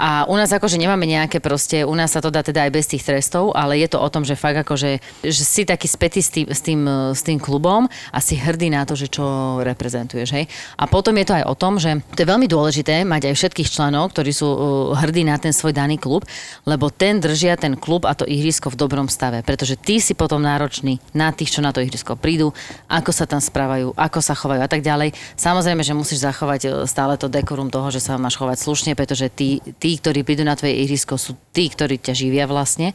A 0.00 0.24
u 0.24 0.34
nás 0.40 0.48
akože 0.48 0.80
nemáme 0.80 1.04
nejaké 1.04 1.36
proste, 1.36 1.84
u 1.84 1.92
nás 1.92 2.16
sa 2.16 2.24
to 2.24 2.32
dá 2.32 2.40
teda 2.40 2.64
aj 2.64 2.72
bez 2.72 2.88
tých 2.88 3.04
trestov, 3.04 3.52
ale 3.52 3.76
je 3.76 3.92
to 3.92 4.00
o 4.00 4.08
tom, 4.08 4.24
že 4.24 4.40
fakt 4.40 4.56
akože, 4.64 5.04
že 5.20 5.42
si 5.44 5.68
taký 5.68 5.84
spätý 5.84 6.24
s 6.24 6.32
tým, 6.32 6.48
s 6.48 6.60
tým, 6.64 6.80
s 7.12 7.20
tým 7.20 7.36
klubom 7.36 7.84
a 8.08 8.18
si 8.24 8.40
hrdý 8.40 8.72
na 8.72 8.88
to, 8.88 8.96
že 8.96 9.12
čo 9.12 9.60
reprezentuješ, 9.60 10.28
hej. 10.32 10.48
A 10.80 10.88
potom 10.88 11.12
je 11.20 11.28
to 11.28 11.36
aj 11.36 11.44
o 11.44 11.54
tom, 11.54 11.76
že 11.76 12.00
to 12.16 12.24
je 12.24 12.30
veľmi 12.32 12.48
dôležité 12.48 13.04
mať 13.04 13.28
aj 13.28 13.34
všetkých 13.36 13.68
členov, 13.68 14.16
ktorí 14.16 14.32
sú 14.32 14.48
uh, 14.48 14.58
hrdí 14.96 15.28
na 15.28 15.36
ten 15.36 15.52
svoj 15.52 15.76
daný 15.76 16.00
klub, 16.00 16.24
lebo 16.64 16.88
ten 16.88 17.20
držia 17.20 17.60
ten 17.60 17.76
klub 17.76 18.08
a 18.08 18.16
to 18.16 18.24
ihrisko 18.24 18.72
v 18.72 18.80
dobrom 18.80 19.12
stave, 19.12 19.44
pretože 19.44 19.76
ty 19.76 20.00
si 20.00 20.16
potom 20.16 20.40
náročný 20.40 21.04
na 21.12 21.36
tých, 21.36 21.52
čo 21.52 21.60
na 21.60 21.68
to 21.68 21.84
ihrisko 21.84 22.16
prídu, 22.16 22.56
ako 22.88 23.12
sa 23.12 23.28
tam 23.28 23.44
správajú, 23.44 23.92
ako 23.92 24.18
sa 24.24 24.32
chovajú 24.32 24.64
a 24.64 24.68
tak 24.72 24.80
ďalej. 24.80 25.12
Samozrejme, 25.36 25.84
že 25.84 25.92
musíš 25.92 26.24
zachovať 26.24 26.60
uh, 26.64 26.70
stále 26.88 27.20
to 27.20 27.28
dekorum 27.28 27.68
toho, 27.68 27.92
že 27.92 28.00
sa 28.00 28.16
máš 28.16 28.40
chovať 28.40 28.56
slušne, 28.56 28.92
pretože 28.96 29.28
ty, 29.28 29.60
tí, 29.82 29.98
ktorí 29.98 30.22
prídu 30.22 30.46
na 30.46 30.54
tvoje 30.54 30.78
ihrisko, 30.78 31.18
sú 31.18 31.34
tí, 31.50 31.66
ktorí 31.66 31.98
ťa 31.98 32.14
živia 32.14 32.46
vlastne. 32.46 32.94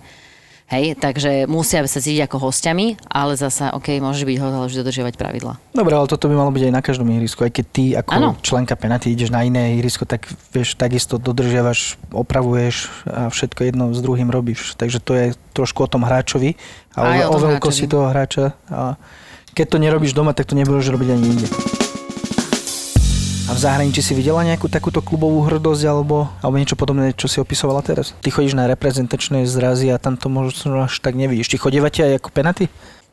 Hej, 0.67 1.00
takže 1.00 1.47
musia 1.47 1.80
sa 1.88 2.04
cítiť 2.04 2.28
ako 2.28 2.52
hostiami, 2.52 3.00
ale 3.08 3.39
zasa, 3.39 3.71
OK, 3.71 4.04
môžeš 4.04 4.28
byť 4.28 4.36
host, 4.36 4.52
ale 4.52 4.67
vždy 4.67 4.80
dodržiavať 4.84 5.15
pravidla. 5.15 5.56
Dobre, 5.71 5.95
ale 5.95 6.12
toto 6.12 6.28
by 6.28 6.36
malo 6.36 6.52
byť 6.52 6.63
aj 6.67 6.73
na 6.76 6.84
každom 6.84 7.08
ihrisku. 7.08 7.47
Aj 7.47 7.52
keď 7.56 7.65
ty 7.71 7.84
ako 7.95 8.12
ano. 8.12 8.30
členka 8.43 8.76
penaty 8.76 9.15
ideš 9.15 9.32
na 9.32 9.47
iné 9.47 9.80
ihrisko, 9.80 10.04
tak 10.04 10.28
vieš, 10.52 10.76
takisto 10.76 11.15
dodržiavaš, 11.15 11.95
opravuješ 12.12 12.91
a 13.08 13.32
všetko 13.32 13.60
jedno 13.63 13.95
s 13.95 14.04
druhým 14.04 14.28
robíš. 14.28 14.76
Takže 14.76 15.00
to 15.00 15.15
je 15.15 15.26
trošku 15.56 15.88
o 15.88 15.91
tom 15.91 16.04
hráčovi 16.04 16.60
a 17.00 17.32
o, 17.32 17.39
o 17.39 17.47
veľkosti 17.47 17.88
toho 17.88 18.12
hráča. 18.12 18.52
A 18.67 19.00
keď 19.56 19.65
to 19.71 19.78
nerobíš 19.80 20.12
doma, 20.12 20.36
tak 20.36 20.52
to 20.52 20.60
nebudeš 20.60 20.91
robiť 20.91 21.15
ani 21.15 21.26
inde. 21.32 21.47
A 23.47 23.55
v 23.55 23.63
zahraničí 23.63 24.03
si 24.03 24.12
videla 24.12 24.43
nejakú 24.43 24.67
takúto 24.67 24.99
klubovú 24.99 25.39
hrdosť 25.47 25.83
alebo, 25.88 26.27
alebo 26.43 26.60
niečo 26.60 26.75
podobné, 26.75 27.15
čo 27.15 27.31
si 27.31 27.39
opisovala 27.39 27.79
teraz? 27.79 28.12
Ty 28.19 28.27
chodíš 28.27 28.60
na 28.60 28.67
reprezentačné 28.67 29.47
zrazy 29.47 29.88
a 29.88 29.95
tam 29.95 30.19
to 30.19 30.27
možno 30.27 30.83
až 30.83 30.99
tak 30.99 31.15
nevidíš. 31.15 31.55
Ty 31.55 31.63
chodívate 31.63 32.03
aj 32.03 32.19
ako 32.19 32.29
penaty? 32.36 32.67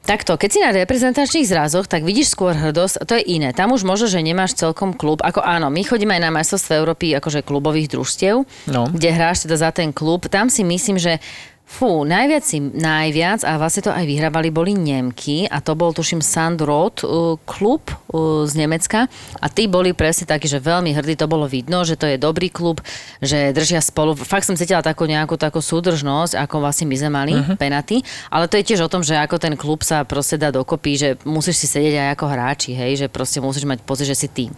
Takto, 0.04 0.34
keď 0.34 0.50
si 0.50 0.58
na 0.58 0.74
reprezentačných 0.74 1.48
zrazoch, 1.48 1.86
tak 1.86 2.04
vidíš 2.04 2.34
skôr 2.34 2.52
hrdosť, 2.52 3.00
a 3.00 3.04
to 3.08 3.16
je 3.16 3.24
iné. 3.24 3.56
Tam 3.56 3.72
už 3.72 3.88
možno, 3.88 4.04
že 4.04 4.20
nemáš 4.20 4.52
celkom 4.52 4.92
klub. 4.92 5.24
Ako 5.24 5.40
áno, 5.40 5.72
my 5.72 5.80
chodíme 5.80 6.12
aj 6.18 6.22
na 6.28 6.34
majstrovstvo 6.34 6.76
Európy 6.76 7.16
akože 7.16 7.40
klubových 7.40 7.94
družstiev, 7.94 8.44
no. 8.68 8.82
kde 8.90 9.08
hráš 9.14 9.48
teda 9.48 9.56
za 9.56 9.70
ten 9.72 9.96
klub. 9.96 10.28
Tam 10.28 10.52
si 10.52 10.60
myslím, 10.60 11.00
že 11.00 11.24
Fú, 11.64 12.04
najviac 12.04 12.44
najviac, 12.60 13.40
a 13.42 13.56
vlastne 13.56 13.88
to 13.88 13.90
aj 13.90 14.04
vyhrávali, 14.04 14.52
boli 14.52 14.76
Nemky 14.76 15.48
a 15.48 15.64
to 15.64 15.72
bol, 15.72 15.96
tuším, 15.96 16.20
Sandrot 16.20 17.00
uh, 17.02 17.40
klub 17.48 17.88
uh, 17.88 18.44
z 18.44 18.52
Nemecka 18.60 19.08
a 19.40 19.46
tí 19.48 19.64
boli 19.64 19.96
presne 19.96 20.28
takí, 20.28 20.44
že 20.44 20.60
veľmi 20.60 20.92
hrdí, 20.92 21.16
to 21.16 21.24
bolo 21.24 21.48
vidno, 21.48 21.80
že 21.82 21.96
to 21.96 22.04
je 22.04 22.20
dobrý 22.20 22.52
klub, 22.52 22.84
že 23.24 23.56
držia 23.56 23.80
spolu. 23.80 24.12
Fakt 24.12 24.44
som 24.44 24.60
cítila 24.60 24.84
takú 24.84 25.08
nejakú 25.08 25.40
takú 25.40 25.64
súdržnosť, 25.64 26.36
ako 26.36 26.62
vlastne 26.62 26.84
my 26.84 26.96
sme 27.00 27.10
mali, 27.10 27.32
uh-huh. 27.32 27.56
penaty, 27.56 28.04
ale 28.28 28.44
to 28.44 28.60
je 28.60 28.68
tiež 28.68 28.84
o 28.84 28.92
tom, 28.92 29.00
že 29.00 29.16
ako 29.16 29.40
ten 29.40 29.56
klub 29.56 29.80
sa 29.82 30.04
proste 30.04 30.36
dá 30.36 30.52
dokopy, 30.52 30.92
že 31.00 31.08
musíš 31.24 31.64
si 31.64 31.66
sedieť 31.66 31.96
aj 31.96 32.08
ako 32.12 32.24
hráči, 32.28 32.70
hej, 32.76 32.92
že 33.02 33.06
proste 33.08 33.40
musíš 33.40 33.64
mať 33.64 33.80
pocit, 33.82 34.04
že 34.04 34.14
si 34.14 34.28
tým. 34.28 34.52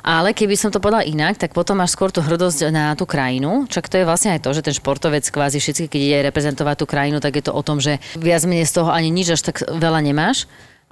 Ale 0.00 0.32
keby 0.32 0.56
som 0.56 0.72
to 0.72 0.80
povedala 0.80 1.04
inak, 1.04 1.36
tak 1.36 1.52
potom 1.52 1.80
máš 1.80 1.92
skôr 1.92 2.08
tú 2.08 2.24
hrdosť 2.24 2.72
na 2.72 2.96
tú 2.96 3.04
krajinu. 3.04 3.68
Čak 3.68 3.88
to 3.92 4.00
je 4.00 4.08
vlastne 4.08 4.36
aj 4.36 4.44
to, 4.44 4.50
že 4.56 4.64
ten 4.64 4.74
športovec 4.76 5.24
kvázi 5.28 5.60
všetky, 5.60 5.86
keď 5.92 6.00
ide 6.00 6.18
reprezentovať 6.32 6.76
tú 6.80 6.86
krajinu, 6.88 7.20
tak 7.20 7.36
je 7.36 7.44
to 7.44 7.52
o 7.52 7.62
tom, 7.62 7.78
že 7.78 8.00
viac 8.16 8.44
menej 8.48 8.64
z 8.64 8.80
toho 8.80 8.88
ani 8.88 9.12
nič 9.12 9.36
až 9.36 9.52
tak 9.52 9.64
veľa 9.68 10.00
nemáš 10.00 10.48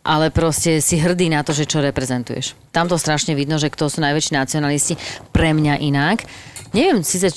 ale 0.09 0.33
proste 0.33 0.81
si 0.81 0.97
hrdý 0.97 1.29
na 1.29 1.45
to, 1.45 1.53
že 1.53 1.69
čo 1.69 1.85
reprezentuješ. 1.85 2.57
Tam 2.73 2.89
to 2.89 2.97
strašne 2.97 3.37
vidno, 3.37 3.61
že 3.61 3.69
kto 3.69 3.93
sú 3.93 4.01
najväčší 4.01 4.33
nacionalisti, 4.41 4.97
pre 5.37 5.53
mňa 5.53 5.85
inak. 5.85 6.25
Neviem 6.73 7.05
síce 7.05 7.29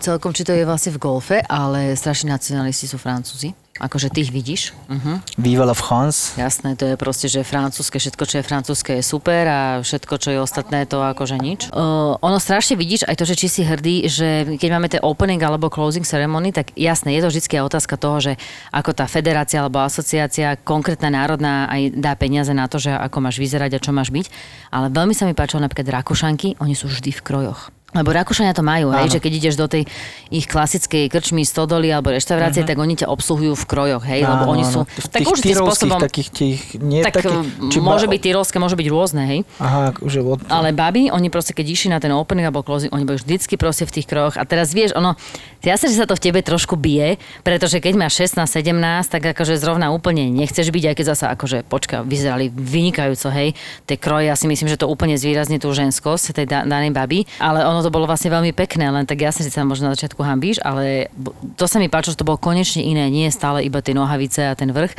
celkom, 0.00 0.32
či 0.32 0.44
to 0.44 0.56
je 0.56 0.64
vlastne 0.64 0.96
v 0.96 1.02
golfe, 1.02 1.44
ale 1.44 1.92
strašní 1.92 2.32
nacionalisti 2.32 2.88
sú 2.88 2.96
Francúzi. 2.96 3.52
Akože 3.80 4.12
ty 4.12 4.20
ich 4.20 4.28
vidíš. 4.28 4.76
Uh-huh. 4.92 5.16
Vive 5.40 5.64
la 5.64 5.72
France. 5.72 6.36
Jasné, 6.36 6.76
to 6.76 6.84
je 6.84 6.96
proste, 7.00 7.32
že 7.32 7.40
francúzske, 7.40 7.96
všetko, 7.96 8.24
čo 8.28 8.34
je 8.38 8.44
francúzske 8.44 8.90
je 9.00 9.04
super 9.04 9.48
a 9.48 9.60
všetko, 9.80 10.14
čo 10.20 10.28
je 10.28 10.38
ostatné, 10.44 10.84
to 10.84 11.00
akože 11.00 11.40
nič. 11.40 11.72
Uh, 11.72 12.20
ono 12.20 12.36
strašne 12.36 12.76
vidíš 12.76 13.08
aj 13.08 13.16
to, 13.16 13.24
že 13.24 13.34
či 13.40 13.48
si 13.48 13.62
hrdý, 13.64 14.12
že 14.12 14.60
keď 14.60 14.68
máme 14.76 14.88
ten 14.92 15.00
opening 15.00 15.40
alebo 15.40 15.72
closing 15.72 16.04
ceremony, 16.04 16.52
tak 16.52 16.76
jasné, 16.76 17.16
je 17.16 17.24
to 17.24 17.32
vždy 17.32 17.64
otázka 17.64 17.96
toho, 17.96 18.20
že 18.20 18.32
ako 18.76 18.92
tá 18.92 19.08
federácia 19.08 19.64
alebo 19.64 19.80
asociácia, 19.80 20.60
konkrétna 20.60 21.08
národná 21.08 21.64
aj 21.72 21.96
dá 21.96 22.12
peniaze 22.12 22.52
na 22.52 22.68
to, 22.68 22.76
že 22.76 22.92
ako 22.92 23.24
máš 23.24 23.40
vyzerať 23.40 23.80
a 23.80 23.82
čo 23.82 23.96
máš 23.96 24.12
byť. 24.12 24.26
Ale 24.68 24.92
veľmi 24.92 25.16
sa 25.16 25.24
mi 25.24 25.32
páčilo 25.32 25.64
napríklad 25.64 25.88
Rakušanky, 25.88 26.60
oni 26.60 26.76
sú 26.76 26.92
vždy 26.92 27.08
v 27.08 27.24
krojoch. 27.24 27.72
Lebo 27.92 28.08
Rakúšania 28.08 28.56
to 28.56 28.64
majú, 28.64 28.88
hej, 28.88 29.12
že 29.12 29.18
keď 29.20 29.32
ideš 29.36 29.54
do 29.60 29.68
tej 29.68 29.84
ich 30.32 30.48
klasickej 30.48 31.12
krčmy, 31.12 31.44
stodoly 31.44 31.92
alebo 31.92 32.08
reštaurácie, 32.08 32.64
uh-huh. 32.64 32.72
tak 32.72 32.80
oni 32.80 32.94
ťa 32.96 33.06
obsluhujú 33.12 33.52
v 33.52 33.64
krojoch, 33.68 34.04
hej, 34.08 34.24
áno, 34.24 34.32
lebo 34.32 34.44
oni 34.56 34.64
sú... 34.64 34.88
V 34.88 35.12
tak 35.12 35.28
už 35.28 35.44
tým 35.44 35.60
spôsobom... 35.60 36.00
Takých 36.00 36.30
tých, 36.32 36.60
nie 36.80 37.04
tak 37.04 37.20
takých, 37.20 37.44
či 37.68 37.78
môže 37.84 38.08
byť 38.08 38.20
tyrolské, 38.24 38.56
môže 38.56 38.80
byť 38.80 38.88
rôzne, 38.88 39.22
hej. 39.28 39.40
Aha, 39.60 39.92
že 40.08 40.24
od... 40.24 40.40
Ale 40.48 40.72
baby, 40.72 41.12
oni 41.12 41.28
proste, 41.28 41.52
keď 41.52 41.66
išli 41.68 41.88
na 41.92 42.00
ten 42.00 42.16
opening 42.16 42.48
alebo 42.48 42.64
closing, 42.64 42.88
oni 42.96 43.04
boli 43.04 43.20
vždycky 43.20 43.60
proste 43.60 43.84
v 43.84 44.00
tých 44.00 44.08
krojoch. 44.08 44.40
A 44.40 44.48
teraz 44.48 44.72
vieš, 44.72 44.96
ono, 44.96 45.20
jasne, 45.60 45.92
že 45.92 46.00
sa 46.00 46.08
to 46.08 46.16
v 46.16 46.32
tebe 46.32 46.40
trošku 46.40 46.80
bije, 46.80 47.20
pretože 47.44 47.76
keď 47.76 48.08
máš 48.08 48.24
16, 48.24 48.48
17, 48.48 49.12
tak 49.12 49.22
akože 49.36 49.60
zrovna 49.60 49.92
úplne 49.92 50.32
nechceš 50.32 50.72
byť, 50.72 50.84
aj 50.88 50.94
keď 50.96 51.06
zasa 51.12 51.26
akože, 51.36 51.68
počka, 51.68 52.00
vyzerali 52.00 52.48
vynikajúco, 52.48 53.28
hej. 53.36 53.52
Tie 53.84 54.00
kroje, 54.00 54.32
ja 54.32 54.36
si 54.38 54.48
myslím, 54.48 54.72
že 54.72 54.80
to 54.80 54.88
úplne 54.88 55.20
zvýrazne 55.20 55.60
tú 55.60 55.68
ženskosť 55.68 56.40
tej 56.40 56.46
danej 56.48 56.96
baby, 56.96 57.28
ale 57.36 57.68
ono 57.68 57.81
to 57.82 57.92
bolo 57.92 58.06
vlastne 58.06 58.32
veľmi 58.32 58.54
pekné, 58.54 58.88
len 58.88 59.04
tak 59.04 59.20
jasne, 59.20 59.44
že 59.44 59.52
sa 59.52 59.66
možno 59.66 59.90
na 59.90 59.94
začiatku 59.98 60.22
hambíš, 60.22 60.62
ale 60.62 61.10
to 61.58 61.66
sa 61.66 61.82
mi 61.82 61.90
páčilo, 61.90 62.14
že 62.14 62.20
to 62.22 62.28
bolo 62.28 62.40
konečne 62.40 62.80
iné, 62.82 63.10
nie 63.10 63.28
stále 63.28 63.62
iba 63.66 63.82
tie 63.82 63.92
nohavice 63.92 64.48
a 64.48 64.56
ten 64.56 64.70
vrch. 64.70 64.94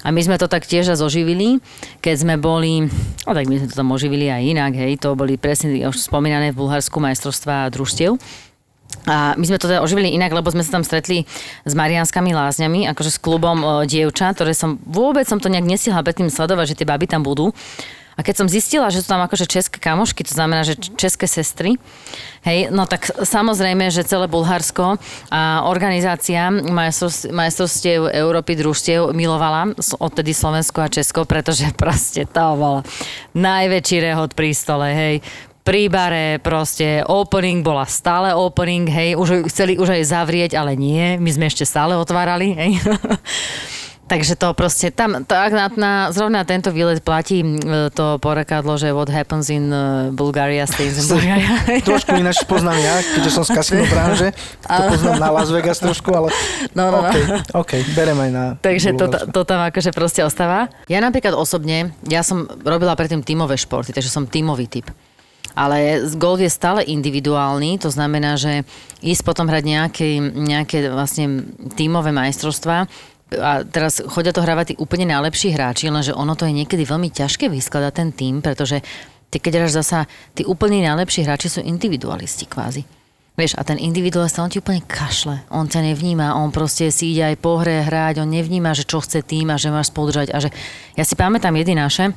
A 0.00 0.08
my 0.08 0.20
sme 0.24 0.40
to 0.40 0.48
tak 0.48 0.64
tiež 0.64 0.96
zoživili, 0.96 1.60
keď 2.00 2.14
sme 2.24 2.34
boli, 2.40 2.88
no 3.28 3.30
tak 3.36 3.44
my 3.44 3.60
sme 3.60 3.68
to 3.68 3.76
tam 3.76 3.92
oživili 3.92 4.32
aj 4.32 4.42
inak, 4.48 4.72
hej, 4.72 4.96
to 4.96 5.12
boli 5.12 5.36
presne 5.36 5.76
už 5.84 6.00
spomínané 6.00 6.56
v 6.56 6.60
Bulharsku 6.64 6.96
majstrovstvá 6.96 7.68
družstiev. 7.68 8.16
A 9.08 9.32
my 9.36 9.44
sme 9.44 9.60
to 9.60 9.68
teda 9.68 9.80
oživili 9.80 10.12
inak, 10.12 10.32
lebo 10.32 10.50
sme 10.52 10.64
sa 10.64 10.76
tam 10.76 10.84
stretli 10.84 11.24
s 11.64 11.72
Marianskými 11.72 12.32
lázňami, 12.36 12.90
akože 12.92 13.10
s 13.16 13.22
klubom 13.22 13.62
o, 13.64 13.70
dievča, 13.88 14.34
ktoré 14.36 14.52
som, 14.52 14.76
vôbec 14.82 15.24
som 15.24 15.40
to 15.40 15.48
nejak 15.48 15.64
nestihla 15.64 16.04
predtým 16.04 16.28
sledovať, 16.28 16.74
že 16.74 16.78
tie 16.82 16.88
baby 16.88 17.06
tam 17.08 17.24
budú. 17.24 17.54
A 18.20 18.24
keď 18.24 18.44
som 18.44 18.52
zistila, 18.52 18.92
že 18.92 19.00
sú 19.00 19.08
tam 19.08 19.24
akože 19.24 19.48
české 19.48 19.80
kamošky, 19.80 20.20
to 20.28 20.36
znamená, 20.36 20.60
že 20.60 20.76
české 20.76 21.24
sestry, 21.24 21.80
hej, 22.44 22.68
no 22.68 22.84
tak 22.84 23.08
samozrejme, 23.08 23.88
že 23.88 24.04
celé 24.04 24.28
Bulharsko 24.28 25.00
a 25.32 25.64
organizácia 25.64 26.52
majstrovstiev 27.32 28.12
Európy 28.12 28.60
družstiev 28.60 29.16
milovala 29.16 29.72
odtedy 29.96 30.36
Slovensko 30.36 30.84
a 30.84 30.92
Česko, 30.92 31.24
pretože 31.24 31.72
proste 31.80 32.28
to 32.28 32.60
bolo 32.60 32.84
najväčší 33.32 34.12
rehod 34.12 34.36
pri 34.36 34.52
stole, 34.52 34.92
hej 34.92 35.16
pri 35.60 35.92
bare 35.92 36.40
proste 36.40 37.04
opening 37.04 37.64
bola 37.64 37.84
stále 37.88 38.32
opening, 38.36 38.84
hej, 38.88 39.16
už 39.16 39.48
chceli 39.48 39.80
už 39.80 39.96
aj 39.96 40.12
zavrieť, 40.12 40.52
ale 40.60 40.76
nie, 40.76 41.16
my 41.16 41.30
sme 41.32 41.48
ešte 41.48 41.64
stále 41.64 41.96
otvárali, 41.96 42.52
hej. 42.52 42.70
Takže 44.10 44.34
to 44.34 44.50
proste 44.58 44.90
tam, 44.90 45.22
to, 45.22 45.38
ak 45.38 45.54
na, 45.54 45.66
na, 45.78 45.92
zrovna 46.10 46.42
tento 46.42 46.74
výlet 46.74 46.98
platí 46.98 47.46
e, 47.46 47.94
to 47.94 48.18
porekadlo, 48.18 48.74
že 48.74 48.90
what 48.90 49.06
happens 49.06 49.46
in 49.54 49.70
e, 49.70 50.10
Bulgaria 50.10 50.66
stays 50.66 50.98
in 50.98 51.06
Bulgaria. 51.14 51.50
Trošku 51.86 52.18
ináč 52.18 52.42
poznám 52.42 52.74
ja, 52.82 52.94
keďže 53.06 53.30
som 53.30 53.46
z 53.46 53.54
kasino 53.54 53.86
branže, 53.86 54.34
to 54.66 54.82
poznám 54.90 55.22
na 55.22 55.30
Las 55.30 55.54
Vegas 55.54 55.78
trošku, 55.78 56.10
ale 56.10 56.34
No, 56.74 56.90
no, 56.90 57.06
no. 57.06 57.10
OK, 57.10 57.16
OK, 57.54 57.72
berem 57.94 58.18
aj 58.18 58.30
na 58.34 58.44
Takže 58.58 58.98
to, 58.98 59.06
to 59.30 59.40
tam 59.46 59.62
akože 59.70 59.94
proste 59.94 60.26
ostáva. 60.26 60.66
Ja 60.90 60.98
napríklad 60.98 61.38
osobne, 61.38 61.94
ja 62.10 62.26
som 62.26 62.50
robila 62.66 62.98
predtým 62.98 63.22
tímové 63.22 63.54
športy, 63.54 63.94
takže 63.94 64.10
som 64.10 64.26
tímový 64.26 64.66
typ. 64.66 64.90
Ale 65.54 66.06
golf 66.14 66.38
je 66.38 66.50
stále 66.50 66.86
individuálny, 66.86 67.82
to 67.82 67.90
znamená, 67.90 68.38
že 68.38 68.62
ísť 69.02 69.22
potom 69.26 69.50
hrať 69.50 69.64
nejaké, 69.66 70.08
nejaké 70.22 70.86
vlastne 70.94 71.42
tímové 71.74 72.14
majstrovstvá, 72.14 72.86
a 73.38 73.62
teraz 73.62 74.02
chodia 74.02 74.34
to 74.34 74.42
hrávať 74.42 74.72
tí 74.72 74.74
úplne 74.82 75.06
najlepší 75.06 75.54
hráči, 75.54 75.86
lenže 75.86 76.10
ono 76.10 76.34
to 76.34 76.46
je 76.46 76.54
niekedy 76.54 76.82
veľmi 76.82 77.14
ťažké 77.14 77.46
vyskladať 77.46 77.92
ten 77.94 78.10
tým, 78.10 78.34
pretože 78.42 78.82
ty 79.30 79.38
keď 79.38 79.62
hráš 79.62 79.78
zasa, 79.82 80.10
tí 80.34 80.42
úplne 80.42 80.82
najlepší 80.82 81.22
hráči 81.22 81.46
sú 81.46 81.60
individualisti 81.62 82.50
kvázi. 82.50 82.82
Vieš, 83.38 83.56
a 83.56 83.62
ten 83.64 83.78
individualista, 83.80 84.42
on 84.42 84.52
ti 84.52 84.60
úplne 84.60 84.84
kašle. 84.84 85.46
On 85.54 85.64
ťa 85.64 85.94
nevníma, 85.94 86.36
on 86.36 86.52
proste 86.52 86.90
si 86.92 87.14
ide 87.14 87.32
aj 87.32 87.36
po 87.40 87.62
hre 87.62 87.86
hrať, 87.86 88.20
on 88.20 88.28
nevníma, 88.28 88.74
že 88.76 88.84
čo 88.84 89.00
chce 89.00 89.24
tým 89.24 89.48
a 89.48 89.56
že 89.56 89.72
máš 89.72 89.94
spoludržať. 89.94 90.34
A 90.34 90.44
že 90.44 90.52
ja 90.98 91.04
si 91.06 91.14
pamätám 91.16 91.54
jedy 91.56 91.72
naše, 91.72 92.12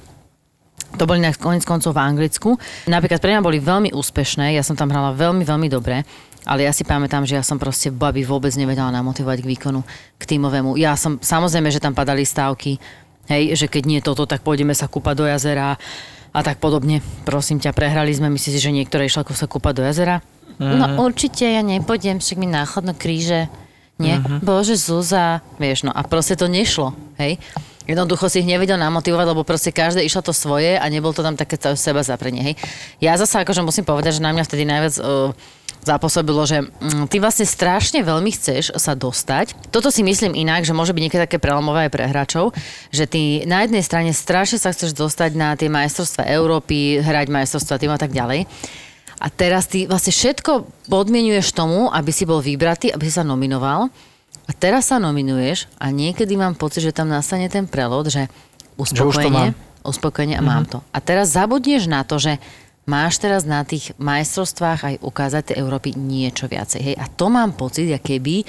to 0.97 1.09
boli 1.09 1.23
na 1.23 1.33
konec 1.33 1.63
koncov 1.65 1.95
v 1.95 2.03
Anglicku. 2.03 2.49
Napríklad 2.85 3.21
pre 3.23 3.33
mňa 3.33 3.45
boli 3.45 3.57
veľmi 3.57 3.89
úspešné, 3.95 4.53
ja 4.53 4.61
som 4.65 4.77
tam 4.77 4.91
hrala 4.93 5.15
veľmi, 5.15 5.41
veľmi 5.41 5.67
dobre, 5.69 6.05
ale 6.43 6.67
ja 6.67 6.71
si 6.75 6.83
pamätám, 6.83 7.23
že 7.23 7.39
ja 7.39 7.43
som 7.43 7.59
proste 7.59 7.91
babi 7.91 8.23
vôbec 8.27 8.51
nevedela 8.55 8.91
namotivovať 8.91 9.43
k 9.43 9.49
výkonu, 9.55 9.81
k 10.19 10.23
tímovému. 10.23 10.75
Ja 10.79 10.95
som, 10.99 11.19
samozrejme, 11.19 11.71
že 11.71 11.83
tam 11.83 11.95
padali 11.95 12.27
stávky, 12.27 12.79
hej, 13.31 13.55
že 13.55 13.65
keď 13.71 13.83
nie 13.87 13.99
toto, 14.03 14.27
tak 14.27 14.43
pôjdeme 14.43 14.75
sa 14.75 14.91
kúpať 14.91 15.15
do 15.15 15.25
jazera 15.27 15.79
a 16.33 16.39
tak 16.43 16.59
podobne. 16.59 16.99
Prosím 17.23 17.61
ťa, 17.63 17.71
prehrali 17.75 18.11
sme, 18.11 18.27
myslíš 18.33 18.53
si, 18.57 18.63
že 18.63 18.75
niektoré 18.75 19.07
išla 19.07 19.23
sa 19.31 19.47
kúpať 19.47 19.73
do 19.79 19.83
jazera? 19.85 20.19
No 20.61 21.01
určite 21.01 21.49
ja 21.49 21.65
nepôjdem, 21.65 22.21
však 22.21 22.37
mi 22.37 22.45
náchodno 22.45 22.93
kríže. 22.93 23.49
Nie? 24.01 24.19
Bože, 24.41 24.73
Zúza. 24.73 25.45
Vieš, 25.61 25.85
no 25.85 25.91
a 25.93 26.01
proste 26.05 26.33
to 26.33 26.49
nešlo, 26.49 26.97
hej. 27.21 27.37
Jednoducho 27.83 28.31
si 28.31 28.39
ich 28.41 28.47
nevedel 28.47 28.79
namotivovať, 28.79 29.25
lebo 29.27 29.43
proste 29.43 29.75
každé 29.75 30.07
išlo 30.07 30.23
to 30.23 30.31
svoje 30.31 30.79
a 30.79 30.85
nebol 30.87 31.11
to 31.11 31.19
tam 31.19 31.35
také 31.35 31.59
seba 31.75 31.99
zaprenie, 31.99 32.41
hej. 32.41 32.55
Ja 33.03 33.13
zase 33.19 33.43
akože 33.43 33.61
musím 33.61 33.85
povedať, 33.85 34.17
že 34.17 34.25
na 34.25 34.31
mňa 34.33 34.43
vtedy 34.47 34.63
najviac 34.63 34.95
uh, 35.03 35.35
zapôsobilo, 35.83 36.43
že 36.47 36.63
mm, 36.63 37.11
ty 37.11 37.19
vlastne 37.19 37.43
strašne 37.43 38.01
veľmi 38.01 38.31
chceš 38.31 38.73
sa 38.79 38.95
dostať. 38.95 39.55
Toto 39.69 39.91
si 39.91 40.01
myslím 40.01 40.33
inak, 40.33 40.63
že 40.63 40.75
môže 40.75 40.95
byť 40.95 41.03
niekedy 41.03 41.21
také 41.27 41.37
prelomové 41.37 41.87
aj 41.87 41.91
pre 41.91 42.07
hráčov, 42.07 42.55
že 42.89 43.05
ty 43.05 43.43
na 43.43 43.67
jednej 43.67 43.83
strane 43.83 44.11
strašne 44.15 44.57
sa 44.57 44.71
chceš 44.71 44.95
dostať 44.95 45.35
na 45.35 45.53
tie 45.59 45.67
majstrovstvá 45.67 46.25
Európy, 46.31 47.03
hrať 47.03 47.27
majstrovstvá 47.29 47.75
tým 47.77 47.91
a 47.91 47.99
tak 47.99 48.15
ďalej. 48.15 48.47
A 49.23 49.27
teraz 49.31 49.71
ty 49.71 49.87
vlastne 49.87 50.11
všetko 50.11 50.67
podmienuješ 50.91 51.55
tomu, 51.55 51.87
aby 51.87 52.11
si 52.11 52.27
bol 52.27 52.43
vybratý, 52.43 52.91
aby 52.91 53.07
si 53.07 53.15
sa 53.15 53.23
nominoval. 53.23 53.87
A 54.43 54.51
teraz 54.51 54.91
sa 54.91 54.99
nominuješ 54.99 55.71
a 55.79 55.87
niekedy 55.87 56.35
mám 56.35 56.59
pocit, 56.59 56.83
že 56.83 56.91
tam 56.91 57.07
nastane 57.07 57.47
ten 57.47 57.63
prelod, 57.63 58.11
že 58.11 58.27
uspokojenie, 58.75 59.55
mám. 59.55 59.87
uspokojenie 59.87 60.35
a 60.35 60.43
mám 60.43 60.67
to. 60.67 60.83
A 60.91 60.99
teraz 60.99 61.31
zabudneš 61.31 61.87
na 61.87 62.03
to, 62.03 62.19
že 62.19 62.43
máš 62.83 63.19
teraz 63.19 63.47
na 63.47 63.63
tých 63.63 63.95
majstrovstvách 63.95 64.79
aj 64.83 64.95
ukázať 64.99 65.53
tej 65.53 65.59
Európy 65.63 65.95
niečo 65.95 66.51
viacej. 66.51 66.81
Hej? 66.81 66.95
A 66.99 67.07
to 67.07 67.31
mám 67.31 67.55
pocit, 67.55 67.87
aké 67.91 68.19
keby 68.19 68.43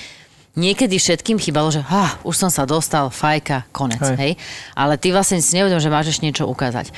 niekedy 0.55 0.99
všetkým 0.99 1.38
chýbalo, 1.38 1.70
že 1.70 1.83
ha, 1.83 2.18
už 2.23 2.35
som 2.35 2.51
sa 2.51 2.66
dostal, 2.66 3.11
fajka, 3.11 3.66
konec. 3.75 4.03
Hej. 4.03 4.16
Hej. 4.18 4.33
Ale 4.75 4.99
ty 4.99 5.11
vlastne 5.11 5.42
si 5.42 5.59
neuvedom, 5.59 5.83
že 5.83 5.90
máš 5.90 6.14
ešte 6.14 6.27
niečo 6.27 6.47
ukázať. 6.47 6.90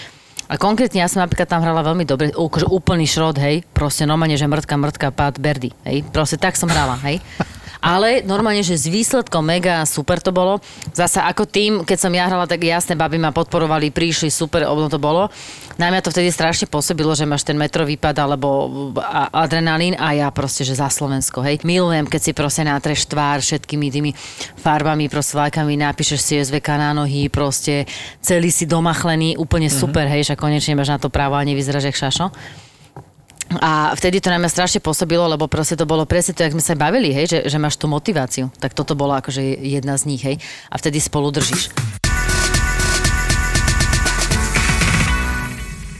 A 0.46 0.54
konkrétne 0.54 1.02
ja 1.02 1.10
som 1.10 1.26
napríklad 1.26 1.50
tam 1.50 1.58
hrala 1.58 1.82
veľmi 1.82 2.06
dobre, 2.06 2.30
akože 2.30 2.70
úplný 2.70 3.02
šrot, 3.02 3.34
hej, 3.42 3.66
proste 3.74 4.06
normálne, 4.06 4.38
že 4.38 4.46
mrtka, 4.46 4.78
mrtka, 4.78 5.10
pád, 5.10 5.42
berdy, 5.42 5.74
hej, 5.82 6.06
proste 6.14 6.38
tak 6.38 6.54
som 6.54 6.70
hrala, 6.70 6.94
hej. 7.02 7.18
Ale 7.80 8.24
normálne, 8.24 8.64
že 8.64 8.76
s 8.76 8.88
výsledkom 8.88 9.44
mega 9.44 9.84
super 9.88 10.18
to 10.20 10.32
bolo. 10.32 10.58
Zasa 10.96 11.28
ako 11.28 11.44
tým, 11.46 11.72
keď 11.84 11.98
som 11.98 12.12
ja 12.12 12.26
hrala, 12.26 12.48
tak 12.48 12.64
jasné, 12.64 12.96
baby 12.96 13.20
ma 13.20 13.30
podporovali, 13.30 13.92
prišli, 13.92 14.32
super, 14.32 14.64
ono 14.66 14.88
to 14.88 15.00
bolo. 15.00 15.28
Na 15.76 15.92
mňa 15.92 16.00
to 16.00 16.12
vtedy 16.12 16.32
strašne 16.32 16.66
pôsobilo, 16.66 17.12
že 17.12 17.28
máš 17.28 17.44
ten 17.44 17.54
metrový 17.54 18.00
pad 18.00 18.16
alebo 18.16 18.92
adrenalín 19.32 19.92
a 20.00 20.16
ja 20.16 20.28
proste, 20.32 20.64
že 20.64 20.76
za 20.76 20.88
Slovensko, 20.88 21.44
hej. 21.44 21.60
Milujem, 21.68 22.08
keď 22.08 22.20
si 22.20 22.32
proste 22.32 22.64
natreš 22.64 23.04
tvár 23.06 23.44
všetkými 23.44 23.86
tými 23.92 24.10
farbami, 24.56 25.12
proste 25.12 25.36
vlajkami, 25.36 25.76
napíšeš 25.76 26.20
si 26.20 26.34
SVK 26.40 26.80
na 26.80 26.90
nohy, 26.96 27.28
proste 27.28 27.84
celý 28.24 28.48
si 28.48 28.64
domachlený, 28.64 29.36
úplne 29.36 29.68
super, 29.68 30.08
hej, 30.08 30.32
že 30.32 30.34
konečne 30.34 30.74
máš 30.80 30.96
na 30.96 30.98
to 30.98 31.12
právo 31.12 31.36
a 31.36 31.44
nevyzeráš 31.44 31.92
jak 31.92 32.00
šašo. 32.00 32.32
A 33.62 33.94
vtedy 33.94 34.18
to 34.18 34.28
na 34.28 34.42
mňa 34.42 34.50
strašne 34.50 34.82
pôsobilo, 34.82 35.22
lebo 35.30 35.46
proste 35.46 35.78
to 35.78 35.86
bolo 35.86 36.02
presne 36.02 36.34
to, 36.34 36.42
jak 36.42 36.54
sme 36.54 36.64
sa 36.64 36.74
bavili, 36.74 37.14
hej, 37.14 37.26
že, 37.30 37.38
že 37.46 37.62
máš 37.62 37.78
tú 37.78 37.86
motiváciu. 37.86 38.50
Tak 38.58 38.74
toto 38.74 38.98
bolo 38.98 39.14
akože 39.14 39.42
jedna 39.62 39.94
z 39.94 40.02
nich, 40.10 40.22
hej. 40.26 40.36
A 40.66 40.74
vtedy 40.74 40.98
spolu 40.98 41.30
držíš. 41.30 41.70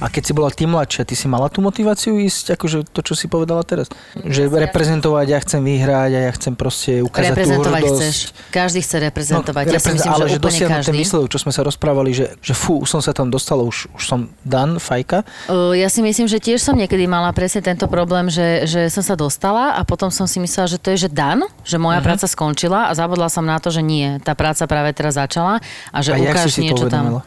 A 0.07 0.09
keď 0.09 0.23
si 0.23 0.33
bola 0.33 0.49
ty 0.49 0.64
mladšia, 0.64 1.03
ty 1.03 1.12
si 1.12 1.27
mala 1.27 1.51
tú 1.51 1.59
motiváciu 1.59 2.14
ísť, 2.16 2.55
akože 2.55 2.87
to, 2.87 3.03
čo 3.03 3.12
si 3.12 3.27
povedala 3.27 3.66
teraz? 3.66 3.90
Že 4.14 4.47
reprezentovať, 4.71 5.27
ja 5.27 5.38
chcem 5.42 5.59
vyhrať 5.59 6.11
a 6.14 6.21
ja 6.23 6.33
chcem 6.33 6.55
proste 6.55 7.03
ukázať 7.03 7.35
tú 7.35 7.59
hrdosť. 7.59 7.90
chceš. 7.90 8.16
Každý 8.49 8.81
chce 8.81 8.97
reprezentovať. 9.03 9.64
ja 9.66 9.75
si 9.75 9.90
reprezent- 9.90 9.99
myslím, 9.99 10.14
ale 10.14 10.25
že, 10.25 10.31
že 10.31 10.38
dosiahnuť 10.38 10.85
ten 10.85 10.95
výsledok, 10.95 11.27
čo 11.27 11.38
sme 11.38 11.51
sa 11.51 11.61
rozprávali, 11.61 12.14
že, 12.14 12.38
že 12.38 12.55
fú, 12.55 12.79
už 12.79 12.88
som 12.88 13.03
sa 13.03 13.11
tam 13.11 13.27
dostal, 13.29 13.59
už, 13.59 13.90
už 13.90 14.05
som 14.05 14.31
dan, 14.40 14.79
fajka. 14.79 15.27
Uh, 15.51 15.75
Ja 15.75 15.90
si 15.90 15.99
myslím, 16.01 16.25
že 16.25 16.38
tiež 16.38 16.62
som 16.62 16.73
niekedy 16.73 17.03
mala 17.05 17.35
presne 17.35 17.59
tento 17.61 17.90
problém, 17.90 18.31
že, 18.31 18.62
že 18.64 18.87
som 18.87 19.03
sa 19.03 19.19
dostala 19.19 19.75
a 19.75 19.83
potom 19.83 20.07
som 20.09 20.25
si 20.25 20.38
myslela, 20.38 20.69
že 20.69 20.79
to 20.79 20.95
je 20.95 21.03
že 21.03 21.11
dan, 21.11 21.42
že 21.66 21.77
moja 21.77 21.99
Mhm. 21.99 22.07
práca 22.07 22.25
skončila 22.25 22.87
a 22.87 22.95
zabudla 22.95 23.27
som 23.27 23.42
na 23.42 23.59
to, 23.59 23.69
že 23.69 23.83
nie, 23.83 24.23
tá 24.23 24.33
práca 24.33 24.62
práve 24.64 24.95
teraz 24.95 25.19
začala 25.19 25.59
a 25.90 25.99
že 25.99 26.14
a 26.14 26.16
ukáž 26.16 26.55
niečo 26.57 26.87
tam. 26.87 27.27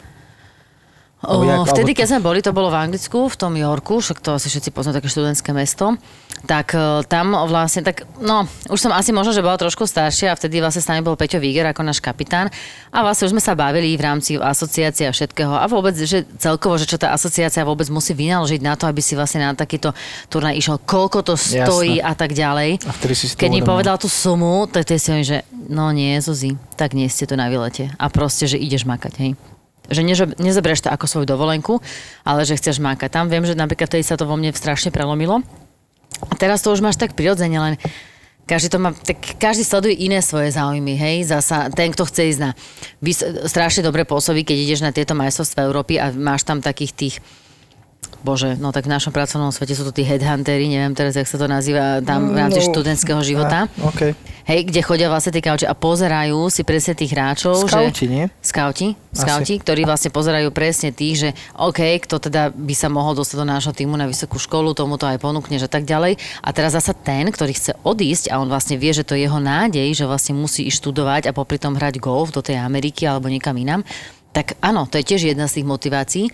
O, 1.20 1.44
jak- 1.44 1.76
vtedy, 1.76 1.92
keď 1.92 2.16
sme 2.16 2.20
boli, 2.24 2.40
to 2.40 2.56
bolo 2.56 2.72
v 2.72 2.80
Anglicku, 2.80 3.28
v 3.28 3.36
tom 3.36 3.52
Yorku, 3.52 4.00
však 4.00 4.24
to 4.24 4.40
asi 4.40 4.48
všetci 4.48 4.72
poznajú, 4.72 5.04
také 5.04 5.12
študentské 5.12 5.52
mesto, 5.52 6.00
tak 6.48 6.72
e, 6.72 7.04
tam 7.04 7.36
vlastne, 7.44 7.84
tak 7.84 8.08
no, 8.24 8.48
už 8.72 8.80
som 8.80 8.92
asi 8.96 9.12
možno, 9.12 9.36
že 9.36 9.44
bola 9.44 9.60
trošku 9.60 9.84
staršia 9.84 10.32
a 10.32 10.38
vtedy 10.38 10.64
vlastne 10.64 10.80
s 10.80 10.88
nami 10.88 11.04
bol 11.04 11.20
Peťo 11.20 11.36
Víger 11.36 11.68
ako 11.68 11.84
náš 11.84 12.00
kapitán 12.00 12.48
a 12.88 13.04
vlastne 13.04 13.28
už 13.28 13.36
sme 13.36 13.44
sa 13.44 13.52
bavili 13.52 13.92
v 13.92 14.00
rámci 14.00 14.40
asociácie 14.40 15.04
a 15.04 15.12
všetkého 15.12 15.52
a 15.52 15.68
vôbec, 15.68 15.92
že 15.92 16.24
celkovo, 16.40 16.80
že 16.80 16.88
čo 16.88 16.96
tá 16.96 17.12
asociácia 17.12 17.68
vôbec 17.68 17.92
musí 17.92 18.16
vynaložiť 18.16 18.64
na 18.64 18.80
to, 18.80 18.88
aby 18.88 19.04
si 19.04 19.12
vlastne 19.12 19.44
na 19.44 19.52
takýto 19.52 19.92
turnaj 20.32 20.56
išiel, 20.56 20.80
koľko 20.80 21.20
to 21.20 21.34
stojí 21.36 22.00
Jasné. 22.00 22.08
a 22.08 22.12
tak 22.16 22.32
ďalej. 22.32 22.80
A 22.88 22.92
vtedy 22.96 23.12
si 23.12 23.28
Keď 23.36 23.52
mi 23.52 23.60
povedal 23.60 24.00
tú 24.00 24.08
sumu, 24.08 24.64
tak 24.72 24.88
to 24.88 24.96
si 24.96 25.12
hovorím, 25.12 25.28
že 25.28 25.38
no 25.68 25.92
nie, 25.92 26.16
Zuzi, 26.24 26.56
tak 26.80 26.96
nie 26.96 27.12
ste 27.12 27.28
tu 27.28 27.36
na 27.36 27.52
výlete 27.52 27.92
a 28.00 28.08
proste, 28.08 28.48
že 28.48 28.56
ideš 28.56 28.88
makať, 28.88 29.14
hej. 29.20 29.32
Že 29.90 30.02
ne, 30.06 30.14
nezoberieš 30.38 30.86
to 30.86 30.90
ako 30.94 31.06
svoju 31.10 31.26
dovolenku, 31.26 31.82
ale 32.22 32.46
že 32.46 32.56
chceš 32.56 32.78
mákať. 32.78 33.10
Tam 33.10 33.26
viem, 33.26 33.42
že 33.42 33.58
napríklad 33.58 33.90
tedy 33.90 34.06
sa 34.06 34.14
to 34.14 34.24
vo 34.24 34.38
mne 34.38 34.54
strašne 34.54 34.94
prelomilo. 34.94 35.42
A 36.30 36.34
teraz 36.38 36.62
to 36.62 36.70
už 36.70 36.80
máš 36.80 36.96
tak 36.96 37.18
prirodzene, 37.18 37.58
len 37.58 37.74
každý, 38.50 38.68
to 38.74 38.78
má, 38.82 38.90
tak 38.90 39.38
každý 39.38 39.62
sleduje 39.62 39.94
iné 39.94 40.18
svoje 40.18 40.50
záujmy, 40.50 40.98
hej, 40.98 41.30
zasa 41.30 41.70
ten, 41.70 41.94
kto 41.94 42.02
chce 42.02 42.34
ísť 42.34 42.40
na, 42.42 42.50
vys- 42.98 43.22
strašne 43.46 43.86
dobre 43.86 44.02
pôsobí, 44.02 44.42
keď 44.42 44.56
ideš 44.58 44.80
na 44.82 44.90
tieto 44.90 45.14
majstrovstvá 45.14 45.70
Európy 45.70 46.02
a 46.02 46.10
máš 46.10 46.42
tam 46.42 46.58
takých 46.58 46.92
tých, 46.92 47.14
bože, 48.20 48.58
no 48.60 48.74
tak 48.74 48.84
v 48.84 48.92
našom 48.92 49.14
pracovnom 49.14 49.48
svete 49.54 49.72
sú 49.72 49.86
to 49.86 49.92
tí 49.94 50.04
headhuntery, 50.04 50.68
neviem 50.68 50.92
teraz, 50.92 51.16
jak 51.16 51.24
sa 51.24 51.40
to 51.40 51.46
nazýva, 51.48 52.04
tam 52.04 52.34
v 52.34 52.38
rámci 52.38 52.60
No, 52.60 52.66
študentského 52.70 53.20
života. 53.24 53.70
A, 53.70 53.88
OK. 53.88 54.12
Hej, 54.44 54.66
kde 54.66 54.80
chodia 54.82 55.06
vlastne 55.06 55.30
tí 55.30 55.40
kauči 55.40 55.64
a 55.64 55.78
pozerajú 55.78 56.50
si 56.50 56.66
presne 56.66 56.98
tých 56.98 57.14
hráčov. 57.14 57.70
Skauti, 57.70 58.04
že... 58.04 58.10
nie? 58.10 58.24
Skauti, 58.42 58.98
skauti, 59.14 59.54
ktorí 59.62 59.86
vlastne 59.86 60.10
pozerajú 60.10 60.50
presne 60.50 60.90
tých, 60.90 61.14
že 61.16 61.30
OK, 61.54 62.02
kto 62.02 62.18
teda 62.18 62.50
by 62.50 62.74
sa 62.74 62.90
mohol 62.90 63.14
dostať 63.14 63.36
do 63.38 63.46
nášho 63.46 63.72
týmu 63.72 63.94
na 63.94 64.10
vysokú 64.10 64.42
školu, 64.42 64.74
tomu 64.74 64.98
to 64.98 65.06
aj 65.06 65.22
ponúkneš 65.22 65.64
a 65.66 65.70
tak 65.70 65.86
ďalej. 65.86 66.18
A 66.42 66.48
teraz 66.50 66.74
zasa 66.74 66.92
ten, 66.92 67.30
ktorý 67.30 67.54
chce 67.54 67.78
odísť 67.86 68.34
a 68.34 68.42
on 68.42 68.50
vlastne 68.50 68.74
vie, 68.74 68.90
že 68.90 69.06
to 69.06 69.14
je 69.14 69.30
jeho 69.30 69.38
nádej, 69.38 69.94
že 69.94 70.04
vlastne 70.04 70.34
musí 70.34 70.66
ísť 70.66 70.82
študovať 70.82 71.22
a 71.30 71.36
popri 71.36 71.60
tom 71.60 71.78
hrať 71.78 72.02
golf 72.02 72.34
do 72.34 72.42
tej 72.42 72.58
Ameriky 72.58 73.06
alebo 73.06 73.30
niekam 73.30 73.54
inám, 73.54 73.86
tak 74.30 74.54
áno, 74.62 74.86
to 74.86 74.98
je 74.98 75.04
tiež 75.14 75.34
jedna 75.34 75.50
z 75.50 75.60
tých 75.60 75.66
motivácií, 75.66 76.24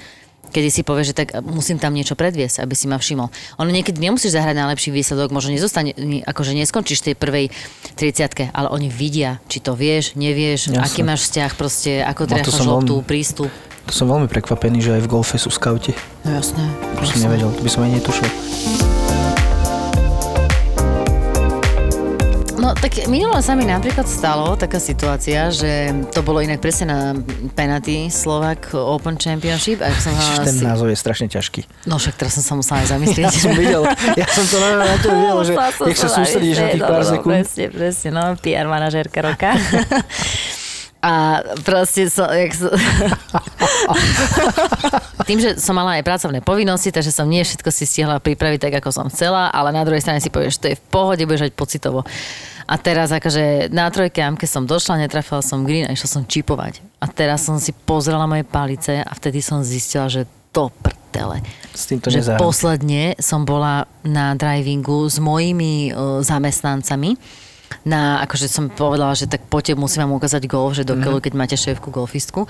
kedy 0.50 0.68
si 0.70 0.82
povie, 0.82 1.04
že 1.06 1.14
tak 1.16 1.34
musím 1.44 1.78
tam 1.78 1.92
niečo 1.94 2.14
predviesť, 2.18 2.62
aby 2.62 2.74
si 2.74 2.86
ma 2.86 2.96
všimol. 2.96 3.28
Ono 3.60 3.70
niekedy 3.70 3.98
nemusíš 3.98 4.34
zahrať 4.36 4.56
najlepší 4.56 4.90
výsledok, 4.92 5.30
možno 5.30 5.54
nezostane, 5.54 5.92
akože 6.24 6.56
neskončíš 6.56 7.02
tej 7.02 7.14
prvej 7.14 7.50
30 7.96 8.52
ale 8.52 8.68
oni 8.68 8.88
vidia, 8.90 9.38
či 9.46 9.60
to 9.60 9.72
vieš, 9.76 10.16
nevieš, 10.16 10.72
Jasné. 10.72 10.82
aký 10.82 11.00
máš 11.06 11.28
vzťah, 11.30 11.50
proste, 11.54 11.92
ako 12.02 12.22
No 12.26 12.36
som 12.52 12.66
loptu, 12.66 13.00
veľmi- 13.00 13.08
prístup. 13.08 13.50
To 13.86 13.94
som 13.94 14.10
veľmi 14.10 14.26
prekvapený, 14.26 14.82
že 14.82 14.90
aj 14.98 15.02
v 15.06 15.08
golfe 15.08 15.38
sú 15.38 15.46
skauti. 15.48 15.94
No 16.26 16.34
jasné. 16.34 16.66
To 16.98 17.06
som 17.06 17.22
nevedel, 17.22 17.54
to 17.54 17.62
by 17.62 17.70
som 17.70 17.86
aj 17.86 17.90
netušil. 18.02 18.95
No 22.66 22.74
tak 22.74 23.06
minulo 23.06 23.38
sa 23.46 23.54
mi 23.54 23.62
napríklad 23.62 24.10
stalo 24.10 24.58
taká 24.58 24.82
situácia, 24.82 25.54
že 25.54 25.94
to 26.10 26.18
bolo 26.26 26.42
inak 26.42 26.58
presne 26.58 26.90
na 26.90 27.14
penalty 27.54 28.10
Slovak 28.10 28.74
Open 28.74 29.14
Championship. 29.14 29.78
A 29.78 29.94
som 29.94 30.10
hala 30.10 30.42
ten 30.42 30.50
si... 30.50 30.66
názov 30.66 30.90
je 30.90 30.98
strašne 30.98 31.30
ťažký. 31.30 31.86
No 31.86 32.02
však 32.02 32.18
teraz 32.18 32.34
som 32.34 32.42
sa 32.42 32.54
musela 32.58 32.82
aj 32.82 32.90
zamyslieť. 32.90 33.22
Ja 33.22 33.30
som 33.30 33.54
videl, 33.54 33.86
ja 34.18 34.26
som 34.26 34.42
to 34.50 34.58
na, 34.58 34.82
na 34.82 34.98
to 34.98 35.14
videl, 35.14 35.38
že 35.46 35.52
jak 35.62 35.94
sa 35.94 36.10
sústredíš 36.10 36.56
na 36.58 36.66
tých 36.74 36.82
zamyslieť, 36.82 36.90
pár 36.90 36.98
no, 36.98 37.06
no, 37.06 37.12
sekúnd. 37.14 37.34
Presne, 37.38 37.66
presne, 37.70 38.08
no, 38.10 38.22
PR 38.42 38.66
manažérka 38.66 39.18
roka. 39.22 39.50
A 41.06 41.38
proste 41.62 42.10
som, 42.10 42.26
jak 42.34 42.50
som... 42.50 42.74
Tým, 45.22 45.38
že 45.38 45.54
som 45.62 45.78
mala 45.78 46.02
aj 46.02 46.06
pracovné 46.06 46.42
povinnosti, 46.42 46.90
takže 46.90 47.14
som 47.14 47.30
nie 47.30 47.46
všetko 47.46 47.70
si 47.70 47.86
stihla 47.86 48.18
pripraviť 48.18 48.58
tak, 48.58 48.74
ako 48.82 48.90
som 48.90 49.06
chcela, 49.06 49.54
ale 49.54 49.70
na 49.70 49.86
druhej 49.86 50.02
strane 50.02 50.18
si 50.18 50.34
povieš, 50.34 50.58
že 50.58 50.62
to 50.62 50.68
je 50.74 50.78
v 50.78 50.84
pohode, 50.90 51.22
budeš 51.22 51.54
pocitovo. 51.54 52.02
A 52.66 52.74
teraz 52.82 53.14
akože 53.14 53.70
na 53.70 53.86
trojke 53.94 54.18
amke 54.18 54.44
som 54.50 54.66
došla, 54.66 55.06
netrafila 55.06 55.38
som 55.38 55.62
green 55.62 55.86
a 55.86 55.94
išla 55.94 56.18
som 56.18 56.22
čipovať. 56.26 56.82
A 56.98 57.06
teraz 57.06 57.46
som 57.46 57.62
si 57.62 57.70
pozrela 57.70 58.26
moje 58.26 58.42
palice 58.42 59.06
a 59.06 59.12
vtedy 59.14 59.38
som 59.38 59.62
zistila, 59.62 60.10
že 60.10 60.26
to 60.50 60.66
prdele. 60.82 61.46
S 61.70 61.86
týmto 61.86 62.10
že 62.10 62.26
nezahrám. 62.26 62.42
posledne 62.42 63.14
som 63.22 63.46
bola 63.46 63.86
na 64.02 64.34
drivingu 64.34 65.06
s 65.06 65.22
mojimi 65.22 65.94
uh, 65.94 66.18
zamestnancami 66.26 67.14
na, 67.84 68.22
akože 68.24 68.46
som 68.46 68.70
povedala, 68.70 69.12
že 69.12 69.26
tak 69.26 69.44
poďte, 69.50 69.76
musím 69.76 70.06
vám 70.06 70.16
ukázať 70.16 70.46
golf, 70.48 70.78
že 70.78 70.86
do 70.86 70.96
keľu, 70.96 71.18
keď 71.20 71.32
máte 71.34 71.56
šéfku 71.58 71.92
golfistku. 71.92 72.48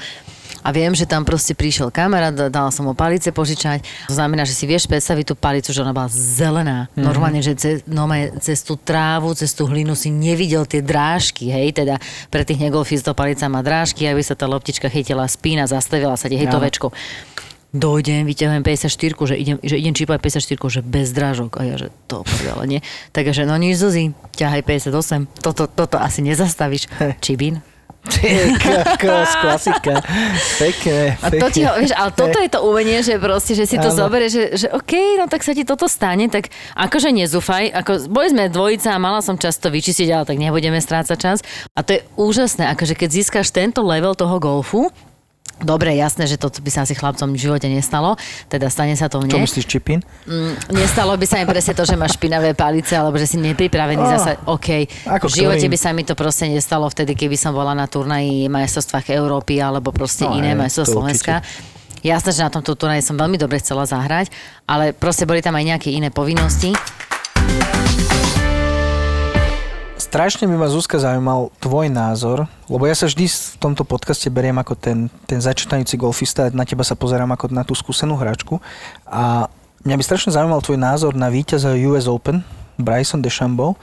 A 0.66 0.74
viem, 0.74 0.91
že 0.95 1.07
tam 1.07 1.22
proste 1.22 1.55
prišiel 1.55 1.95
kamarát, 1.95 2.35
da- 2.35 2.51
dala 2.51 2.70
som 2.74 2.87
mu 2.87 2.95
palice 2.95 3.31
požičať. 3.31 4.11
To 4.11 4.14
znamená, 4.18 4.43
že 4.43 4.55
si 4.55 4.66
vieš 4.66 4.91
predstaviť 4.91 5.31
tú 5.31 5.35
palicu, 5.39 5.70
že 5.70 5.79
ona 5.79 5.95
bola 5.95 6.11
zelená. 6.11 6.91
Normálne, 6.99 7.39
že 7.39 7.55
cez, 7.55 7.87
no, 7.87 8.11
cez 8.43 8.66
tú 8.66 8.74
trávu, 8.74 9.31
cez 9.39 9.55
tú 9.55 9.66
hlinu 9.66 9.95
si 9.95 10.11
nevidel 10.11 10.66
tie 10.66 10.83
drážky, 10.83 11.51
hej, 11.51 11.70
teda 11.70 12.03
pre 12.31 12.43
tých 12.43 12.59
negolfistov 12.59 13.14
palica 13.14 13.47
má 13.47 13.62
drážky, 13.62 14.11
aby 14.11 14.22
sa 14.27 14.35
tá 14.35 14.51
loptička 14.51 14.91
chytila 14.91 15.27
spína, 15.31 15.70
zastavila 15.70 16.18
sa, 16.18 16.27
hej, 16.27 16.51
to 16.51 16.59
Áno. 16.59 16.66
Dojdem, 17.74 18.26
vyťahujem 18.26 18.62
54, 18.62 19.30
že 19.30 19.34
idem, 19.34 19.56
že 19.62 19.76
idem 19.78 19.94
čípať 19.94 20.18
54, 20.22 20.74
že 20.74 20.80
bez 20.82 21.10
drážok. 21.10 21.58
A 21.58 21.62
ja, 21.66 21.76
že 21.78 21.88
to 22.06 22.22
ale 22.52 22.64
nie. 22.66 22.80
Takže 23.10 23.46
no 23.48 23.56
nič, 23.58 23.78
Zuzi, 23.78 24.14
ťahaj 24.38 24.62
58. 24.62 25.42
Toto, 25.42 25.66
toto 25.66 25.96
asi 25.98 26.22
nezastavíš. 26.22 26.86
Čibín. 27.24 27.62
Kokos, 28.06 29.30
klasika. 29.42 29.98
Pekné, 30.62 31.18
A 31.18 31.26
to 31.26 31.46
ti 31.50 31.66
ho, 31.66 31.74
vieš, 31.74 31.90
ale 31.90 32.10
toto 32.14 32.38
je 32.38 32.50
to 32.50 32.62
umenie, 32.62 33.02
že 33.02 33.18
proste, 33.18 33.58
že 33.58 33.66
si 33.66 33.76
to 33.82 33.90
Áno. 33.90 33.98
zoberie, 34.06 34.30
že, 34.30 34.54
že 34.54 34.66
OK, 34.70 35.18
no 35.18 35.26
tak 35.26 35.42
sa 35.42 35.50
ti 35.50 35.66
toto 35.66 35.90
stane, 35.90 36.30
tak 36.30 36.54
akože 36.78 37.10
nezúfaj, 37.10 37.74
ako 37.74 38.06
boli 38.06 38.30
sme 38.30 38.46
dvojica 38.46 38.94
a 38.94 39.02
mala 39.02 39.20
som 39.26 39.34
čas 39.34 39.58
to 39.58 39.74
vyčistiť, 39.74 40.08
ale 40.14 40.22
tak 40.22 40.38
nebudeme 40.38 40.78
strácať 40.78 41.18
čas. 41.18 41.38
A 41.74 41.82
to 41.82 41.98
je 41.98 42.00
úžasné, 42.14 42.70
akože 42.78 42.94
keď 42.94 43.08
získaš 43.10 43.50
tento 43.50 43.82
level 43.82 44.14
toho 44.14 44.38
golfu, 44.38 44.94
Dobre, 45.57 45.96
jasné, 45.96 46.28
že 46.28 46.36
to 46.36 46.52
by 46.52 46.68
sa 46.68 46.84
asi 46.84 46.92
chlapcom 46.92 47.32
v 47.32 47.40
živote 47.40 47.64
nestalo, 47.64 48.20
teda 48.46 48.68
stane 48.68 48.92
sa 48.92 49.09
to 49.09 49.18
Čo 49.18 49.24
mne. 49.24 49.40
myslíš, 49.40 49.64
Čipin? 49.64 50.04
Mm, 50.28 50.52
nestalo 50.70 51.16
by 51.16 51.24
sa 51.24 51.40
mi 51.40 51.48
presne 51.48 51.72
to, 51.72 51.80
že 51.80 51.96
máš 51.96 52.20
špinavé 52.20 52.52
palice, 52.52 52.92
alebo 52.92 53.16
že 53.16 53.24
si 53.24 53.40
nepripravený 53.40 54.02
Á, 54.04 54.11
zase, 54.12 54.32
OK. 54.44 54.68
ako 55.09 55.24
v 55.24 55.32
živote 55.32 55.64
ktorým? 55.64 55.72
by 55.72 55.78
sa 55.80 55.90
mi 55.96 56.02
to 56.04 56.12
proste 56.12 56.52
nestalo 56.52 56.84
vtedy, 56.86 57.16
keby 57.16 57.40
som 57.40 57.57
bola 57.57 57.72
na 57.72 57.88
turnaji 57.88 58.52
majstrovstvách 58.52 59.09
Európy 59.11 59.57
alebo 59.57 59.96
proste 59.96 60.28
No, 60.28 60.36
iné 60.36 60.52
to 60.68 60.84
Slovenska. 60.84 61.40
Jasné, 62.04 62.30
že 62.30 62.44
na 62.44 62.52
tomto 62.52 62.76
turnaji 62.76 63.00
som 63.00 63.16
veľmi 63.16 63.40
dobre 63.40 63.57
chcela 63.57 63.88
zahrať, 63.88 64.28
ale 64.68 64.92
proste 64.92 65.24
boli 65.24 65.40
tam 65.40 65.57
aj 65.57 65.64
nejaké 65.64 65.88
iné 65.88 66.12
povinnosti. 66.12 66.76
Strašne 70.07 70.46
by 70.46 70.54
ma 70.54 70.70
Zuzka 70.70 71.02
zaujímal 71.02 71.50
tvoj 71.59 71.90
názor, 71.90 72.46
lebo 72.70 72.86
ja 72.86 72.94
sa 72.94 73.11
vždy 73.11 73.26
v 73.26 73.59
tomto 73.59 73.82
podcaste 73.82 74.30
beriem 74.30 74.54
ako 74.54 74.78
ten, 74.78 75.11
ten 75.26 75.42
začínajúci 75.42 75.98
golfista, 75.98 76.46
na 76.54 76.62
teba 76.62 76.86
sa 76.86 76.94
pozerám 76.94 77.34
ako 77.34 77.50
na 77.50 77.66
tú 77.66 77.74
skúsenú 77.74 78.14
hráčku 78.14 78.62
a 79.02 79.50
mňa 79.82 79.98
by 79.98 80.04
strašne 80.07 80.30
zaujímal 80.30 80.62
tvoj 80.62 80.78
názor 80.78 81.18
na 81.18 81.26
víťaza 81.26 81.74
US 81.90 82.07
Open, 82.07 82.46
Bryson 82.78 83.18
DeChambeau, 83.18 83.74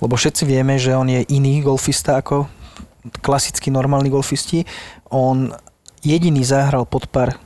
lebo 0.00 0.16
všetci 0.16 0.48
vieme, 0.48 0.80
že 0.80 0.96
on 0.96 1.12
je 1.12 1.28
iný 1.28 1.60
golfista 1.60 2.24
ako 2.24 2.48
klasickí 3.20 3.68
normálni 3.68 4.08
golfisti. 4.08 4.64
On 5.12 5.52
jediný 6.00 6.40
zahral 6.40 6.88
pod 6.88 7.04
pár 7.12 7.36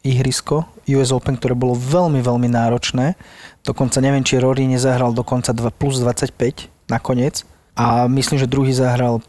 ihrisko 0.00 0.64
US 0.88 1.12
Open, 1.12 1.36
ktoré 1.36 1.52
bolo 1.52 1.76
veľmi, 1.76 2.24
veľmi 2.24 2.48
náročné. 2.48 3.12
Dokonca 3.60 4.00
neviem, 4.00 4.24
či 4.24 4.40
Rory 4.40 4.64
nezahral 4.64 5.12
dokonca 5.12 5.52
2 5.52 5.68
plus 5.76 6.00
25 6.00 6.88
nakoniec. 6.88 7.44
A 7.78 8.10
myslím, 8.10 8.42
že 8.42 8.50
druhý 8.50 8.74
zahral 8.74 9.22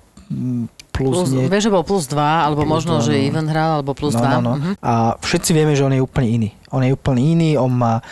plus, 0.92 1.16
Plus, 1.16 1.30
nie, 1.32 1.48
vieš, 1.48 1.70
že 1.70 1.72
bol 1.72 1.86
plus 1.86 2.10
2, 2.12 2.18
alebo 2.20 2.66
Plus 2.66 2.74
možno, 2.82 3.00
dva, 3.00 3.06
že 3.08 3.14
no. 3.16 3.24
Ivan 3.30 3.48
hral, 3.48 3.72
alebo 3.80 3.96
plus 3.96 4.18
no, 4.18 4.26
2. 4.26 4.36
no, 4.36 4.40
no. 4.42 4.54
A 4.84 5.16
všetci 5.16 5.56
vieme, 5.56 5.72
že 5.78 5.86
on 5.88 5.94
je 5.96 6.02
úplne 6.04 6.28
iný. 6.28 6.50
On 6.76 6.84
je 6.84 6.92
úplne 6.92 7.22
iný, 7.24 7.56
on 7.56 7.72
má 7.72 8.04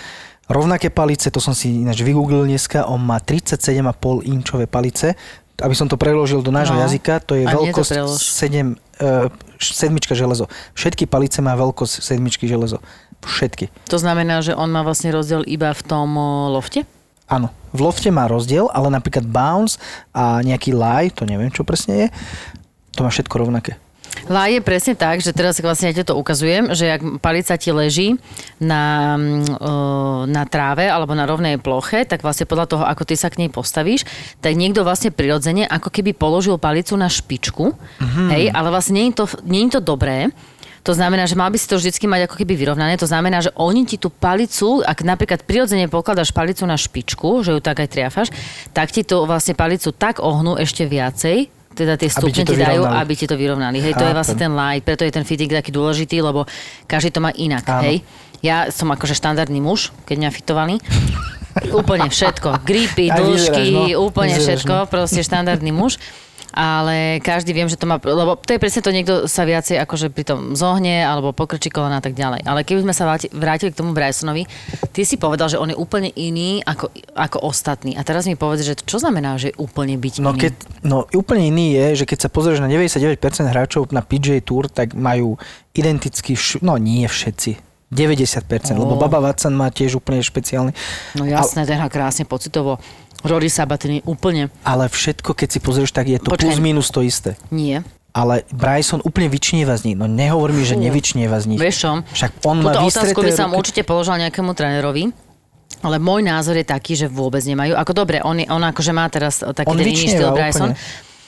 rovnaké 0.48 0.88
palice, 0.88 1.28
to 1.28 1.44
som 1.44 1.52
si 1.52 1.84
ináč 1.84 2.00
vygooglil 2.06 2.48
dneska, 2.48 2.88
on 2.88 3.04
má 3.04 3.20
37,5 3.20 4.24
inčové 4.30 4.66
palice. 4.70 5.18
Aby 5.58 5.74
som 5.74 5.90
to 5.90 5.98
preložil 5.98 6.46
do 6.46 6.54
nášho 6.54 6.78
No. 6.78 6.86
jazyka, 6.86 7.18
to 7.26 7.34
je 7.34 7.50
to 7.50 7.58
veľkosť 7.58 7.92
prelož. 7.98 8.22
7, 8.22 8.78
uh, 8.78 9.26
sedmička 9.58 10.14
železo. 10.14 10.46
Všetky 10.78 11.10
palice 11.10 11.42
má 11.42 11.58
veľkosť 11.58 11.98
sedmičky 11.98 12.46
železo. 12.46 12.78
Všetky. 13.26 13.74
To 13.90 13.98
znamená, 13.98 14.46
že 14.46 14.54
on 14.54 14.70
má 14.70 14.86
vlastne 14.86 15.10
rozdiel 15.10 15.42
iba 15.50 15.74
v 15.74 15.82
tom 15.82 16.14
o, 16.14 16.54
lofte? 16.54 16.86
Áno, 17.28 17.52
v 17.76 17.80
lofte 17.84 18.08
má 18.08 18.24
rozdiel, 18.26 18.72
ale 18.72 18.88
napríklad 18.88 19.28
bounce 19.28 19.76
a 20.16 20.40
nejaký 20.40 20.72
lie, 20.72 21.12
to 21.12 21.28
neviem, 21.28 21.52
čo 21.52 21.68
presne 21.68 21.94
je, 21.94 22.08
to 22.96 23.04
má 23.04 23.12
všetko 23.12 23.36
rovnaké. 23.44 23.76
Lá 24.26 24.50
je 24.50 24.60
presne 24.60 24.98
tak, 24.98 25.22
že 25.22 25.30
teraz 25.30 25.62
vlastne 25.62 25.94
ja 25.94 26.02
to 26.02 26.18
ukazujem, 26.18 26.74
že 26.74 26.98
ak 26.98 27.22
palica 27.22 27.54
ti 27.54 27.70
leží 27.70 28.18
na, 28.58 29.14
mm, 29.16 29.62
o, 29.62 29.72
na 30.26 30.44
tráve 30.50 30.90
alebo 30.90 31.14
na 31.14 31.30
rovnej 31.30 31.62
ploche, 31.62 32.04
tak 32.04 32.26
vlastne 32.26 32.50
podľa 32.50 32.66
toho, 32.66 32.84
ako 32.84 33.04
ty 33.06 33.14
sa 33.14 33.30
k 33.30 33.46
nej 33.46 33.50
postavíš, 33.54 34.04
tak 34.42 34.58
niekto 34.58 34.82
vlastne 34.82 35.14
prirodzene 35.14 35.70
ako 35.70 35.94
keby 35.94 36.18
položil 36.18 36.58
palicu 36.58 36.98
na 36.98 37.08
špičku, 37.08 37.78
hej, 38.34 38.50
ale 38.52 38.68
vlastne 38.74 38.98
nie 38.98 39.14
je 39.14 39.16
to, 39.16 39.26
nie 39.46 39.70
je 39.70 39.78
to 39.78 39.82
dobré, 39.86 40.34
to 40.88 40.96
znamená, 40.96 41.28
že 41.28 41.36
mal 41.36 41.52
by 41.52 41.60
si 41.60 41.68
to 41.68 41.76
vždycky 41.76 42.08
mať 42.08 42.32
ako 42.32 42.40
keby 42.40 42.56
vyrovnané. 42.56 42.96
To 42.96 43.04
znamená, 43.04 43.44
že 43.44 43.52
oni 43.60 43.84
ti 43.84 44.00
tú 44.00 44.08
palicu, 44.08 44.80
ak 44.80 45.04
napríklad 45.04 45.44
prirodzene 45.44 45.92
pokladáš 45.92 46.32
palicu 46.32 46.64
na 46.64 46.80
špičku, 46.80 47.44
že 47.44 47.52
ju 47.52 47.60
tak 47.60 47.84
aj 47.84 47.92
triafaš, 47.92 48.28
tak 48.72 48.96
ti 48.96 49.04
to 49.04 49.28
vlastne 49.28 49.52
palicu 49.52 49.92
tak 49.92 50.24
ohnú 50.24 50.56
ešte 50.56 50.88
viacej, 50.88 51.52
teda 51.76 52.00
tie 52.00 52.08
ti 52.08 52.16
stupne 52.16 52.48
to 52.48 52.56
ti 52.56 52.64
dajú, 52.64 52.88
vyrovnali. 52.88 53.04
aby 53.04 53.14
ti 53.20 53.26
to 53.28 53.36
vyrovnali. 53.36 53.78
Hej, 53.84 53.94
to 54.00 54.08
je 54.08 54.10
Chápem. 54.10 54.18
vlastne 54.18 54.38
ten 54.40 54.52
light, 54.56 54.84
preto 54.88 55.04
je 55.04 55.12
ten 55.12 55.28
fitting 55.28 55.52
taký 55.52 55.76
dôležitý, 55.76 56.24
lebo 56.24 56.48
každý 56.88 57.12
to 57.12 57.20
má 57.20 57.36
inak, 57.36 57.68
Áno. 57.68 57.84
hej. 57.84 58.08
Ja 58.40 58.72
som 58.72 58.88
akože 58.88 59.12
štandardný 59.12 59.60
muž, 59.60 59.92
keď 60.08 60.16
mňa 60.24 60.30
fitovali. 60.32 60.76
úplne 61.74 62.08
všetko. 62.08 62.62
Gripy, 62.64 63.10
dĺžky, 63.10 63.74
no. 63.74 64.08
úplne 64.08 64.38
Vyzeráš, 64.38 64.62
všetko. 64.64 64.76
Proste 64.88 65.22
štandardný 65.26 65.74
muž. 65.74 65.98
Ale 66.58 67.22
každý 67.22 67.54
viem, 67.54 67.70
že 67.70 67.78
to 67.78 67.86
má, 67.86 67.96
lebo 67.98 68.34
to 68.36 68.50
je 68.50 68.58
presne 68.58 68.82
to, 68.82 68.90
niekto 68.90 69.14
sa 69.26 69.46
viacej 69.46 69.78
akože 69.78 70.10
pri 70.10 70.26
tom 70.26 70.40
zohne, 70.52 71.06
alebo 71.06 71.30
pokrčí 71.30 71.70
kolena 71.70 72.02
a 72.02 72.04
tak 72.04 72.12
ďalej. 72.12 72.42
Ale 72.42 72.66
keby 72.66 72.82
sme 72.82 72.94
sa 72.94 73.06
vráti- 73.06 73.30
vrátili 73.30 73.70
k 73.70 73.78
tomu 73.78 73.94
Brysonovi, 73.94 74.50
ty 74.90 75.06
si 75.06 75.16
povedal, 75.16 75.48
že 75.48 75.56
on 75.56 75.70
je 75.70 75.78
úplne 75.78 76.10
iný 76.10 76.58
ako, 76.62 76.90
ako 77.14 77.38
ostatní. 77.44 77.94
A 77.94 78.02
teraz 78.02 78.26
mi 78.26 78.34
povedz, 78.34 78.66
že 78.66 78.74
čo 78.76 78.98
znamená, 78.98 79.38
že 79.38 79.54
úplne 79.56 79.94
byť 79.96 80.14
No, 80.18 80.34
iný? 80.34 80.42
keď, 80.42 80.54
no 80.82 81.06
úplne 81.14 81.46
iný 81.46 81.68
je, 81.72 82.02
že 82.02 82.06
keď 82.08 82.26
sa 82.26 82.30
pozrieš 82.32 82.58
na 82.58 82.66
99% 82.66 83.22
hráčov 83.46 83.94
na 83.94 84.02
PGA 84.02 84.42
Tour, 84.42 84.66
tak 84.66 84.92
majú 84.92 85.38
identický, 85.72 86.34
vš- 86.34 86.60
no 86.60 86.74
nie 86.76 87.06
všetci, 87.06 87.62
90%, 87.88 88.44
lebo 88.76 88.94
Ó. 88.94 89.00
Baba 89.00 89.22
Watson 89.22 89.54
má 89.54 89.70
tiež 89.70 89.96
úplne 89.96 90.20
špeciálny. 90.20 90.76
No 91.14 91.24
jasné, 91.24 91.64
ten 91.64 91.78
hrá 91.78 91.88
krásne 91.88 92.26
pocitovo. 92.26 92.82
Rory 93.22 93.48
Sabatini 93.48 94.04
úplne 94.04 94.54
Ale 94.62 94.86
všetko, 94.86 95.32
keď 95.32 95.48
si 95.48 95.60
pozrieš, 95.60 95.90
tak 95.90 96.08
je 96.08 96.18
to 96.18 96.30
Počkaj. 96.30 96.44
plus 96.44 96.58
minus 96.58 96.88
to 96.88 97.02
isté. 97.02 97.34
nie. 97.50 97.82
Ale 98.10 98.42
Bryson 98.50 98.98
úplne 99.00 99.28
vyčnieva 99.28 99.74
z 99.74 99.86
nich. 99.86 99.96
No 99.96 100.06
nehovor 100.06 100.50
mi, 100.50 100.62
že 100.62 100.74
nevyčnieva 100.74 101.38
z 101.38 101.46
nich. 101.48 101.60
Vieš 101.60 101.76
čo? 101.78 101.92
Však 102.04 102.32
on 102.44 102.58
má 102.60 102.74
Túto 102.74 102.82
vystreté 102.84 103.14
otázku 103.14 103.22
by 103.22 103.32
som 103.32 103.48
ruky. 103.48 103.60
určite 103.62 103.82
položila 103.84 104.18
nejakému 104.20 104.52
trénerovi. 104.52 105.14
Ale 105.80 105.96
môj 105.98 106.22
názor 106.24 106.54
je 106.54 106.66
taký, 106.66 106.94
že 106.96 107.06
vôbec 107.06 107.40
nemajú. 107.40 107.78
Ako 107.78 107.94
dobre, 107.94 108.18
on, 108.20 108.34
je, 108.36 108.50
on 108.50 108.58
akože 108.60 108.90
má 108.90 109.06
teraz 109.06 109.46
taký 109.46 109.70
On 109.70 109.78
ten 109.78 109.86
iný 109.86 110.10
štýl 110.10 110.34
Bryson. 110.34 110.74
úplne. 110.74 110.82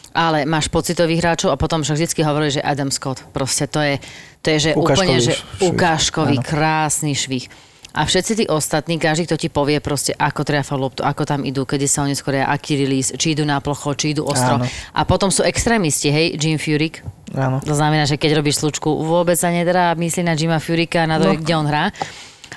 Ale 0.09 0.37
máš 0.43 0.65
pocitových 0.67 1.21
hráčov 1.21 1.53
a 1.53 1.57
potom 1.57 1.79
však 1.79 1.93
vždycky 1.95 2.25
hovorili, 2.25 2.57
že 2.57 2.61
Adam 2.63 2.89
Scott. 2.89 3.21
Proste 3.27 3.69
to 3.69 3.77
je, 3.77 4.01
to 4.41 4.47
je 4.49 4.57
že 4.59 4.71
Ukážkový 4.73 4.97
úplne, 4.97 5.15
že 5.21 5.33
švih. 5.35 5.69
ukážkový, 5.69 6.35
Áno. 6.35 6.47
krásny 6.47 7.13
švih. 7.13 7.45
A 7.89 8.05
všetci 8.05 8.31
tí 8.37 8.45
ostatní, 8.45 9.01
každý, 9.01 9.25
kto 9.25 9.35
ti 9.35 9.49
povie 9.49 9.81
proste, 9.81 10.13
ako 10.13 10.45
triafa 10.45 10.77
loptu, 10.77 11.01
ako 11.01 11.25
tam 11.25 11.41
idú, 11.41 11.65
kedy 11.65 11.89
sa 11.89 12.05
oni 12.05 12.13
skoria, 12.13 12.45
aký 12.45 12.77
release, 12.77 13.09
či 13.17 13.33
idú 13.33 13.41
na 13.43 13.57
plocho, 13.59 13.97
či 13.97 14.13
idú 14.13 14.29
ostro. 14.29 14.61
Áno. 14.61 14.65
A 14.93 15.01
potom 15.09 15.33
sú 15.33 15.41
extrémisti, 15.41 16.13
hej, 16.13 16.37
Jim 16.37 16.61
Furyk, 16.61 17.01
Áno. 17.33 17.57
to 17.65 17.73
znamená, 17.73 18.05
že 18.05 18.21
keď 18.21 18.37
robíš 18.37 18.61
slučku, 18.61 18.85
vôbec 18.93 19.33
sa 19.35 19.49
nedá 19.49 19.97
myslieť 19.97 20.21
na 20.21 20.37
Jima 20.37 20.61
Furika, 20.61 21.09
na 21.09 21.17
to, 21.17 21.33
No. 21.33 21.41
kde 21.41 21.53
on 21.57 21.65
hrá. 21.65 21.89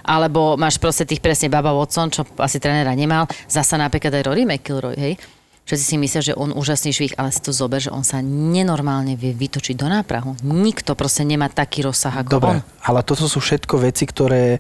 Alebo 0.04 0.58
máš 0.58 0.76
proste 0.76 1.08
tých 1.08 1.22
presne 1.22 1.46
Baba 1.48 1.70
Watson, 1.72 2.10
čo 2.10 2.26
asi 2.36 2.58
trénera 2.58 2.92
nemal. 2.92 3.24
Zasa 3.46 3.78
napríklad 3.78 4.12
aj 4.12 4.22
Rory 4.26 4.44
McIlroy, 4.44 4.96
hej. 4.98 5.14
Všetci 5.62 5.84
si 5.86 5.96
myslia, 5.96 6.22
že 6.26 6.34
on 6.34 6.50
úžasný 6.50 6.90
švih, 6.90 7.14
ale 7.14 7.30
si 7.30 7.38
to 7.38 7.54
zober, 7.54 7.78
že 7.78 7.86
on 7.88 8.02
sa 8.02 8.18
nenormálne 8.18 9.14
vie 9.14 9.30
vytočiť 9.30 9.78
do 9.78 9.86
náprahu. 9.86 10.34
Nikto 10.42 10.98
proste 10.98 11.22
nemá 11.22 11.46
taký 11.46 11.86
rozsah 11.86 12.10
ako 12.18 12.30
Dobre, 12.34 12.58
on. 12.58 12.66
ale 12.82 13.00
toto 13.06 13.30
sú 13.30 13.38
všetko 13.38 13.78
veci, 13.78 14.02
ktoré 14.04 14.58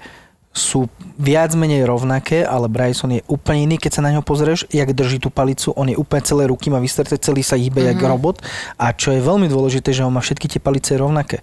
sú 0.52 0.84
viac 1.16 1.56
menej 1.56 1.88
rovnaké, 1.88 2.44
ale 2.44 2.68
Bryson 2.68 3.16
je 3.16 3.24
úplne 3.24 3.64
iný, 3.72 3.76
keď 3.80 3.90
sa 3.98 4.04
na 4.04 4.12
ňo 4.12 4.20
pozrieš, 4.20 4.68
jak 4.68 4.92
drží 4.92 5.16
tú 5.16 5.32
palicu, 5.32 5.72
on 5.72 5.88
je 5.88 5.96
úplne 5.96 6.22
celé 6.22 6.44
ruky, 6.44 6.68
má 6.68 6.76
vystreté, 6.76 7.16
celý 7.16 7.40
sa 7.40 7.56
hýbe 7.56 7.80
mm-hmm. 7.80 7.96
jak 7.96 8.04
robot 8.04 8.36
a 8.76 8.92
čo 8.92 9.16
je 9.16 9.24
veľmi 9.24 9.48
dôležité, 9.48 9.96
že 9.96 10.04
on 10.04 10.12
má 10.12 10.20
všetky 10.20 10.46
tie 10.52 10.60
palice 10.60 10.92
rovnaké. 11.00 11.40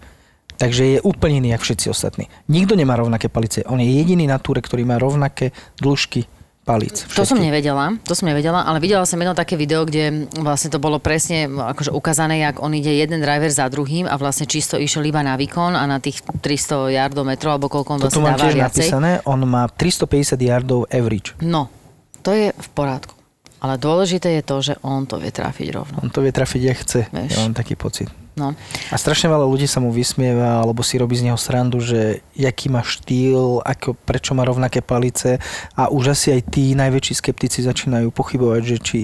Takže 0.60 0.84
je 0.86 1.00
úplne 1.02 1.40
iný, 1.40 1.56
jak 1.56 1.64
všetci 1.64 1.88
ostatní. 1.88 2.28
Nikto 2.52 2.76
nemá 2.76 3.00
rovnaké 3.00 3.32
palice. 3.32 3.64
On 3.66 3.80
je 3.80 3.88
jediný 3.88 4.28
na 4.28 4.44
túre, 4.44 4.60
ktorý 4.60 4.84
má 4.84 5.00
rovnaké 5.00 5.56
dĺžky 5.80 6.28
palíc. 6.70 7.10
To 7.18 7.26
som 7.26 7.42
Všetky. 7.42 7.50
nevedela, 7.50 7.86
to 8.06 8.14
som 8.14 8.30
nevedela, 8.30 8.62
ale 8.62 8.78
videla 8.78 9.02
som 9.02 9.18
jedno 9.18 9.34
také 9.34 9.58
video, 9.58 9.82
kde 9.82 10.30
vlastne 10.38 10.70
to 10.70 10.78
bolo 10.78 11.02
presne 11.02 11.50
akože 11.50 11.90
ukázané, 11.90 12.46
jak 12.46 12.62
on 12.62 12.70
ide 12.72 12.94
jeden 12.94 13.18
driver 13.18 13.50
za 13.50 13.66
druhým 13.66 14.06
a 14.06 14.14
vlastne 14.16 14.46
čisto 14.46 14.78
išiel 14.78 15.02
iba 15.04 15.26
na 15.26 15.34
výkon 15.34 15.74
a 15.74 15.82
na 15.84 15.98
tých 15.98 16.22
300 16.22 16.94
yardov 16.94 17.26
metrov, 17.26 17.58
alebo 17.58 17.74
koľko 17.74 17.90
on 17.90 18.00
To 18.06 18.14
tu 18.14 18.22
vlastne 18.22 18.38
dáva 18.38 18.46
tiež 18.46 18.54
viacej. 18.54 18.86
napísané, 18.86 19.12
on 19.26 19.42
má 19.50 19.66
350 19.66 20.38
yardov 20.38 20.86
average. 20.94 21.34
No, 21.42 21.74
to 22.22 22.30
je 22.30 22.54
v 22.54 22.68
poriadku. 22.78 23.18
Ale 23.60 23.76
dôležité 23.76 24.40
je 24.40 24.44
to, 24.46 24.56
že 24.62 24.74
on 24.80 25.04
to 25.04 25.20
vie 25.20 25.34
trafiť 25.34 25.68
rovno. 25.76 26.00
On 26.00 26.08
to 26.08 26.24
vie 26.24 26.32
trafiť, 26.32 26.62
jak 26.64 26.78
chce. 26.80 27.00
Vieš. 27.12 27.32
Ja 27.34 27.40
mám 27.44 27.52
taký 27.52 27.76
pocit. 27.76 28.08
No. 28.40 28.56
A 28.88 28.96
strašne 28.96 29.28
veľa 29.28 29.44
ľudí 29.44 29.68
sa 29.68 29.84
mu 29.84 29.92
vysmieva, 29.92 30.64
alebo 30.64 30.80
si 30.80 30.96
robí 30.96 31.20
z 31.20 31.28
neho 31.28 31.36
srandu, 31.36 31.84
že 31.84 32.24
jaký 32.32 32.72
má 32.72 32.80
štýl, 32.80 33.60
ako, 33.68 34.00
prečo 34.08 34.32
má 34.32 34.48
rovnaké 34.48 34.80
palice 34.80 35.44
a 35.76 35.92
už 35.92 36.16
asi 36.16 36.40
aj 36.40 36.42
tí 36.48 36.72
najväčší 36.72 37.20
skeptici 37.20 37.60
začínajú 37.60 38.08
pochybovať, 38.16 38.62
že 38.64 38.78
či 38.80 39.00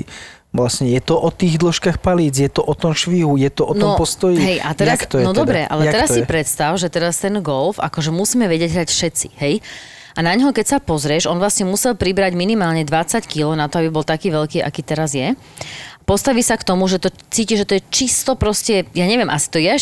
vlastne 0.56 0.88
je 0.88 1.04
to 1.04 1.20
o 1.20 1.28
tých 1.36 1.60
dĺžkach 1.60 2.00
palíc, 2.00 2.40
je 2.40 2.48
to 2.48 2.64
o 2.64 2.72
tom 2.72 2.96
švihu, 2.96 3.36
je 3.36 3.52
to 3.52 3.68
o 3.68 3.76
tom 3.76 4.00
postoji. 4.00 4.40
Hej, 4.40 4.58
a 4.64 4.72
teraz, 4.72 5.04
Jak 5.04 5.12
to 5.12 5.20
je 5.20 5.26
no 5.28 5.36
teda? 5.36 5.40
dobre, 5.44 5.62
ale 5.68 5.82
Jak 5.84 5.94
teraz 6.00 6.10
si 6.16 6.24
je? 6.24 6.26
predstav, 6.26 6.72
že 6.80 6.88
teraz 6.88 7.20
ten 7.20 7.36
golf, 7.44 7.76
akože 7.76 8.16
musíme 8.16 8.48
vedieť 8.48 8.72
hrať 8.72 8.88
všetci, 8.88 9.28
hej? 9.36 9.60
A 10.16 10.24
na 10.24 10.32
ňo, 10.32 10.56
keď 10.56 10.66
sa 10.66 10.78
pozrieš, 10.80 11.28
on 11.28 11.44
vlastne 11.44 11.68
musel 11.68 11.92
pribrať 11.92 12.40
minimálne 12.40 12.88
20 12.88 13.28
kg 13.28 13.52
na 13.60 13.68
to, 13.68 13.84
aby 13.84 13.92
bol 13.92 14.08
taký 14.08 14.32
veľký, 14.32 14.64
aký 14.64 14.80
teraz 14.80 15.12
je. 15.12 15.36
Postaví 16.06 16.46
sa 16.46 16.54
k 16.54 16.70
tomu, 16.70 16.86
že 16.86 17.02
to 17.02 17.10
cíti, 17.34 17.58
že 17.58 17.66
to 17.66 17.82
je 17.82 17.84
čisto 17.90 18.38
proste, 18.38 18.86
ja 18.94 19.06
neviem, 19.10 19.26
asi 19.26 19.50
to 19.50 19.58
je 19.58 19.74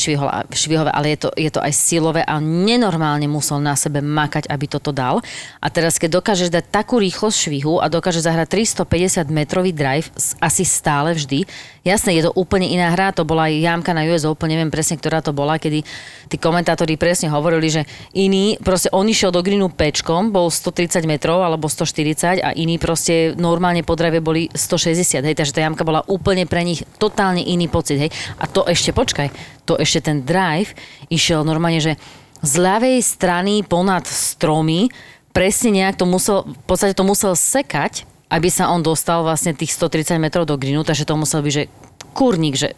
švihové, 0.56 0.92
ale 0.96 1.12
je 1.12 1.28
to, 1.28 1.30
je 1.36 1.52
to 1.52 1.60
aj 1.60 1.76
silové 1.76 2.24
a 2.24 2.40
nenormálne 2.40 3.28
musel 3.28 3.60
na 3.60 3.76
sebe 3.76 4.00
makať, 4.00 4.48
aby 4.48 4.66
toto 4.72 4.96
dal. 4.96 5.20
A 5.60 5.68
teraz, 5.68 6.00
keď 6.00 6.24
dokážeš 6.24 6.48
dať 6.48 6.72
takú 6.72 7.04
rýchlosť 7.04 7.52
švihu 7.52 7.84
a 7.84 7.92
dokážeš 7.92 8.24
zahrať 8.24 8.56
350 8.56 9.28
metrový 9.36 9.76
drive 9.76 10.08
asi 10.40 10.64
stále 10.64 11.12
vždy, 11.12 11.44
jasné, 11.84 12.16
je 12.16 12.28
to 12.28 12.36
úplne 12.40 12.66
iná 12.66 12.96
hra, 12.96 13.12
to 13.12 13.28
bola 13.28 13.52
aj 13.52 13.60
jamka 13.60 13.92
na 13.92 14.08
US 14.08 14.24
Open, 14.24 14.48
neviem 14.50 14.72
presne, 14.72 14.96
ktorá 14.96 15.20
to 15.20 15.36
bola, 15.36 15.60
kedy 15.60 15.84
tí 16.32 16.36
komentátori 16.40 16.96
presne 16.96 17.28
hovorili, 17.28 17.68
že 17.68 17.82
iný, 18.16 18.56
proste 18.64 18.88
on 18.96 19.04
išiel 19.06 19.36
do 19.36 19.44
greenu 19.44 19.68
pečkom, 19.68 20.32
bol 20.32 20.48
130 20.48 21.04
metrov 21.04 21.44
alebo 21.44 21.68
140 21.68 22.40
a 22.40 22.56
iní 22.56 22.80
proste 22.80 23.36
normálne 23.36 23.84
po 23.84 24.00
drive 24.00 24.24
boli 24.24 24.48
160, 24.56 25.22
hej, 25.22 25.36
takže 25.36 25.54
tá 25.54 25.62
jamka 25.62 25.84
bola 25.84 26.02
úplne 26.08 26.48
pre 26.48 26.64
nich 26.64 26.88
totálne 26.98 27.44
iný 27.44 27.68
pocit, 27.68 28.00
hej. 28.00 28.12
A 28.40 28.48
to 28.48 28.64
ešte, 28.64 28.96
počkaj, 28.96 29.30
to 29.68 29.76
ešte 29.76 30.08
ten 30.08 30.24
drive 30.24 30.72
išiel 31.12 31.44
normálne, 31.44 31.84
že 31.84 32.00
z 32.44 32.60
ľavej 32.60 33.00
strany 33.00 33.64
ponad 33.64 34.08
stromy 34.08 34.92
presne 35.32 35.72
nejak 35.72 36.00
to 36.00 36.06
musel, 36.08 36.48
v 36.48 36.66
podstate 36.68 36.96
to 36.96 37.04
musel 37.08 37.36
sekať, 37.36 38.08
aby 38.34 38.50
sa 38.50 38.74
on 38.74 38.82
dostal 38.82 39.22
vlastne 39.22 39.54
tých 39.54 39.78
130 39.78 40.18
metrov 40.18 40.50
do 40.50 40.58
greenu, 40.58 40.82
takže 40.82 41.06
to 41.06 41.14
musel 41.14 41.46
byť, 41.46 41.54
že 41.54 41.64
kurník, 42.18 42.58
že 42.58 42.74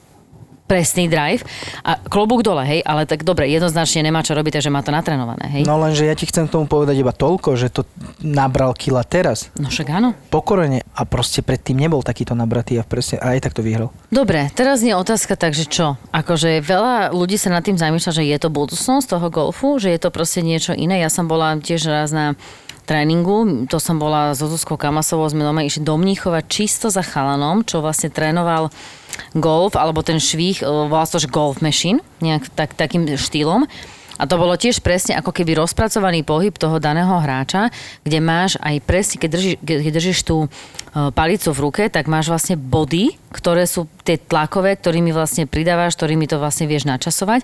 presný 0.66 1.06
drive 1.06 1.46
a 1.86 2.02
klobúk 2.10 2.42
dole, 2.42 2.66
hej, 2.66 2.82
ale 2.82 3.06
tak 3.06 3.22
dobre, 3.22 3.46
jednoznačne 3.54 4.02
nemá 4.02 4.26
čo 4.26 4.34
robiť, 4.34 4.58
takže 4.58 4.74
má 4.74 4.82
to 4.82 4.90
natrenované, 4.90 5.46
hej. 5.54 5.62
No, 5.62 5.78
No 5.78 5.86
lenže 5.86 6.10
ja 6.10 6.18
ti 6.18 6.26
chcem 6.26 6.50
k 6.50 6.58
tomu 6.58 6.66
povedať 6.66 6.98
iba 6.98 7.14
toľko, 7.14 7.54
že 7.54 7.70
to 7.70 7.86
nabral 8.26 8.74
kila 8.74 9.06
teraz. 9.06 9.54
no 9.62 9.70
však 9.70 9.88
áno. 9.94 10.18
Pokorene 10.34 10.82
a 10.98 11.06
proste 11.06 11.46
predtým 11.46 11.78
nebol 11.78 12.02
takýto 12.02 12.34
nabratý 12.34 12.82
a 12.82 12.84
presne 12.88 13.22
a 13.22 13.38
aj 13.38 13.46
tak 13.46 13.54
to 13.54 13.62
vyhral. 13.62 13.94
Dobre, 14.10 14.50
teraz 14.58 14.82
je 14.82 14.96
otázka, 14.98 15.38
takže 15.38 15.70
čo? 15.70 16.02
Akože 16.10 16.66
veľa 16.66 17.14
ľudí 17.14 17.38
sa 17.38 17.54
nad 17.54 17.62
tým 17.62 17.78
zamýšľa, 17.78 18.12
že 18.18 18.24
je 18.26 18.38
to 18.42 18.50
budúcnosť 18.50 19.06
toho 19.06 19.28
golfu, 19.30 19.78
že 19.78 19.94
je 19.94 20.00
to 20.02 20.10
proste 20.10 20.42
niečo 20.42 20.74
iné. 20.74 20.98
Ja 20.98 21.14
som 21.14 21.30
bola 21.30 21.54
tiež 21.62 21.86
raz 21.86 22.10
na 22.10 22.34
tréningu, 22.86 23.66
to 23.66 23.82
som 23.82 23.98
bola 23.98 24.38
so 24.38 24.46
Zuzkou 24.46 24.78
Kamasovou, 24.78 25.26
sme 25.26 25.42
doma 25.42 25.66
išli 25.66 25.82
do 25.82 25.98
Mníchova 25.98 26.46
čisto 26.46 26.94
za 26.94 27.02
chalanom, 27.02 27.66
čo 27.66 27.82
vlastne 27.82 28.14
trénoval 28.14 28.70
golf, 29.34 29.74
alebo 29.76 30.06
ten 30.06 30.22
švih, 30.22 30.62
e, 30.62 30.66
volá 30.66 31.04
to, 31.10 31.18
že 31.18 31.32
golf 31.32 31.60
machine, 31.60 32.00
nejak 32.22 32.54
tak, 32.54 32.78
takým 32.78 33.10
štýlom. 33.10 33.66
A 34.16 34.24
to 34.32 34.40
bolo 34.40 34.56
tiež 34.56 34.80
presne 34.80 35.20
ako 35.20 35.36
keby 35.36 35.60
rozpracovaný 35.60 36.24
pohyb 36.24 36.56
toho 36.56 36.80
daného 36.80 37.20
hráča, 37.20 37.68
kde 38.08 38.24
máš 38.24 38.56
aj 38.64 38.80
presne, 38.88 39.20
keď 39.20 39.30
držíš, 39.36 39.56
keď 39.60 39.92
držíš 39.92 40.20
tú 40.24 40.38
e, 40.46 40.48
palicu 41.12 41.52
v 41.52 41.60
ruke, 41.60 41.84
tak 41.92 42.08
máš 42.08 42.32
vlastne 42.32 42.56
body, 42.56 43.20
ktoré 43.36 43.68
sú 43.68 43.92
tie 44.08 44.16
tlakové, 44.16 44.80
ktorými 44.80 45.12
vlastne 45.12 45.44
pridávaš, 45.44 46.00
ktorými 46.00 46.32
to 46.32 46.40
vlastne 46.40 46.64
vieš 46.64 46.88
načasovať. 46.88 47.44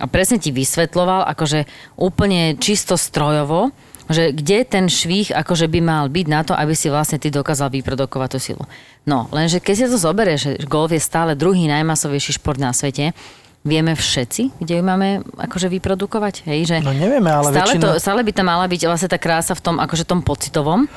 A 0.00 0.08
presne 0.08 0.40
ti 0.40 0.52
vysvetloval, 0.52 1.28
akože 1.28 1.68
úplne 1.96 2.56
čisto 2.56 2.96
strojovo, 3.00 3.72
že 4.10 4.34
kde 4.34 4.66
ten 4.66 4.90
švih 4.90 5.30
akože 5.30 5.70
by 5.70 5.80
mal 5.80 6.04
byť 6.10 6.26
na 6.26 6.42
to, 6.42 6.52
aby 6.52 6.74
si 6.74 6.90
vlastne 6.90 7.22
ty 7.22 7.30
dokázal 7.30 7.70
vyprodukovať 7.70 8.28
tú 8.34 8.38
silu. 8.42 8.64
No, 9.06 9.30
lenže 9.30 9.62
keď 9.62 9.74
si 9.78 9.84
to 9.86 9.96
zoberieš, 9.96 10.40
že 10.58 10.66
golf 10.66 10.90
je 10.90 10.98
stále 10.98 11.38
druhý 11.38 11.70
najmasovejší 11.70 12.42
šport 12.42 12.58
na 12.58 12.74
svete, 12.74 13.14
vieme 13.62 13.92
všetci, 13.94 14.58
kde 14.58 14.80
ju 14.80 14.82
máme 14.82 15.22
akože 15.36 15.70
vyprodukovať, 15.70 16.48
hej, 16.48 16.60
že 16.66 16.76
No 16.82 16.90
nevieme, 16.90 17.28
ale 17.30 17.54
stále, 17.54 17.76
väčšina... 17.76 17.82
to, 17.86 17.88
stále 18.00 18.20
by 18.24 18.32
tam 18.34 18.46
mala 18.50 18.66
byť 18.66 18.80
vlastne 18.88 19.08
tá 19.08 19.18
krása 19.20 19.54
v 19.54 19.62
tom, 19.62 19.76
akože 19.78 20.04
tom 20.08 20.24
pocitovom. 20.24 20.88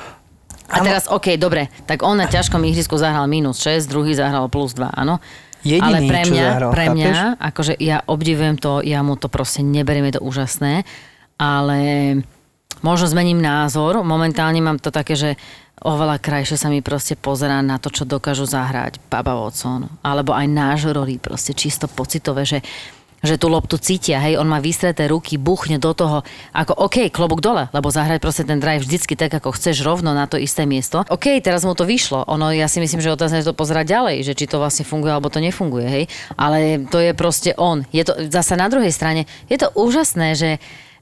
A 0.72 0.80
Áno. 0.80 0.84
teraz, 0.88 1.04
OK, 1.12 1.36
dobre, 1.36 1.68
tak 1.84 2.00
on 2.00 2.16
na 2.16 2.24
ťažkom 2.24 2.64
ihrisku 2.64 2.96
zahral 2.96 3.28
minus 3.28 3.60
6, 3.60 3.84
druhý 3.84 4.16
zahral 4.16 4.48
plus 4.48 4.72
2, 4.72 4.96
áno. 4.96 5.20
Jediný, 5.60 5.84
Ale 5.84 5.98
pre 6.08 6.22
mňa, 6.24 6.44
zahral, 6.48 6.70
pre 6.72 6.84
chápeš? 6.88 6.96
mňa, 6.96 7.16
akože 7.40 7.72
ja 7.80 7.96
obdivujem 8.04 8.56
to, 8.56 8.80
ja 8.80 9.00
mu 9.04 9.16
to 9.16 9.28
proste 9.28 9.60
neberiem, 9.60 10.08
je 10.08 10.16
to 10.16 10.22
úžasné, 10.24 10.88
ale 11.36 11.80
možno 12.80 13.06
zmením 13.12 13.38
názor. 13.38 14.00
Momentálne 14.02 14.58
mám 14.64 14.80
to 14.80 14.88
také, 14.88 15.14
že 15.14 15.30
oveľa 15.84 16.22
krajšie 16.22 16.56
sa 16.56 16.72
mi 16.72 16.80
proste 16.80 17.18
pozerá 17.18 17.60
na 17.60 17.76
to, 17.76 17.92
čo 17.92 18.08
dokážu 18.08 18.48
zahrať 18.48 18.98
Baba 19.12 19.36
Watson. 19.36 19.86
Alebo 20.00 20.32
aj 20.32 20.46
náš 20.48 20.88
Rory, 20.88 21.20
proste 21.20 21.52
čisto 21.52 21.86
pocitové, 21.86 22.48
že 22.48 22.64
že 23.24 23.40
tú 23.40 23.48
loptu 23.48 23.80
cítia, 23.80 24.20
hej, 24.20 24.36
on 24.36 24.44
má 24.44 24.60
vystreté 24.60 25.08
ruky, 25.08 25.40
buchne 25.40 25.80
do 25.80 25.96
toho, 25.96 26.20
ako 26.52 26.76
OK, 26.76 27.08
klobúk 27.08 27.40
dole, 27.40 27.72
lebo 27.72 27.88
zahrať 27.88 28.20
proste 28.20 28.44
ten 28.44 28.60
drive 28.60 28.84
vždycky 28.84 29.16
tak, 29.16 29.32
ako 29.32 29.56
chceš 29.56 29.80
rovno 29.80 30.12
na 30.12 30.28
to 30.28 30.36
isté 30.36 30.68
miesto. 30.68 31.08
OK, 31.08 31.40
teraz 31.40 31.64
mu 31.64 31.72
to 31.72 31.88
vyšlo, 31.88 32.28
ono, 32.28 32.52
ja 32.52 32.68
si 32.68 32.84
myslím, 32.84 33.00
že 33.00 33.16
otázne 33.16 33.40
je 33.40 33.48
to 33.48 33.56
pozerať 33.56 33.88
ďalej, 33.88 34.16
že 34.28 34.36
či 34.36 34.44
to 34.44 34.60
vlastne 34.60 34.84
funguje, 34.84 35.08
alebo 35.08 35.32
to 35.32 35.40
nefunguje, 35.40 35.88
hej, 35.88 36.04
ale 36.36 36.84
to 36.92 37.00
je 37.00 37.16
proste 37.16 37.56
on. 37.56 37.88
Je 37.88 38.04
to 38.04 38.28
zasa 38.28 38.60
na 38.60 38.68
druhej 38.68 38.92
strane, 38.92 39.24
je 39.48 39.56
to 39.56 39.72
úžasné, 39.72 40.36
že 40.36 40.50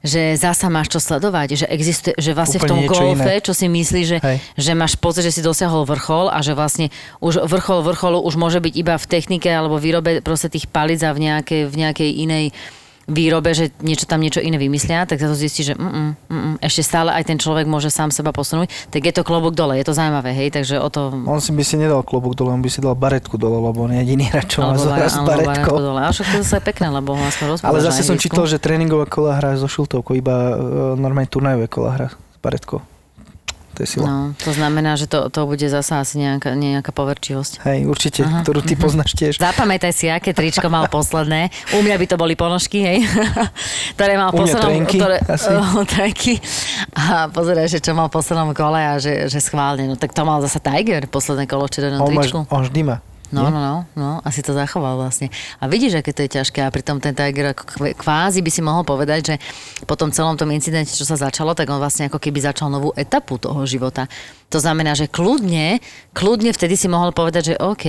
že 0.03 0.35
zasa 0.35 0.67
máš 0.67 0.91
čo 0.91 0.99
sledovať, 0.99 1.63
že 1.63 1.65
existuje, 1.71 2.11
že 2.19 2.35
vlastne 2.35 2.59
v 2.59 2.67
Úplne 2.67 2.71
tom 2.75 2.79
niečo 2.83 3.03
golfe, 3.07 3.31
iné. 3.39 3.39
čo 3.39 3.53
si 3.55 3.65
myslíš, 3.71 4.05
že, 4.05 4.17
Hej. 4.19 4.37
že 4.59 4.71
máš 4.75 4.93
pocit, 4.99 5.23
že 5.23 5.31
si 5.31 5.39
dosiahol 5.39 5.87
vrchol 5.87 6.27
a 6.27 6.43
že 6.43 6.51
vlastne 6.51 6.91
už 7.23 7.47
vrchol 7.47 7.87
vrcholu 7.87 8.19
už 8.19 8.35
môže 8.35 8.59
byť 8.59 8.73
iba 8.75 8.99
v 8.99 9.05
technike 9.07 9.47
alebo 9.47 9.79
výrobe 9.79 10.19
proste 10.19 10.51
tých 10.51 10.67
palíc 10.67 10.99
a 11.07 11.15
v 11.15 11.31
nejakej, 11.31 11.71
v 11.71 11.75
nejakej 11.79 12.09
inej 12.19 12.45
výrobe, 13.07 13.51
že 13.51 13.75
niečo 13.83 14.07
tam 14.07 14.23
niečo 14.23 14.39
iné 14.39 14.55
vymyslia, 14.55 15.03
tak 15.03 15.19
sa 15.19 15.27
to 15.27 15.35
zistí, 15.35 15.67
že 15.67 15.75
mm, 15.75 15.83
mm, 15.83 16.13
mm, 16.31 16.55
ešte 16.63 16.81
stále 16.87 17.11
aj 17.11 17.23
ten 17.27 17.37
človek 17.39 17.67
môže 17.67 17.91
sám 17.91 18.15
seba 18.15 18.31
posunúť, 18.31 18.71
tak 18.89 19.03
je 19.03 19.13
to 19.13 19.27
klobúk 19.27 19.51
dole, 19.51 19.75
je 19.75 19.83
to 19.83 19.91
zaujímavé, 19.91 20.31
hej, 20.31 20.55
takže 20.55 20.79
o 20.79 20.87
to... 20.87 21.11
On 21.27 21.43
si 21.43 21.51
by 21.51 21.63
si 21.67 21.75
nedal 21.75 21.99
klobúk 22.07 22.39
dole, 22.39 22.55
on 22.55 22.63
by 22.63 22.71
si 22.71 22.79
dal 22.79 22.95
baretku 22.95 23.35
dole, 23.35 23.59
lebo 23.59 23.83
on 23.83 23.91
je 23.91 23.99
jediný 24.07 24.31
hráč, 24.31 24.55
čo 24.55 24.63
má 24.63 24.79
s 24.79 24.87
baretkou. 25.19 25.77
dole. 25.83 25.99
A 25.99 26.09
však 26.15 26.27
to 26.31 26.37
zase 26.47 26.55
je 26.59 26.63
pekné, 26.63 26.87
lebo 26.87 27.11
aspoň 27.19 27.45
rozprávaš 27.59 27.75
Ale 27.75 27.79
zase 27.83 28.01
som 28.07 28.15
čítal, 28.15 28.47
že 28.47 28.55
tréningová 28.55 29.03
kola 29.11 29.35
hrá 29.35 29.59
so 29.59 29.67
šiltovkou, 29.67 30.15
iba 30.15 30.55
uh, 30.55 30.55
normálne 30.95 31.27
turnajové 31.27 31.67
kola 31.67 31.89
hrá 31.99 32.07
s 32.07 32.37
baretkou. 32.39 32.92
To 33.73 33.79
je 33.81 33.87
sila. 33.89 34.05
No, 34.05 34.17
to 34.37 34.53
znamená, 34.53 34.93
že 34.93 35.09
to, 35.09 35.33
to 35.33 35.49
bude 35.49 35.65
zase 35.65 35.97
asi 35.97 36.21
nejaká, 36.21 36.53
nejaká 36.53 36.93
poverčivosť. 36.93 37.65
Hej, 37.65 37.79
určite, 37.89 38.21
Aha, 38.21 38.45
ktorú 38.45 38.61
ty 38.61 38.77
poznáš 38.77 39.17
tiež. 39.17 39.41
Zapamätaj 39.41 39.89
si, 39.89 40.13
aké 40.13 40.29
tričko 40.29 40.69
mal 40.69 40.85
posledné. 40.93 41.49
U 41.73 41.81
mňa 41.81 41.95
by 41.97 42.05
to 42.05 42.15
boli 42.21 42.37
ponožky, 42.37 42.85
hej. 42.85 42.97
ktoré 43.97 44.13
mal 44.13 44.29
poslednom... 44.29 44.69
trenky, 44.69 44.97
ktoré, 45.01 45.17
asi. 45.25 45.49
Trenky. 45.93 46.33
A 46.93 47.33
pozeraj, 47.33 47.65
že 47.65 47.81
čo 47.81 47.97
mal 47.97 48.13
v 48.13 48.13
poslednom 48.13 48.53
kole 48.53 48.77
a 48.77 49.01
že, 49.01 49.25
že 49.25 49.41
schválne. 49.41 49.89
No 49.89 49.97
tak 49.97 50.13
to 50.13 50.21
mal 50.21 50.37
zase 50.45 50.61
Tiger, 50.61 51.09
posledné 51.09 51.49
kolo 51.49 51.65
v 51.65 51.71
červenom 51.73 52.05
On, 52.05 52.13
máš, 52.13 52.29
tričku. 52.29 52.45
on 52.45 52.61
vždy 52.69 52.81
má. 52.85 52.97
No, 53.33 53.49
no, 53.49 53.57
no, 53.57 53.75
no, 53.97 54.09
asi 54.21 54.45
to 54.45 54.53
zachoval 54.53 55.01
vlastne. 55.01 55.33
A 55.57 55.65
vidíš, 55.65 55.97
aké 55.97 56.13
to 56.13 56.21
je 56.21 56.37
ťažké 56.37 56.61
a 56.61 56.69
pritom 56.69 57.01
ten 57.01 57.17
Tiger 57.17 57.57
ako 57.57 57.63
kv- 57.65 57.97
kvázi 57.97 58.45
by 58.45 58.51
si 58.53 58.61
mohol 58.61 58.85
povedať, 58.85 59.33
že 59.33 59.35
po 59.89 59.97
tom 59.97 60.13
celom 60.13 60.37
tom 60.37 60.53
incidente, 60.53 60.93
čo 60.93 61.01
sa 61.01 61.17
začalo, 61.17 61.57
tak 61.57 61.65
on 61.73 61.81
vlastne 61.81 62.13
ako 62.13 62.21
keby 62.21 62.45
začal 62.45 62.69
novú 62.69 62.93
etapu 62.93 63.41
toho 63.41 63.65
života. 63.65 64.05
To 64.53 64.61
znamená, 64.61 64.93
že 64.93 65.09
kľudne, 65.09 65.81
kľudne 66.13 66.53
vtedy 66.53 66.77
si 66.77 66.85
mohol 66.85 67.09
povedať, 67.09 67.57
že 67.57 67.59
OK, 67.59 67.85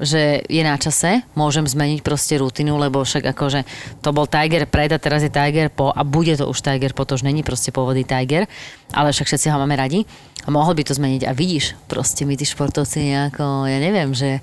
že 0.00 0.40
je 0.48 0.62
na 0.64 0.80
čase, 0.80 1.28
môžem 1.36 1.68
zmeniť 1.68 2.00
proste 2.00 2.40
rutinu, 2.40 2.80
lebo 2.80 3.04
však 3.04 3.36
akože 3.36 3.68
to 4.00 4.08
bol 4.16 4.24
Tiger 4.24 4.64
pred 4.64 4.88
a 4.88 4.96
teraz 4.96 5.20
je 5.20 5.28
Tiger 5.28 5.68
po 5.68 5.92
a 5.92 6.00
bude 6.08 6.32
to 6.40 6.48
už 6.48 6.64
Tiger 6.64 6.96
po, 6.96 7.04
to 7.04 7.20
už 7.20 7.28
není 7.28 7.44
proste 7.44 7.68
pôvodný 7.68 8.08
Tiger, 8.08 8.48
ale 8.96 9.12
však 9.12 9.28
všetci 9.28 9.52
ho 9.52 9.60
máme 9.60 9.76
radi 9.76 10.08
a 10.46 10.48
mohol 10.48 10.72
by 10.72 10.88
to 10.88 10.96
zmeniť 10.96 11.28
a 11.28 11.36
vidíš, 11.36 11.76
proste 11.84 12.24
my 12.24 12.32
tí 12.32 12.48
športovci 12.48 13.12
nejako, 13.12 13.68
ja 13.68 13.76
neviem, 13.76 14.16
že 14.16 14.40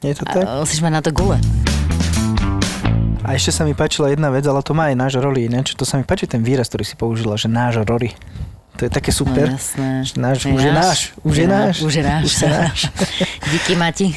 Je 0.00 0.14
to 0.14 0.22
tak? 0.24 0.46
a, 0.46 0.62
musíš 0.62 0.78
mať 0.78 0.92
na 0.92 1.02
to 1.02 1.10
gule. 1.10 1.38
A 3.26 3.36
ešte 3.36 3.52
sa 3.52 3.66
mi 3.66 3.76
páčila 3.76 4.08
jedna 4.08 4.30
vec, 4.30 4.46
ale 4.46 4.62
to 4.62 4.72
má 4.72 4.88
aj 4.88 4.96
náš 4.96 5.12
Rory 5.18 5.50
ináč. 5.50 5.76
To 5.76 5.84
sa 5.84 5.98
mi 5.98 6.04
páči 6.06 6.24
ten 6.24 6.40
výraz, 6.40 6.70
ktorý 6.70 6.84
si 6.86 6.96
použila, 6.96 7.36
že 7.36 7.50
náš 7.50 7.82
Rory. 7.84 8.16
To 8.78 8.86
je 8.86 8.90
také 8.94 9.10
super. 9.10 9.50
No 9.50 9.58
jasné. 9.58 10.06
Náš, 10.14 10.38
už 10.46 10.62
je 10.62 10.72
náš. 10.72 10.98
Už 11.26 11.34
je 11.34 11.46
náš. 11.46 11.74
Už 11.82 11.92
je 11.98 12.04
náš. 12.06 12.24
Už 12.24 12.34
je 12.40 12.48
náš. 12.48 12.78
Díky, 13.50 13.74
Mati. 13.74 14.14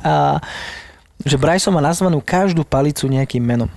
A 0.00 0.40
že 1.20 1.36
Bryson 1.36 1.76
má 1.76 1.84
nazvanú 1.84 2.24
každú 2.24 2.64
palicu 2.64 3.04
nejakým 3.06 3.44
menom. 3.44 3.68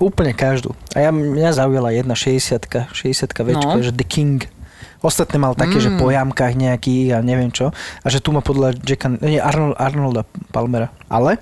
Úplne 0.00 0.32
každú. 0.32 0.72
A 0.96 1.04
ja, 1.04 1.10
mňa 1.12 1.52
zaujala 1.52 1.92
jedna 1.92 2.16
60 2.16 2.56
60 2.96 3.44
večka, 3.44 3.76
No. 3.76 3.84
že 3.84 3.92
The 3.92 4.06
King. 4.08 4.40
Ostatné 5.04 5.36
mal 5.38 5.54
také, 5.54 5.78
mm. 5.78 5.84
že 5.84 5.90
po 5.96 6.10
jamkách 6.10 6.54
nejakých 6.56 7.16
a 7.16 7.18
neviem 7.20 7.52
čo. 7.52 7.70
A 8.02 8.06
že 8.08 8.18
tu 8.18 8.32
má 8.32 8.40
podľa 8.40 8.76
Jacka, 8.80 9.12
nie, 9.22 9.40
Arnold, 9.40 9.76
Arnolda 9.76 10.22
Palmera. 10.50 10.90
Ale 11.06 11.38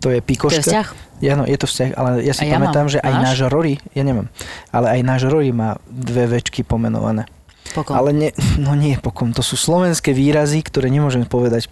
to 0.00 0.08
je 0.08 0.24
pikoška. 0.24 0.64
To 0.64 0.64
je 0.64 0.72
vzťah? 0.72 0.88
Ja, 1.20 1.36
no, 1.36 1.44
je 1.44 1.58
to 1.60 1.68
vzťah, 1.68 1.90
ale 2.00 2.08
ja 2.24 2.32
si 2.32 2.48
A 2.48 2.48
ja 2.48 2.56
pamätám, 2.56 2.88
mám. 2.88 2.92
že 2.96 2.98
aj 3.04 3.12
Máš? 3.12 3.24
náš 3.28 3.38
Rory, 3.52 3.74
ja 3.92 4.02
nemám, 4.08 4.32
ale 4.72 4.86
aj 4.96 5.00
náš 5.04 5.22
Rory 5.28 5.52
má 5.52 5.76
dve 5.84 6.24
večky 6.24 6.64
pomenované. 6.64 7.28
Pokom. 7.76 7.92
Ale 7.92 8.16
nie, 8.16 8.30
no 8.64 8.72
nie 8.72 8.96
pokom, 8.96 9.36
to 9.36 9.44
sú 9.44 9.60
slovenské 9.60 10.16
výrazy, 10.16 10.64
ktoré 10.64 10.88
nemôžem 10.88 11.28
povedať, 11.28 11.68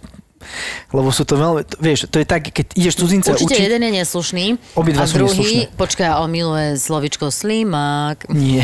lebo 0.95 1.09
sú 1.11 1.23
to 1.27 1.35
veľmi, 1.35 1.61
vieš, 1.83 2.07
to 2.07 2.17
je 2.17 2.27
tak, 2.27 2.49
keď 2.49 2.65
ideš 2.73 2.95
cudzinca 2.97 3.35
Určite 3.35 3.59
učiť, 3.59 3.65
jeden 3.69 3.81
je 3.85 3.91
neslušný 4.01 4.45
Obidva 4.73 5.03
a 5.03 5.09
sú 5.09 5.19
druhý, 5.19 5.67
neslušné. 5.67 5.77
počkaj, 5.77 6.09
on 6.19 6.29
miluje 6.31 6.67
slovičko 6.79 7.29
slimák. 7.29 8.31
nie. 8.31 8.63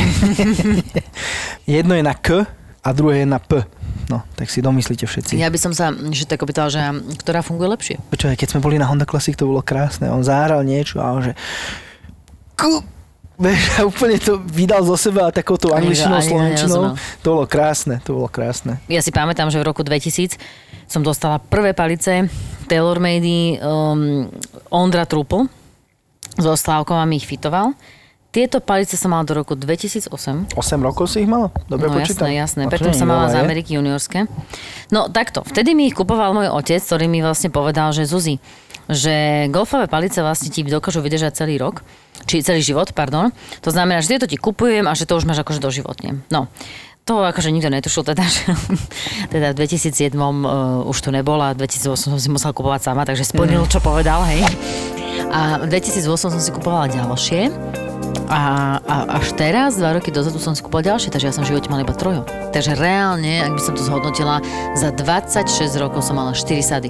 Jedno 1.75 1.93
je 1.99 2.03
na 2.03 2.15
K 2.15 2.47
a 2.81 2.89
druhé 2.93 3.23
je 3.23 3.27
na 3.27 3.41
P. 3.41 3.61
No, 4.05 4.21
tak 4.37 4.53
si 4.53 4.61
domyslíte 4.61 5.09
všetci. 5.09 5.41
Ja 5.41 5.49
by 5.49 5.57
som 5.57 5.73
sa 5.73 5.89
že 6.13 6.29
tak 6.29 6.45
opýtala, 6.45 6.69
že 6.69 6.77
ktorá 7.17 7.41
funguje 7.41 7.73
lepšie. 7.73 7.95
Počúvaj, 8.13 8.37
keď 8.37 8.47
sme 8.53 8.61
boli 8.61 8.77
na 8.77 8.85
Honda 8.85 9.09
Classic, 9.09 9.33
to 9.33 9.49
bolo 9.49 9.65
krásne. 9.65 10.13
On 10.13 10.21
zahral 10.21 10.61
niečo 10.61 11.01
a 11.01 11.09
on 11.09 11.25
že... 11.25 11.33
Ku... 12.53 12.85
Vieš, 13.35 13.61
a 13.77 13.79
úplne 13.83 14.15
to 14.19 14.39
vydal 14.39 14.81
zo 14.87 14.95
seba 14.95 15.27
takouto 15.31 15.75
Ani- 15.75 15.91
angličtinou, 15.91 16.17
ani 16.19 16.29
slovenčinou. 16.29 16.81
To 17.23 17.27
bolo 17.35 17.45
krásne, 17.45 17.99
to 18.03 18.15
bolo 18.15 18.29
krásne. 18.31 18.79
Ja 18.87 19.03
si 19.03 19.11
pamätám, 19.11 19.51
že 19.51 19.59
v 19.59 19.67
roku 19.67 19.83
2000 19.83 20.39
som 20.85 21.01
dostala 21.01 21.41
prvé 21.41 21.73
palice 21.73 22.29
TaylorMade 22.69 23.59
um, 23.59 24.29
Ondra 24.69 25.03
Trupl 25.09 25.49
so 26.37 26.51
Slávkom 26.53 26.95
a 26.99 27.05
mi 27.07 27.17
ich 27.17 27.27
fitoval. 27.27 27.73
Tieto 28.35 28.59
palice 28.59 28.99
som 28.99 29.15
mala 29.15 29.23
do 29.23 29.31
roku 29.31 29.55
2008. 29.55 30.11
8 30.11 30.59
rokov 30.83 31.07
si 31.07 31.23
ich 31.23 31.29
mala? 31.31 31.55
Dobre 31.71 31.87
no 31.87 31.95
počítam? 31.95 32.27
jasné, 32.27 32.35
jasné. 32.35 32.61
To 32.67 32.71
Preto 32.75 32.91
som 32.91 33.07
mala 33.07 33.31
z? 33.31 33.39
Ameriky 33.39 33.79
juniorské. 33.79 34.27
No 34.91 35.07
takto, 35.07 35.47
vtedy 35.47 35.71
mi 35.71 35.87
ich 35.87 35.95
kupoval 35.95 36.35
môj 36.35 36.51
otec, 36.51 36.83
ktorý 36.83 37.07
mi 37.07 37.23
vlastne 37.23 37.47
povedal, 37.47 37.95
že 37.95 38.03
Zuzi, 38.03 38.43
že 38.91 39.47
golfové 39.55 39.87
palice 39.87 40.19
vlastne 40.19 40.51
ti 40.51 40.67
dokážu 40.67 40.99
vydržať 40.99 41.47
celý 41.47 41.55
rok, 41.55 41.79
či 42.27 42.43
celý 42.43 42.59
život, 42.59 42.91
pardon. 42.91 43.31
To 43.63 43.71
znamená, 43.71 44.03
že 44.03 44.19
tieto 44.19 44.27
ti 44.27 44.35
kupujem 44.35 44.83
a 44.83 44.91
že 44.99 45.07
to 45.07 45.15
už 45.15 45.23
máš 45.23 45.39
akože 45.39 45.63
doživotne. 45.63 46.19
No, 46.27 46.51
to 47.07 47.23
akože 47.23 47.55
nikto 47.55 47.71
netušil 47.71 48.03
teda, 48.03 48.27
že 48.27 48.51
teda 49.31 49.55
v 49.55 49.63
2007 49.63 50.11
uh, 50.11 50.83
už 50.83 50.97
tu 50.99 51.07
nebola, 51.15 51.55
2008 51.55 52.11
som 52.11 52.19
si 52.19 52.27
musela 52.27 52.51
kupovať 52.51 52.83
sama, 52.83 53.07
takže 53.07 53.31
splnil, 53.31 53.63
čo 53.71 53.79
povedal, 53.79 54.27
hej. 54.27 54.43
A 55.31 55.63
v 55.63 55.71
2008 55.71 56.35
som 56.35 56.35
si 56.35 56.51
kupovala 56.51 56.91
ďalšie 56.91 57.84
a, 58.29 58.77
a 58.81 58.95
až 59.21 59.37
teraz, 59.37 59.77
dva 59.77 59.95
roky 59.95 60.09
dozadu 60.09 60.41
som 60.41 60.57
si 60.57 60.61
kúpila 60.65 60.95
ďalšie, 60.95 61.13
takže 61.13 61.29
ja 61.29 61.33
som 61.33 61.45
v 61.45 61.55
živote 61.55 61.69
mala 61.69 61.85
iba 61.85 61.93
trojo. 61.93 62.25
Takže 62.51 62.73
reálne, 62.77 63.45
ak 63.45 63.53
by 63.53 63.61
som 63.61 63.73
to 63.77 63.83
zhodnotila, 63.85 64.41
za 64.73 64.89
26 64.91 65.45
rokov 65.77 66.01
som 66.01 66.17
mala 66.17 66.33
4 66.33 66.59
sady. 66.61 66.89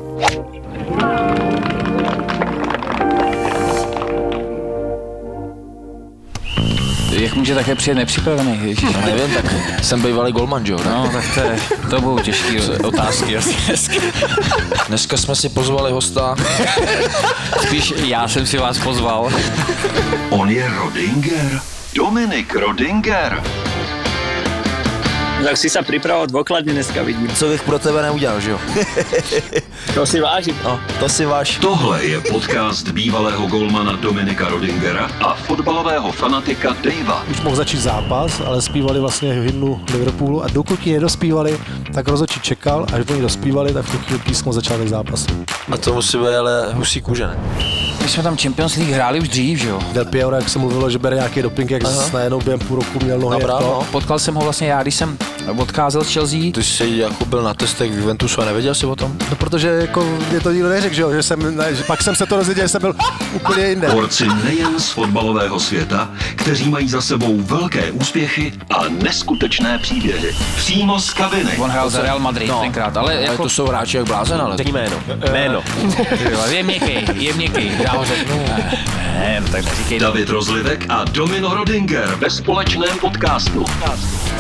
Může 7.36 7.56
také 7.56 7.76
přijet 7.76 7.98
nepřipravený, 7.98 8.60
ježiš? 8.64 8.94
No, 8.94 9.02
nevím, 9.06 9.36
tak 9.36 9.46
jsem 9.84 10.02
bývalý 10.02 10.32
golman, 10.32 10.66
jo? 10.66 10.80
No, 10.86 11.10
tak 11.14 11.24
to, 11.34 11.40
je, 11.40 11.60
to 11.90 12.02
budou 12.02 12.20
těžký 12.20 12.60
otázky 12.84 13.38
asi 13.38 13.56
dneska. 13.68 13.96
Dneska 14.88 15.18
jsme 15.18 15.36
si 15.36 15.50
pozvali 15.50 15.92
hosta. 15.92 16.36
Spíš 17.62 17.94
já 18.06 18.28
jsem 18.28 18.46
si 18.46 18.58
vás 18.58 18.78
pozval. 18.80 19.30
On 20.30 20.50
je 20.50 20.70
Rodinger. 20.70 21.60
Dominik 21.96 22.56
Rodinger. 22.56 23.44
Tak 25.44 25.62
si 25.62 25.70
sa 25.70 25.86
pripravoval 25.86 26.26
dôkladne 26.26 26.74
dneska, 26.74 27.06
vidím. 27.06 27.30
Co 27.30 27.46
bych 27.50 27.62
pro 27.64 27.80
tebe 27.80 28.02
neudělal, 28.02 28.40
že 28.42 28.52
jo? 28.52 28.60
To 29.94 30.06
si 30.06 30.20
vážim. 30.20 30.56
No, 30.64 30.80
to 31.00 31.10
si 31.10 31.26
váš. 31.26 31.58
Tohle 31.62 32.06
je 32.06 32.22
podcast 32.22 32.90
bývalého 32.92 33.48
golmana 33.48 33.96
Dominika 33.96 34.50
Rodingera 34.50 35.06
a 35.22 35.34
fotbalového 35.34 36.12
fanatika 36.12 36.76
Davea. 36.84 37.24
už 37.32 37.42
mohl 37.42 37.56
začít 37.56 37.80
zápas, 37.82 38.42
ale 38.46 38.62
zpívali 38.62 39.00
vlastně 39.00 39.34
hymnu 39.34 39.82
Liverpoolu 39.94 40.44
a 40.44 40.48
dokud 40.48 40.88
ji 40.88 40.94
nedospívali, 40.94 41.60
tak 41.94 42.08
rozhodčí 42.08 42.40
čekal, 42.40 42.86
až 42.94 43.06
oni 43.12 43.22
dospívali, 43.22 43.74
tak 43.74 43.86
v 43.86 43.92
tu 43.92 43.98
chvíli 43.98 44.20
písmo 44.20 44.54
začátek 44.54 44.88
zápasu. 44.88 45.46
A 45.72 45.78
to 45.78 45.94
musí 45.94 46.18
být 46.18 46.36
ale 46.40 46.74
husí 46.74 47.02
kůže, 47.02 47.28
ne? 47.28 47.38
My 48.04 48.10
jsme 48.10 48.24
tam 48.24 48.38
Champions 48.38 48.76
League 48.76 48.94
hráli 48.94 49.20
už 49.20 49.28
dřív, 49.30 49.60
že 49.60 49.70
jo? 49.70 49.80
Del 49.94 50.06
Piero, 50.06 50.36
jak 50.36 50.50
se 50.50 50.60
mluvilo, 50.60 50.90
že 50.90 51.00
bere 51.00 51.16
nějaký 51.16 51.42
doping, 51.42 51.72
jak 51.72 51.84
najednou 52.14 52.42
během 52.42 52.60
půl 52.60 52.76
roku 52.76 53.00
měl 53.06 53.20
nohy 53.20 53.42
to. 53.42 53.48
no. 53.48 53.88
Potkal 53.92 54.20
jsem 54.20 54.36
ho 54.36 54.42
vlastně 54.42 54.68
já, 54.68 54.82
když 54.82 54.96
jsem 54.96 55.18
odcházel 55.58 56.04
z 56.04 56.14
Chelsea. 56.14 56.40
Ty 56.54 56.64
jsi 56.64 56.92
jako 56.98 57.26
byl 57.26 57.44
na 57.44 57.54
testech 57.54 57.92
v 57.92 57.98
Juventusu 57.98 58.42
a 58.42 58.46
nevěděl 58.46 58.76
jsi 58.76 58.86
o 58.86 58.96
tom? 58.96 59.16
No, 59.30 59.36
protože 59.36 59.68
jako 59.68 60.18
mě 60.30 60.40
to 60.40 60.52
nikdo 60.52 60.70
neřekl, 60.70 60.96
že, 60.96 61.02
jo, 61.02 61.12
že 61.14 61.24
jsem, 61.24 61.58
ne, 61.58 61.76
že 61.76 61.84
pak 61.84 62.02
jsem 62.04 62.16
se 62.16 62.26
to 62.26 62.38
dozvěděl, 62.38 62.64
že 62.66 62.70
jsem 62.70 62.82
byl 62.82 62.96
úplně 63.34 63.66
jinde. 63.68 63.90
Borci 63.92 64.28
nejen 64.44 64.80
z 64.80 64.90
fotbalového 64.90 65.60
světa, 65.60 66.10
kteří 66.36 66.70
mají 66.70 66.90
za 66.90 67.02
sebou 67.02 67.42
velké 67.42 67.92
úspěchy 67.92 68.54
a 68.70 68.84
neskutečné 69.04 69.78
příběhy. 69.80 70.36
Přímo 70.56 71.00
z 71.00 71.14
kabiny. 71.14 71.52
On 71.58 71.70
hrál 71.72 71.90
za 71.90 72.02
Real 72.02 72.20
Madrid 72.20 72.48
No. 72.50 72.60
tenkrát, 72.62 72.98
ale 72.98 73.14
Ale 73.14 73.24
jako... 73.24 73.44
to 73.44 73.50
jsou 73.50 73.66
hráči 73.68 73.98
jak 73.98 74.06
blázen, 74.06 74.42
ale. 74.42 74.58
Řekni 74.58 74.72
jméno. 74.74 74.96
Jméno. 75.32 75.64
je 76.50 76.64
měkký, 76.64 77.24
je 77.26 77.34
měkký. 77.34 77.72
Já 77.84 77.92
ho 77.92 78.06
řeknu. 78.06 78.46
Ne, 79.20 79.38
no 79.42 79.48
tak 79.52 79.66
neříkej. 79.66 80.00
David 80.00 80.30
Rozlivek 80.30 80.86
a 80.90 81.04
Domino 81.04 81.54
Rodinger 81.56 82.16
ve 82.20 82.30
společném 82.30 83.00
podcastu. 83.02 83.66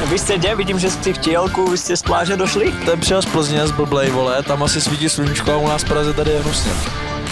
Vy 0.03 0.17
ste 0.19 0.37
kde? 0.37 0.55
Vidím, 0.55 0.79
že 0.79 0.91
ste 0.91 1.13
v 1.13 1.17
tielku, 1.17 1.71
vy 1.71 1.77
ste 1.77 1.97
z 1.97 2.03
pláže 2.03 2.37
došli? 2.37 2.71
Ten 2.85 2.99
přijel 2.99 3.21
z 3.21 3.25
Plzně 3.25 3.67
z 3.67 3.71
Blblej, 3.71 4.09
vole, 4.11 4.43
tam 4.43 4.63
asi 4.63 4.81
svítí 4.81 5.09
sluníčko 5.09 5.51
a 5.51 5.57
u 5.57 5.67
nás 5.67 5.83
v 5.83 5.87
Praze 5.87 6.13
tady 6.13 6.31
je 6.31 6.39
hnusně. 6.39 6.71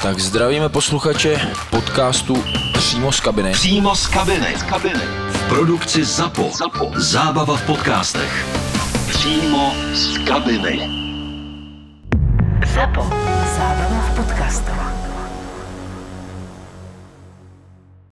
Tak 0.01 0.20
zdravíme 0.20 0.70
posluchače 0.70 1.41
podcastu 1.70 2.43
přímo 2.74 3.11
z 3.11 3.20
kabiny. 3.20 3.51
Přímo 3.51 3.95
z 3.95 4.07
kabiny. 4.07 4.47
Z 4.57 4.64
kabiny. 4.64 5.01
V 5.30 5.49
produkci 5.49 6.05
ZAPO. 6.05 6.49
ZAPO. 6.53 6.91
Zábava 6.95 7.55
v 7.57 7.66
podcastech. 7.66 8.45
Přímo 9.07 9.74
z 9.93 10.18
kabiny. 10.18 10.89
ZAPO. 12.74 13.03
Zábrná 13.57 14.09
v 14.11 14.16
podcastovách. 14.16 15.12